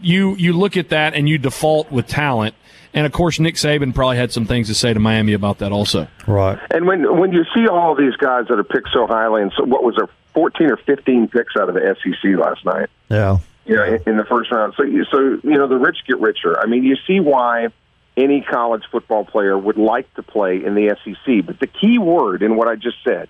you 0.01 0.35
you 0.35 0.53
look 0.53 0.77
at 0.77 0.89
that 0.89 1.13
and 1.13 1.27
you 1.27 1.37
default 1.37 1.91
with 1.91 2.07
talent. 2.07 2.55
And 2.93 3.05
of 3.05 3.11
course, 3.11 3.39
Nick 3.39 3.55
Saban 3.55 3.93
probably 3.93 4.17
had 4.17 4.31
some 4.31 4.45
things 4.45 4.67
to 4.67 4.73
say 4.73 4.93
to 4.93 4.99
Miami 4.99 5.33
about 5.33 5.59
that 5.59 5.71
also. 5.71 6.07
Right. 6.27 6.57
And 6.71 6.87
when 6.87 7.19
when 7.19 7.33
you 7.33 7.43
see 7.53 7.67
all 7.67 7.95
these 7.95 8.15
guys 8.15 8.45
that 8.47 8.57
are 8.59 8.63
picked 8.63 8.89
so 8.93 9.07
highly, 9.07 9.41
and 9.41 9.51
so 9.57 9.63
what 9.65 9.83
was 9.83 9.95
there, 9.97 10.07
14 10.33 10.71
or 10.71 10.77
15 10.77 11.27
picks 11.27 11.55
out 11.57 11.67
of 11.69 11.75
the 11.75 11.95
SEC 12.01 12.37
last 12.37 12.63
night? 12.65 12.89
Yeah. 13.09 13.39
You 13.71 13.77
know, 13.77 13.83
in, 13.85 14.03
in 14.05 14.17
the 14.17 14.25
first 14.25 14.51
round. 14.51 14.73
So, 14.77 14.83
you- 14.83 15.05
so 15.05 15.39
you 15.43 15.57
know, 15.57 15.67
the 15.67 15.77
rich 15.77 15.97
get 16.07 16.19
richer. 16.19 16.59
I 16.59 16.65
mean, 16.65 16.83
you 16.83 16.95
see 17.07 17.19
why 17.19 17.69
any 18.17 18.41
college 18.41 18.83
football 18.91 19.23
player 19.25 19.57
would 19.57 19.77
like 19.77 20.13
to 20.15 20.23
play 20.23 20.63
in 20.63 20.75
the 20.75 20.95
SEC. 21.03 21.45
But 21.45 21.59
the 21.59 21.67
key 21.67 21.97
word 21.97 22.43
in 22.43 22.55
what 22.57 22.67
I 22.67 22.75
just 22.75 22.97
said 23.03 23.29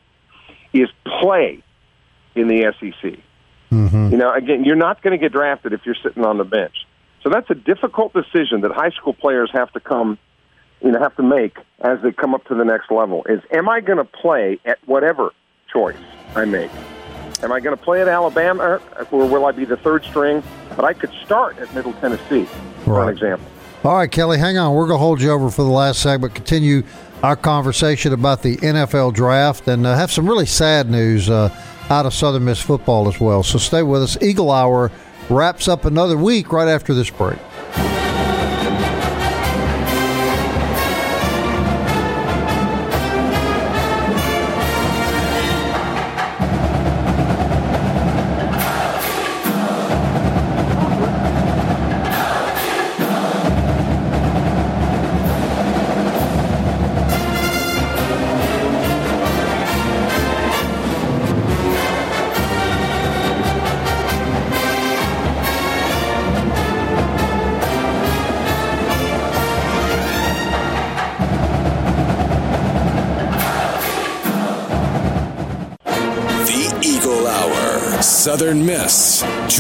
is 0.74 0.90
play 1.22 1.64
in 2.36 2.48
the 2.48 2.74
SEC. 2.80 3.20
Mm-hmm. 3.72 4.10
You 4.12 4.18
know, 4.18 4.34
again, 4.34 4.66
you're 4.66 4.76
not 4.76 5.02
going 5.02 5.18
to 5.18 5.24
get 5.24 5.32
drafted 5.32 5.74
if 5.74 5.82
you're 5.86 5.96
sitting 5.96 6.26
on 6.26 6.38
the 6.38 6.44
bench. 6.44 6.76
So 7.24 7.30
that's 7.30 7.50
a 7.50 7.56
difficult 7.56 8.14
decision 8.14 8.62
that 8.62 8.72
high 8.72 8.90
school 8.90 9.14
players 9.14 9.52
have 9.54 9.72
to 9.74 9.80
come, 9.80 10.18
you 10.82 10.92
know, 10.92 11.00
have 11.00 11.16
to 11.18 11.24
make 11.24 11.58
as 11.80 12.00
they 12.02 12.12
come 12.12 12.34
up 12.34 12.46
to 12.46 12.56
the 12.56 12.66
next 12.66 12.90
level. 12.90 13.24
Is 13.30 13.42
am 13.52 13.70
I 13.70 13.82
going 13.82 14.00
to 14.00 14.04
play 14.06 14.60
at 14.66 14.80
whatever 14.88 15.32
choice 15.72 15.96
I 16.36 16.46
make? 16.46 16.72
Am 17.44 17.52
I 17.52 17.60
going 17.60 17.76
to 17.76 17.84
play 17.84 18.02
at 18.02 18.08
Alabama, 18.08 18.80
or 19.12 19.28
will 19.28 19.46
I 19.46 19.52
be 19.52 19.66
the 19.66 19.78
third 19.78 20.04
string? 20.06 20.44
But 20.76 20.86
I 20.86 20.94
could 20.94 21.12
start 21.26 21.58
at 21.60 21.74
Middle 21.74 21.94
Tennessee, 21.94 22.46
for 22.86 22.94
Right. 22.96 23.04
an 23.08 23.10
example. 23.14 23.48
All 23.84 23.96
right, 23.98 24.12
Kelly, 24.12 24.38
hang 24.38 24.58
on. 24.60 24.74
We're 24.76 24.86
going 24.88 25.00
to 25.00 25.04
hold 25.04 25.22
you 25.22 25.32
over 25.32 25.50
for 25.50 25.64
the 25.64 25.70
last 25.72 26.02
segment. 26.02 26.36
Continue 26.36 26.84
our 27.24 27.36
conversation 27.36 28.14
about 28.14 28.44
the 28.44 28.58
NFL 28.58 29.14
draft 29.14 29.68
and 29.68 29.88
uh, 29.88 29.96
have 29.96 30.12
some 30.12 30.28
really 30.30 30.46
sad 30.46 30.90
news 30.90 31.30
uh, 31.32 31.50
out 31.90 32.06
of 32.06 32.14
Southern 32.14 32.46
Miss 32.46 32.62
football 32.62 33.08
as 33.08 33.20
well. 33.20 33.42
So 33.42 33.58
stay 33.58 33.82
with 33.82 34.04
us. 34.04 34.22
Eagle 34.22 34.52
Hour 34.52 34.92
wraps 35.30 35.68
up 35.68 35.86
another 35.86 36.18
week 36.18 36.52
right 36.54 36.68
after 36.68 36.94
this 36.94 37.10
break. 37.10 37.40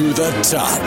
To 0.01 0.13
the 0.13 0.31
top. 0.41 0.79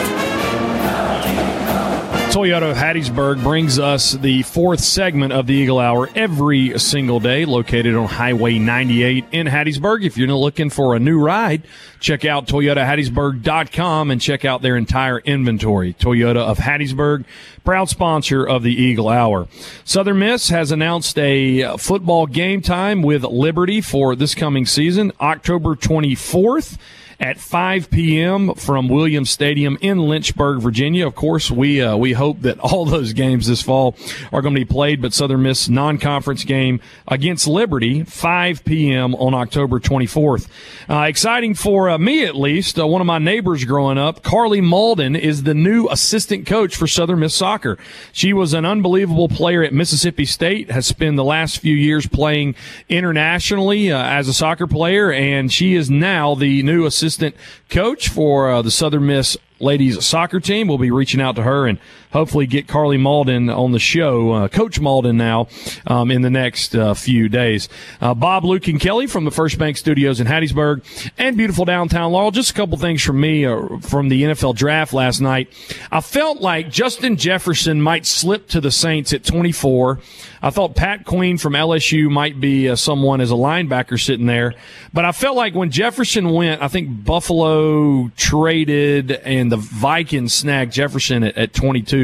Toyota 2.32 2.72
of 2.72 2.76
Hattiesburg 2.76 3.44
brings 3.44 3.78
us 3.78 4.10
the 4.10 4.42
fourth 4.42 4.80
segment 4.80 5.32
of 5.32 5.46
the 5.46 5.54
Eagle 5.54 5.78
Hour 5.78 6.10
every 6.16 6.76
single 6.80 7.20
day, 7.20 7.44
located 7.44 7.94
on 7.94 8.08
Highway 8.08 8.58
98 8.58 9.26
in 9.30 9.46
Hattiesburg. 9.46 10.04
If 10.04 10.16
you're 10.16 10.26
looking 10.32 10.68
for 10.68 10.96
a 10.96 10.98
new 10.98 11.20
ride, 11.20 11.62
check 12.00 12.24
out 12.24 12.48
ToyotaHattiesburg.com 12.48 14.10
and 14.10 14.20
check 14.20 14.44
out 14.44 14.62
their 14.62 14.76
entire 14.76 15.20
inventory. 15.20 15.94
Toyota 15.94 16.38
of 16.38 16.58
Hattiesburg, 16.58 17.24
proud 17.62 17.88
sponsor 17.88 18.44
of 18.44 18.64
the 18.64 18.74
Eagle 18.74 19.08
Hour. 19.08 19.46
Southern 19.84 20.18
Miss 20.18 20.48
has 20.48 20.72
announced 20.72 21.16
a 21.20 21.76
football 21.76 22.26
game 22.26 22.62
time 22.62 23.00
with 23.02 23.22
Liberty 23.22 23.80
for 23.80 24.16
this 24.16 24.34
coming 24.34 24.66
season, 24.66 25.12
October 25.20 25.76
24th 25.76 26.78
at 27.20 27.38
5 27.38 27.90
p.m. 27.90 28.54
from 28.54 28.88
Williams 28.88 29.30
Stadium 29.30 29.78
in 29.80 29.98
Lynchburg, 29.98 30.60
Virginia. 30.60 31.06
Of 31.06 31.14
course, 31.14 31.50
we 31.50 31.80
uh, 31.80 31.96
we 31.96 32.12
hope 32.12 32.40
that 32.40 32.58
all 32.60 32.84
those 32.84 33.12
games 33.12 33.46
this 33.46 33.62
fall 33.62 33.96
are 34.32 34.42
going 34.42 34.54
to 34.54 34.60
be 34.60 34.64
played, 34.64 35.00
but 35.00 35.12
Southern 35.12 35.42
Miss 35.42 35.68
non-conference 35.68 36.44
game 36.44 36.80
against 37.08 37.46
Liberty 37.46 38.04
5 38.04 38.64
p.m. 38.64 39.14
on 39.14 39.34
October 39.34 39.80
24th. 39.80 40.48
Uh, 40.88 41.02
exciting 41.02 41.54
for 41.54 41.90
uh, 41.90 41.98
me 41.98 42.24
at 42.24 42.36
least. 42.36 42.78
Uh, 42.78 42.86
one 42.86 43.00
of 43.00 43.06
my 43.06 43.18
neighbors 43.18 43.64
growing 43.64 43.98
up, 43.98 44.22
Carly 44.22 44.60
Malden, 44.60 45.16
is 45.16 45.44
the 45.44 45.54
new 45.54 45.88
assistant 45.88 46.46
coach 46.46 46.76
for 46.76 46.86
Southern 46.86 47.20
Miss 47.20 47.34
soccer. 47.34 47.78
She 48.12 48.32
was 48.32 48.54
an 48.54 48.64
unbelievable 48.64 49.28
player 49.28 49.62
at 49.62 49.72
Mississippi 49.72 50.24
State. 50.24 50.70
Has 50.70 50.86
spent 50.86 51.16
the 51.16 51.24
last 51.24 51.58
few 51.58 51.74
years 51.74 52.06
playing 52.06 52.54
internationally 52.88 53.92
uh, 53.92 54.02
as 54.02 54.28
a 54.28 54.32
soccer 54.34 54.66
player, 54.66 55.12
and 55.12 55.52
she 55.52 55.74
is 55.74 55.90
now 55.90 56.34
the 56.34 56.62
new 56.62 56.86
assistant 56.86 57.03
assistant 57.04 57.36
coach 57.68 58.08
for 58.08 58.50
uh, 58.50 58.62
the 58.62 58.70
Southern 58.70 59.04
Miss 59.04 59.36
ladies 59.60 60.02
soccer 60.04 60.40
team. 60.40 60.68
We'll 60.68 60.78
be 60.78 60.90
reaching 60.90 61.20
out 61.20 61.36
to 61.36 61.42
her 61.42 61.66
and 61.66 61.78
hopefully 62.14 62.46
get 62.46 62.68
Carly 62.68 62.96
Malden 62.96 63.50
on 63.50 63.72
the 63.72 63.80
show, 63.80 64.32
uh, 64.32 64.48
Coach 64.48 64.78
Malden 64.78 65.16
now, 65.16 65.48
um, 65.86 66.12
in 66.12 66.22
the 66.22 66.30
next 66.30 66.74
uh, 66.74 66.94
few 66.94 67.28
days. 67.28 67.68
Uh, 68.00 68.14
Bob, 68.14 68.44
Luke, 68.44 68.68
and 68.68 68.80
Kelly 68.80 69.08
from 69.08 69.24
the 69.24 69.32
First 69.32 69.58
Bank 69.58 69.76
Studios 69.76 70.20
in 70.20 70.26
Hattiesburg 70.28 70.84
and 71.18 71.36
beautiful 71.36 71.64
downtown 71.64 72.12
Laurel. 72.12 72.30
Just 72.30 72.52
a 72.52 72.54
couple 72.54 72.78
things 72.78 73.02
from 73.02 73.20
me 73.20 73.44
uh, 73.44 73.78
from 73.80 74.08
the 74.08 74.22
NFL 74.22 74.54
draft 74.54 74.92
last 74.92 75.20
night. 75.20 75.52
I 75.90 76.00
felt 76.00 76.40
like 76.40 76.70
Justin 76.70 77.16
Jefferson 77.16 77.82
might 77.82 78.06
slip 78.06 78.46
to 78.48 78.60
the 78.60 78.70
Saints 78.70 79.12
at 79.12 79.24
24. 79.24 79.98
I 80.40 80.50
thought 80.50 80.76
Pat 80.76 81.04
Queen 81.04 81.36
from 81.36 81.54
LSU 81.54 82.08
might 82.10 82.40
be 82.40 82.68
uh, 82.68 82.76
someone 82.76 83.20
as 83.22 83.32
a 83.32 83.34
linebacker 83.34 84.00
sitting 84.00 84.26
there, 84.26 84.54
but 84.92 85.04
I 85.04 85.10
felt 85.12 85.36
like 85.36 85.54
when 85.54 85.70
Jefferson 85.70 86.30
went, 86.30 86.62
I 86.62 86.68
think 86.68 87.04
Buffalo 87.04 88.08
traded 88.16 89.10
and 89.10 89.50
the 89.50 89.56
Vikings 89.56 90.34
snagged 90.34 90.72
Jefferson 90.72 91.24
at, 91.24 91.36
at 91.36 91.54
22 91.54 92.03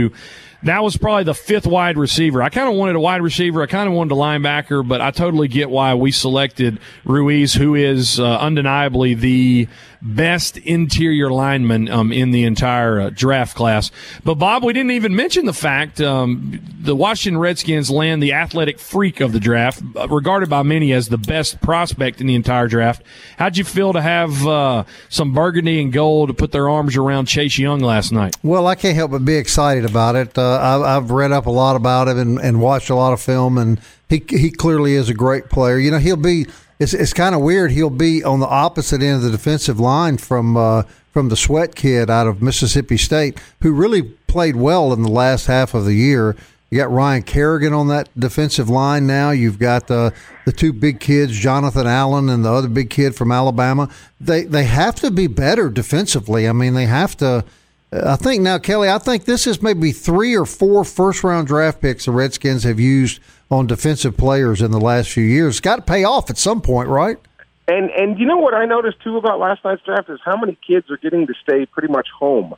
that 0.63 0.83
was 0.83 0.97
probably 0.97 1.25
the 1.25 1.35
fifth 1.35 1.67
wide 1.67 1.97
receiver. 1.97 2.43
I 2.43 2.51
kind 2.51 2.69
of 2.69 2.75
wanted 2.75 2.97
a 2.97 3.01
wide 3.01 3.23
receiver. 3.23 3.63
I 3.63 3.67
kind 3.67 3.89
of 3.89 3.95
wanted 3.95 4.13
a 4.13 4.17
linebacker, 4.17 4.87
but 4.87 5.01
I 5.01 5.11
totally 5.11 5.49
get 5.49 5.71
why 5.71 5.95
we 5.95 6.11
selected 6.11 6.79
Ruiz, 7.05 7.55
who 7.55 7.75
is 7.75 8.21
uh, 8.21 8.39
undeniably 8.39 9.15
the 9.15 9.69
best 10.03 10.57
interior 10.57 11.31
lineman 11.31 11.89
um, 11.89 12.13
in 12.13 12.31
the 12.31 12.45
entire 12.45 13.01
uh, 13.01 13.11
draft 13.11 13.57
class. 13.57 13.91
But 14.25 14.37
Bob, 14.37 14.65
we 14.65 14.73
didn't 14.73 14.93
even 14.93 15.15
mention 15.15 15.47
the 15.47 15.53
fact 15.53 16.01
um, 16.01 16.61
the 16.81 16.97
Washington 16.97 17.39
Redskins 17.39 17.91
land 17.91 18.23
the 18.23 18.33
athletic 18.33 18.79
freak 18.79 19.21
of 19.21 19.33
the 19.33 19.41
draft, 19.41 19.83
uh, 19.97 20.09
regarded 20.09 20.49
by 20.49 20.63
many 20.63 20.93
as 20.93 21.09
the 21.09 21.19
best 21.19 21.61
prospect 21.61 22.21
in 22.21 22.27
the 22.27 22.35
entire 22.35 22.69
draft. 22.69 23.03
How'd 23.37 23.57
you 23.57 23.65
feel 23.65 23.93
to 23.93 24.01
have 24.01 24.47
uh, 24.47 24.85
some 25.09 25.35
burgundy 25.35 25.81
and 25.81 25.93
gold 25.93 26.29
to 26.29 26.35
put 26.35 26.53
their 26.53 26.69
arms 26.69 26.97
around 26.97 27.27
Chase 27.27 27.59
Young 27.59 27.81
last 27.81 28.13
night? 28.13 28.37
Well, 28.43 28.67
I 28.67 28.75
can't 28.75 28.97
help 28.97 29.11
but 29.11 29.25
be 29.25 29.37
excited 29.37 29.85
about 29.85 30.17
it. 30.17 30.37
Uh, 30.37 30.83
I, 30.85 30.95
have 30.95 31.11
read 31.11 31.33
up 31.33 31.47
a 31.47 31.51
lot 31.51 31.77
about 31.77 32.09
him 32.09 32.19
and, 32.19 32.39
and 32.39 32.61
watched 32.61 32.91
a 32.91 32.95
lot 32.95 33.13
of 33.13 33.21
film, 33.21 33.59
and 33.59 33.81
he 34.09 34.23
he 34.29 34.51
clearly 34.51 34.95
is 34.95 35.09
a 35.09 35.15
great 35.15 35.49
player. 35.49 35.79
You 35.79 35.91
know, 35.91 35.99
he'll 35.99 36.17
be 36.17 36.47
it's 36.81 36.95
it's 36.95 37.13
kind 37.13 37.35
of 37.35 37.43
weird. 37.43 37.71
He'll 37.71 37.91
be 37.91 38.25
on 38.25 38.41
the 38.41 38.49
opposite 38.49 39.03
end 39.03 39.17
of 39.17 39.23
the 39.23 39.31
defensive 39.31 39.79
line 39.79 40.17
from 40.17 40.57
uh, 40.57 40.83
from 41.13 41.29
the 41.29 41.37
Sweat 41.37 41.75
kid 41.77 42.09
out 42.11 42.27
of 42.27 42.43
Mississippi 42.43 42.97
State, 42.97 43.39
who 43.63 43.73
really 43.73 44.03
played 44.03 44.57
well 44.57 44.93
in 44.93 45.03
the 45.03 45.11
last 45.11 45.47
half 45.47 45.75
of 45.75 45.85
the 45.85 45.95
year. 45.95 46.35
You 46.71 46.79
got 46.79 46.91
Ryan 46.91 47.23
Kerrigan 47.23 47.73
on 47.73 47.89
that 47.89 48.09
defensive 48.19 48.71
line 48.71 49.07
now. 49.07 49.31
You've 49.31 49.59
got 49.59 49.89
the 49.89 50.15
the 50.47 50.53
two 50.53 50.73
big 50.73 51.01
kids, 51.01 51.39
Jonathan 51.39 51.87
Allen 51.87 52.31
and 52.31 52.45
the 52.45 52.51
other 52.51 52.69
big 52.69 52.89
kid 52.89 53.15
from 53.15 53.31
Alabama. 53.31 53.91
They 54.19 54.45
they 54.45 54.65
have 54.65 54.95
to 54.97 55.11
be 55.11 55.27
better 55.27 55.69
defensively. 55.69 56.49
I 56.49 56.53
mean, 56.53 56.75
they 56.75 56.87
have 56.87 57.17
to. 57.19 57.45
I 57.93 58.15
think 58.17 58.43
now, 58.43 58.57
Kelly. 58.59 58.89
I 58.89 58.99
think 58.99 59.25
this 59.25 59.49
is 59.49 59.61
maybe 59.61 59.93
three 59.93 60.35
or 60.37 60.47
four 60.47 60.85
first 60.85 61.25
round 61.25 61.49
draft 61.49 61.83
picks 61.83 62.07
the 62.07 62.13
Redskins 62.13 62.63
have 62.63 62.81
used 62.81 63.21
on 63.51 63.67
defensive 63.67 64.17
players 64.17 64.63
in 64.63 64.71
the 64.71 64.81
last 64.81 65.11
few 65.11 65.25
years. 65.25 65.55
It's 65.55 65.61
got 65.61 65.77
to 65.77 65.83
pay 65.83 66.05
off 66.05 66.31
at 66.31 66.39
some 66.39 66.61
point, 66.61 66.89
right? 66.89 67.19
And 67.69 67.91
and 67.91 68.19
you 68.19 68.27
know 68.27 68.39
what 68.39 68.55
I 68.55 68.65
noticed 68.65 69.01
too 69.01 69.17
about 69.17 69.39
last 69.39 69.65
night's 69.65 69.83
draft 69.83 70.09
is 70.11 70.19
how 70.25 70.37
many 70.37 70.59
kids 70.67 70.91
are 70.91 70.97
getting 70.97 71.27
to 71.27 71.35
stay 71.43 71.67
pretty 71.67 71.89
much 71.89 72.09
home. 72.17 72.55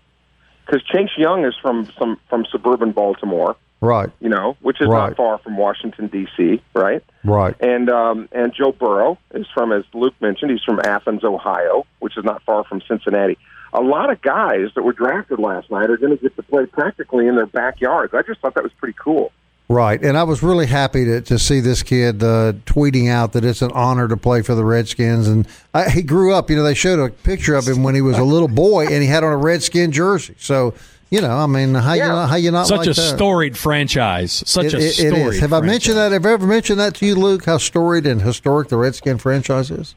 Because 0.65 0.83
Chase 0.85 1.11
Young 1.19 1.45
is 1.45 1.55
from 1.61 1.91
some 1.99 2.19
from 2.31 2.47
suburban 2.51 2.93
Baltimore, 2.93 3.57
right? 3.81 4.11
You 4.21 4.31
know, 4.31 4.57
which 4.61 4.81
is 4.81 4.89
right. 4.89 5.09
not 5.09 5.17
far 5.17 5.39
from 5.39 5.57
Washington 5.57 6.07
D.C., 6.07 6.63
right? 6.73 7.05
Right. 7.25 7.55
And 7.61 7.91
um, 7.91 8.29
and 8.33 8.55
Joe 8.55 8.73
Burrow 8.73 9.19
is 9.35 9.47
from, 9.53 9.73
as 9.73 9.85
Luke 9.93 10.15
mentioned, 10.21 10.51
he's 10.51 10.63
from 10.63 10.81
Athens, 10.81 11.25
Ohio, 11.25 11.85
which 11.99 12.17
is 12.17 12.25
not 12.25 12.43
far 12.45 12.65
from 12.65 12.81
Cincinnati. 12.89 13.37
A 13.75 13.81
lot 13.81 14.11
of 14.11 14.23
guys 14.23 14.69
that 14.75 14.83
were 14.83 14.93
drafted 14.93 15.39
last 15.39 15.71
night 15.71 15.91
are 15.91 15.97
going 15.97 16.17
to 16.17 16.23
get 16.23 16.37
to 16.37 16.43
play 16.43 16.67
practically 16.67 17.27
in 17.27 17.37
their 17.37 17.47
backyards. 17.47 18.15
I 18.15 18.23
just 18.23 18.41
thought 18.41 18.55
that 18.55 18.63
was 18.63 18.73
pretty 18.75 18.97
cool. 18.99 19.33
Right, 19.73 20.03
and 20.03 20.19
I 20.19 20.23
was 20.25 20.43
really 20.43 20.67
happy 20.67 21.07
to, 21.07 21.23
to 21.23 21.39
see 21.39 21.61
this 21.61 21.83
kid 21.83 22.23
uh, 22.23 22.53
tweeting 22.67 23.11
out 23.11 23.33
that 23.33 23.43
it's 23.43 23.63
an 23.63 23.73
honor 23.73 24.07
to 24.07 24.19
play 24.19 24.43
for 24.43 24.55
the 24.55 24.65
Redskins. 24.65 25.29
And 25.29 25.49
I, 25.73 25.89
he 25.89 26.03
grew 26.03 26.35
up. 26.35 26.51
You 26.51 26.57
know, 26.57 26.63
they 26.63 26.75
showed 26.75 26.99
a 26.99 27.11
picture 27.11 27.55
of 27.55 27.67
him 27.67 27.83
when 27.83 27.95
he 27.95 28.03
was 28.03 28.19
a 28.19 28.23
little 28.23 28.49
boy, 28.49 28.87
and 28.87 29.03
he 29.03 29.09
had 29.09 29.25
on 29.25 29.33
a 29.33 29.37
Redskin 29.39 29.91
jersey. 29.91 30.35
So 30.39 30.75
you 31.13 31.21
know, 31.21 31.37
I 31.37 31.47
mean, 31.47 31.75
how 31.75 31.93
yeah. 31.93 32.07
you 32.07 32.13
not, 32.13 32.29
how 32.31 32.37
you 32.37 32.51
not 32.51 32.67
such 32.67 32.79
like 32.79 32.87
a 32.87 32.93
that? 32.95 33.17
storied 33.17 33.57
franchise, 33.57 34.43
such 34.47 34.67
it, 34.67 34.75
a 34.75 34.79
it, 34.79 34.93
storied. 34.93 35.13
It 35.13 35.19
is. 35.19 35.41
Have 35.41 35.51
franchise. 35.51 35.63
I 35.63 35.67
mentioned 35.67 35.97
that? 35.99 36.13
Have 36.13 36.27
I 36.27 36.33
ever 36.33 36.47
mentioned 36.47 36.81
that 36.81 36.95
to 36.97 37.07
you, 37.07 37.15
Luke? 37.15 37.45
How 37.45 37.59
storied 37.59 38.07
and 38.07 38.23
historic 38.23 38.69
the 38.69 38.79
Redskin 38.79 39.19
franchise 39.19 39.71
is? 39.71 39.95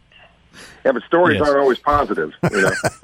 Yeah, 0.83 0.91
but 0.91 1.03
stories 1.03 1.39
yes. 1.39 1.47
aren't 1.47 1.61
always 1.61 1.79
positive. 1.79 2.33
You 2.51 2.61
know? 2.61 2.71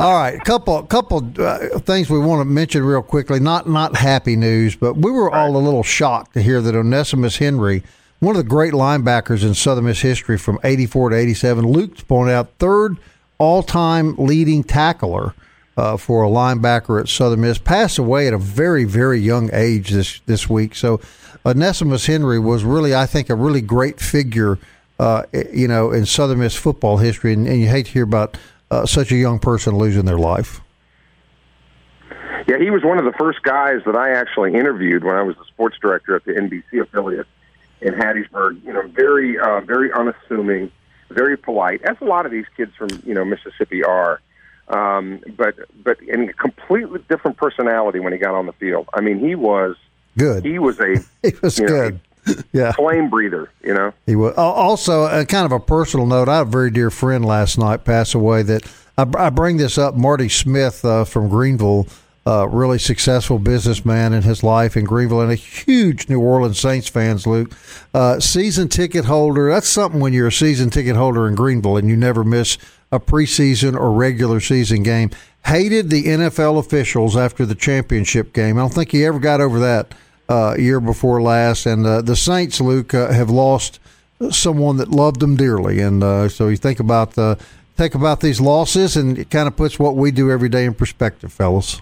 All 0.00 0.14
right, 0.14 0.38
couple 0.44 0.82
couple 0.84 1.28
uh, 1.38 1.78
things 1.80 2.08
we 2.08 2.18
want 2.18 2.40
to 2.40 2.44
mention 2.44 2.84
real 2.84 3.02
quickly. 3.02 3.40
Not 3.40 3.68
not 3.68 3.96
happy 3.96 4.36
news, 4.36 4.76
but 4.76 4.94
we 4.94 5.10
were 5.10 5.30
all 5.30 5.56
a 5.56 5.58
little 5.58 5.82
shocked 5.82 6.34
to 6.34 6.42
hear 6.42 6.60
that 6.60 6.74
Onesimus 6.74 7.38
Henry, 7.38 7.82
one 8.20 8.36
of 8.36 8.42
the 8.42 8.48
great 8.48 8.72
linebackers 8.72 9.42
in 9.42 9.54
Southern 9.54 9.86
Miss 9.86 10.00
history 10.00 10.38
from 10.38 10.58
'84 10.62 11.10
to 11.10 11.16
'87, 11.16 11.66
Luke 11.66 12.06
pointed 12.06 12.32
out 12.32 12.50
third 12.58 12.96
all-time 13.38 14.14
leading 14.16 14.64
tackler 14.64 15.34
uh, 15.76 15.96
for 15.96 16.24
a 16.24 16.28
linebacker 16.28 17.00
at 17.00 17.08
Southern 17.08 17.40
Miss, 17.40 17.58
passed 17.58 17.98
away 17.98 18.26
at 18.26 18.32
a 18.32 18.38
very 18.38 18.84
very 18.84 19.18
young 19.18 19.50
age 19.52 19.90
this 19.90 20.20
this 20.26 20.48
week. 20.48 20.74
So 20.74 21.00
Onesimus 21.44 22.06
Henry 22.06 22.38
was 22.38 22.64
really, 22.64 22.94
I 22.94 23.06
think, 23.06 23.30
a 23.30 23.34
really 23.34 23.60
great 23.60 24.00
figure. 24.00 24.58
Uh, 25.00 25.22
you 25.52 25.68
know, 25.68 25.92
in 25.92 26.04
Southern 26.04 26.40
Miss 26.40 26.56
football 26.56 26.96
history, 26.96 27.32
and, 27.32 27.46
and 27.46 27.60
you 27.60 27.68
hate 27.68 27.86
to 27.86 27.92
hear 27.92 28.02
about 28.02 28.36
uh, 28.70 28.86
such 28.86 29.12
a 29.12 29.16
young 29.16 29.38
person 29.38 29.76
losing 29.76 30.04
their 30.04 30.18
life? 30.18 30.60
Yeah, 32.46 32.58
he 32.58 32.70
was 32.70 32.82
one 32.82 32.98
of 32.98 33.04
the 33.04 33.12
first 33.12 33.42
guys 33.42 33.80
that 33.84 33.94
I 33.94 34.10
actually 34.10 34.54
interviewed 34.54 35.04
when 35.04 35.16
I 35.16 35.22
was 35.22 35.36
the 35.36 35.44
sports 35.44 35.76
director 35.80 36.16
at 36.16 36.24
the 36.24 36.32
NBC 36.32 36.80
affiliate 36.80 37.26
in 37.80 37.94
Hattiesburg. 37.94 38.64
You 38.64 38.72
know, 38.72 38.86
very, 38.88 39.38
uh, 39.38 39.60
very 39.60 39.92
unassuming, 39.92 40.70
very 41.10 41.36
polite, 41.36 41.82
as 41.82 41.96
a 42.00 42.04
lot 42.04 42.24
of 42.24 42.32
these 42.32 42.46
kids 42.56 42.74
from 42.76 42.88
you 43.04 43.14
know 43.14 43.24
Mississippi 43.24 43.84
are. 43.84 44.20
Um, 44.68 45.20
but 45.36 45.56
but 45.82 46.00
in 46.02 46.28
a 46.28 46.32
completely 46.34 47.00
different 47.08 47.36
personality 47.38 48.00
when 48.00 48.12
he 48.12 48.18
got 48.18 48.34
on 48.34 48.46
the 48.46 48.52
field. 48.52 48.88
I 48.92 49.00
mean, 49.00 49.18
he 49.18 49.34
was 49.34 49.76
good. 50.16 50.44
He 50.44 50.58
was 50.58 50.78
a 50.80 50.96
he 51.22 51.34
was 51.42 51.58
good. 51.58 51.94
Know, 51.94 52.00
yeah, 52.52 52.72
flame 52.72 53.10
breather. 53.10 53.50
You 53.62 53.74
know, 53.74 53.92
he 54.06 54.16
was. 54.16 54.34
Also, 54.36 55.04
a 55.04 55.24
kind 55.24 55.44
of 55.44 55.52
a 55.52 55.60
personal 55.60 56.06
note. 56.06 56.28
I 56.28 56.38
have 56.38 56.48
a 56.48 56.50
very 56.50 56.70
dear 56.70 56.90
friend 56.90 57.24
last 57.24 57.58
night 57.58 57.84
pass 57.84 58.14
away. 58.14 58.42
That 58.42 58.64
I, 58.96 59.06
I 59.16 59.30
bring 59.30 59.56
this 59.56 59.78
up. 59.78 59.94
Marty 59.94 60.28
Smith 60.28 60.84
uh, 60.84 61.04
from 61.04 61.28
Greenville, 61.28 61.86
uh, 62.26 62.46
really 62.48 62.78
successful 62.78 63.38
businessman 63.38 64.12
in 64.12 64.22
his 64.22 64.42
life 64.42 64.76
in 64.76 64.84
Greenville, 64.84 65.20
and 65.20 65.32
a 65.32 65.36
huge 65.36 66.08
New 66.08 66.20
Orleans 66.20 66.58
Saints 66.58 66.88
fans. 66.88 67.26
Luke, 67.26 67.52
uh, 67.94 68.20
season 68.20 68.68
ticket 68.68 69.06
holder. 69.06 69.50
That's 69.50 69.68
something 69.68 70.00
when 70.00 70.12
you're 70.12 70.28
a 70.28 70.32
season 70.32 70.70
ticket 70.70 70.96
holder 70.96 71.26
in 71.26 71.34
Greenville 71.34 71.76
and 71.76 71.88
you 71.88 71.96
never 71.96 72.24
miss 72.24 72.58
a 72.90 73.00
preseason 73.00 73.74
or 73.78 73.92
regular 73.92 74.40
season 74.40 74.82
game. 74.82 75.10
Hated 75.46 75.88
the 75.88 76.04
NFL 76.04 76.58
officials 76.58 77.16
after 77.16 77.46
the 77.46 77.54
championship 77.54 78.32
game. 78.32 78.58
I 78.58 78.60
don't 78.60 78.74
think 78.74 78.92
he 78.92 79.04
ever 79.04 79.18
got 79.18 79.40
over 79.40 79.58
that 79.60 79.94
uh, 80.28 80.54
year 80.58 80.80
before 80.80 81.22
last, 81.22 81.66
and 81.66 81.86
uh, 81.86 82.02
the 82.02 82.16
Saints, 82.16 82.60
Luke, 82.60 82.92
uh, 82.94 83.12
have 83.12 83.30
lost 83.30 83.80
someone 84.30 84.76
that 84.76 84.90
loved 84.90 85.20
them 85.20 85.36
dearly, 85.36 85.80
and 85.80 86.02
uh, 86.02 86.28
so 86.28 86.48
you 86.48 86.56
think 86.56 86.80
about 86.80 87.12
the 87.12 87.38
think 87.76 87.94
about 87.94 88.20
these 88.20 88.40
losses, 88.40 88.96
and 88.96 89.18
it 89.18 89.30
kind 89.30 89.46
of 89.46 89.56
puts 89.56 89.78
what 89.78 89.96
we 89.96 90.10
do 90.10 90.30
every 90.30 90.48
day 90.48 90.64
in 90.64 90.74
perspective, 90.74 91.32
fellas. 91.32 91.80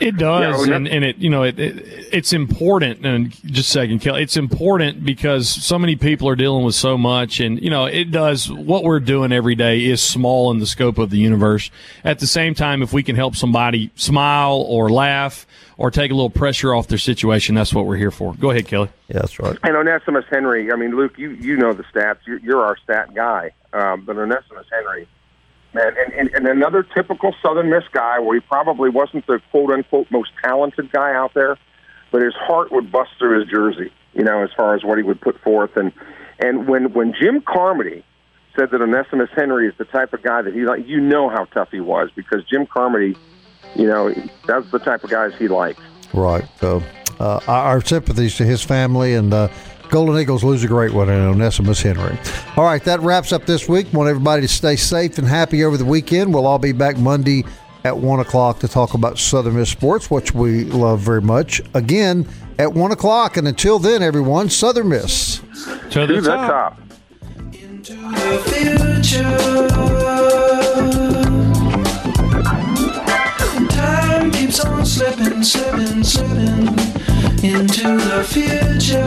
It 0.00 0.16
does, 0.16 0.66
yeah, 0.66 0.74
and, 0.74 0.88
and 0.88 1.04
it 1.04 1.18
you 1.18 1.30
know 1.30 1.44
it, 1.44 1.60
it, 1.60 1.84
it's 2.12 2.32
important. 2.32 3.06
And 3.06 3.30
just 3.30 3.68
a 3.68 3.72
second, 3.72 4.00
Kelly, 4.00 4.22
it's 4.22 4.36
important 4.36 5.04
because 5.04 5.48
so 5.48 5.78
many 5.78 5.94
people 5.94 6.28
are 6.28 6.34
dealing 6.34 6.64
with 6.64 6.74
so 6.74 6.98
much, 6.98 7.38
and 7.38 7.62
you 7.62 7.70
know 7.70 7.84
it 7.84 8.10
does. 8.10 8.50
What 8.50 8.82
we're 8.82 8.98
doing 8.98 9.30
every 9.30 9.54
day 9.54 9.84
is 9.84 10.00
small 10.00 10.50
in 10.50 10.58
the 10.58 10.66
scope 10.66 10.98
of 10.98 11.10
the 11.10 11.18
universe. 11.18 11.70
At 12.02 12.18
the 12.18 12.26
same 12.26 12.54
time, 12.54 12.82
if 12.82 12.92
we 12.92 13.04
can 13.04 13.14
help 13.14 13.36
somebody 13.36 13.92
smile 13.94 14.64
or 14.66 14.90
laugh 14.90 15.46
or 15.76 15.90
take 15.90 16.10
a 16.10 16.14
little 16.14 16.30
pressure 16.30 16.74
off 16.74 16.88
their 16.88 16.98
situation, 16.98 17.54
that's 17.54 17.72
what 17.74 17.86
we're 17.86 17.96
here 17.96 18.10
for. 18.10 18.34
Go 18.34 18.50
ahead, 18.50 18.66
Kelly. 18.66 18.90
Yeah, 19.08 19.20
that's 19.20 19.38
right. 19.38 19.58
And 19.62 19.76
Onesimus 19.76 20.24
Henry, 20.30 20.72
I 20.72 20.76
mean, 20.76 20.96
Luke, 20.96 21.18
you 21.18 21.30
you 21.30 21.56
know 21.56 21.72
the 21.72 21.84
stats. 21.84 22.18
You're, 22.26 22.38
you're 22.40 22.64
our 22.64 22.76
stat 22.82 23.14
guy, 23.14 23.50
um, 23.72 24.04
but 24.04 24.16
Onesimus 24.16 24.66
Henry 24.72 25.08
man. 25.74 25.94
And, 25.98 26.12
and, 26.12 26.34
and 26.34 26.46
another 26.46 26.82
typical 26.82 27.34
Southern 27.42 27.70
Miss 27.70 27.84
guy 27.92 28.18
where 28.18 28.34
he 28.34 28.40
probably 28.40 28.90
wasn't 28.90 29.26
the 29.26 29.40
quote 29.50 29.70
unquote 29.70 30.10
most 30.10 30.30
talented 30.42 30.92
guy 30.92 31.14
out 31.14 31.34
there, 31.34 31.56
but 32.10 32.22
his 32.22 32.34
heart 32.34 32.72
would 32.72 32.90
bust 32.92 33.10
through 33.18 33.40
his 33.40 33.48
jersey, 33.48 33.92
you 34.14 34.24
know, 34.24 34.42
as 34.42 34.50
far 34.56 34.74
as 34.74 34.84
what 34.84 34.98
he 34.98 35.04
would 35.04 35.20
put 35.20 35.40
forth. 35.40 35.76
And 35.76 35.92
and 36.38 36.68
when 36.68 36.92
when 36.92 37.14
Jim 37.18 37.42
Carmody 37.42 38.04
said 38.58 38.70
that 38.70 38.82
Onesimus 38.82 39.30
Henry 39.34 39.66
is 39.66 39.74
the 39.78 39.86
type 39.86 40.12
of 40.12 40.22
guy 40.22 40.42
that 40.42 40.54
he 40.54 40.62
like, 40.62 40.86
you 40.86 41.00
know 41.00 41.28
how 41.28 41.44
tough 41.46 41.70
he 41.70 41.80
was 41.80 42.10
because 42.14 42.44
Jim 42.44 42.66
Carmody, 42.66 43.16
you 43.74 43.86
know, 43.86 44.14
that's 44.46 44.70
the 44.70 44.78
type 44.78 45.04
of 45.04 45.10
guys 45.10 45.32
he 45.38 45.48
likes. 45.48 45.80
Right. 46.12 46.44
So, 46.60 46.82
uh, 47.20 47.40
our 47.46 47.80
sympathies 47.80 48.36
to 48.36 48.44
his 48.44 48.62
family 48.62 49.14
and. 49.14 49.32
Uh, 49.32 49.48
Golden 49.92 50.18
Eagles 50.18 50.42
lose 50.42 50.64
a 50.64 50.68
great 50.68 50.94
one 50.94 51.10
in 51.10 51.20
Onesimus 51.20 51.82
Henry. 51.82 52.18
All 52.56 52.64
right, 52.64 52.82
that 52.84 53.00
wraps 53.00 53.30
up 53.30 53.44
this 53.44 53.68
week. 53.68 53.92
Want 53.92 54.08
everybody 54.08 54.40
to 54.40 54.48
stay 54.48 54.74
safe 54.74 55.18
and 55.18 55.28
happy 55.28 55.64
over 55.64 55.76
the 55.76 55.84
weekend. 55.84 56.32
We'll 56.32 56.46
all 56.46 56.58
be 56.58 56.72
back 56.72 56.96
Monday 56.96 57.44
at 57.84 57.98
1 57.98 58.20
o'clock 58.20 58.58
to 58.60 58.68
talk 58.68 58.94
about 58.94 59.18
Southern 59.18 59.56
Miss 59.56 59.68
sports, 59.68 60.10
which 60.10 60.32
we 60.32 60.64
love 60.64 61.00
very 61.00 61.20
much. 61.20 61.60
Again, 61.74 62.26
at 62.58 62.72
1 62.72 62.92
o'clock. 62.92 63.36
And 63.36 63.46
until 63.46 63.78
then, 63.78 64.02
everyone, 64.02 64.48
Southern 64.48 64.88
Miss. 64.88 65.40
To 65.90 66.06
the, 66.06 66.14
to 66.14 66.22
top. 66.22 66.78
top. 66.78 66.80
Into 67.52 67.92
the 67.92 69.02
future. 69.02 70.51
Keeps 74.52 74.64
on 74.66 74.84
slipping, 74.84 75.42
slipping, 75.42 76.04
slipping 76.04 76.66
into 77.42 77.96
the 77.96 78.22
future. 78.28 78.98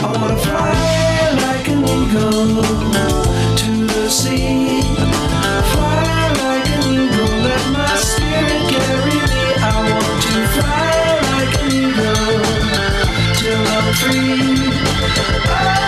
I 0.00 0.12
wanna 0.12 0.36
fly 0.38 1.30
like 1.44 1.68
an 1.68 1.84
eagle 1.84 2.62
to 3.60 3.70
the 3.86 4.08
sea. 4.10 4.82
Fly 5.72 6.32
like 6.42 6.68
an 6.74 6.82
eagle, 6.94 7.34
let 7.46 7.64
my 7.72 7.94
spirit 7.96 8.62
carry 8.72 9.18
me. 9.30 9.44
I 9.62 9.74
want 9.90 10.22
to 10.24 10.34
fly 10.56 10.92
like 11.30 11.54
an 11.62 11.70
eagle 11.78 12.42
till 13.38 13.64
I'm 13.76 13.88
free. 13.94 15.87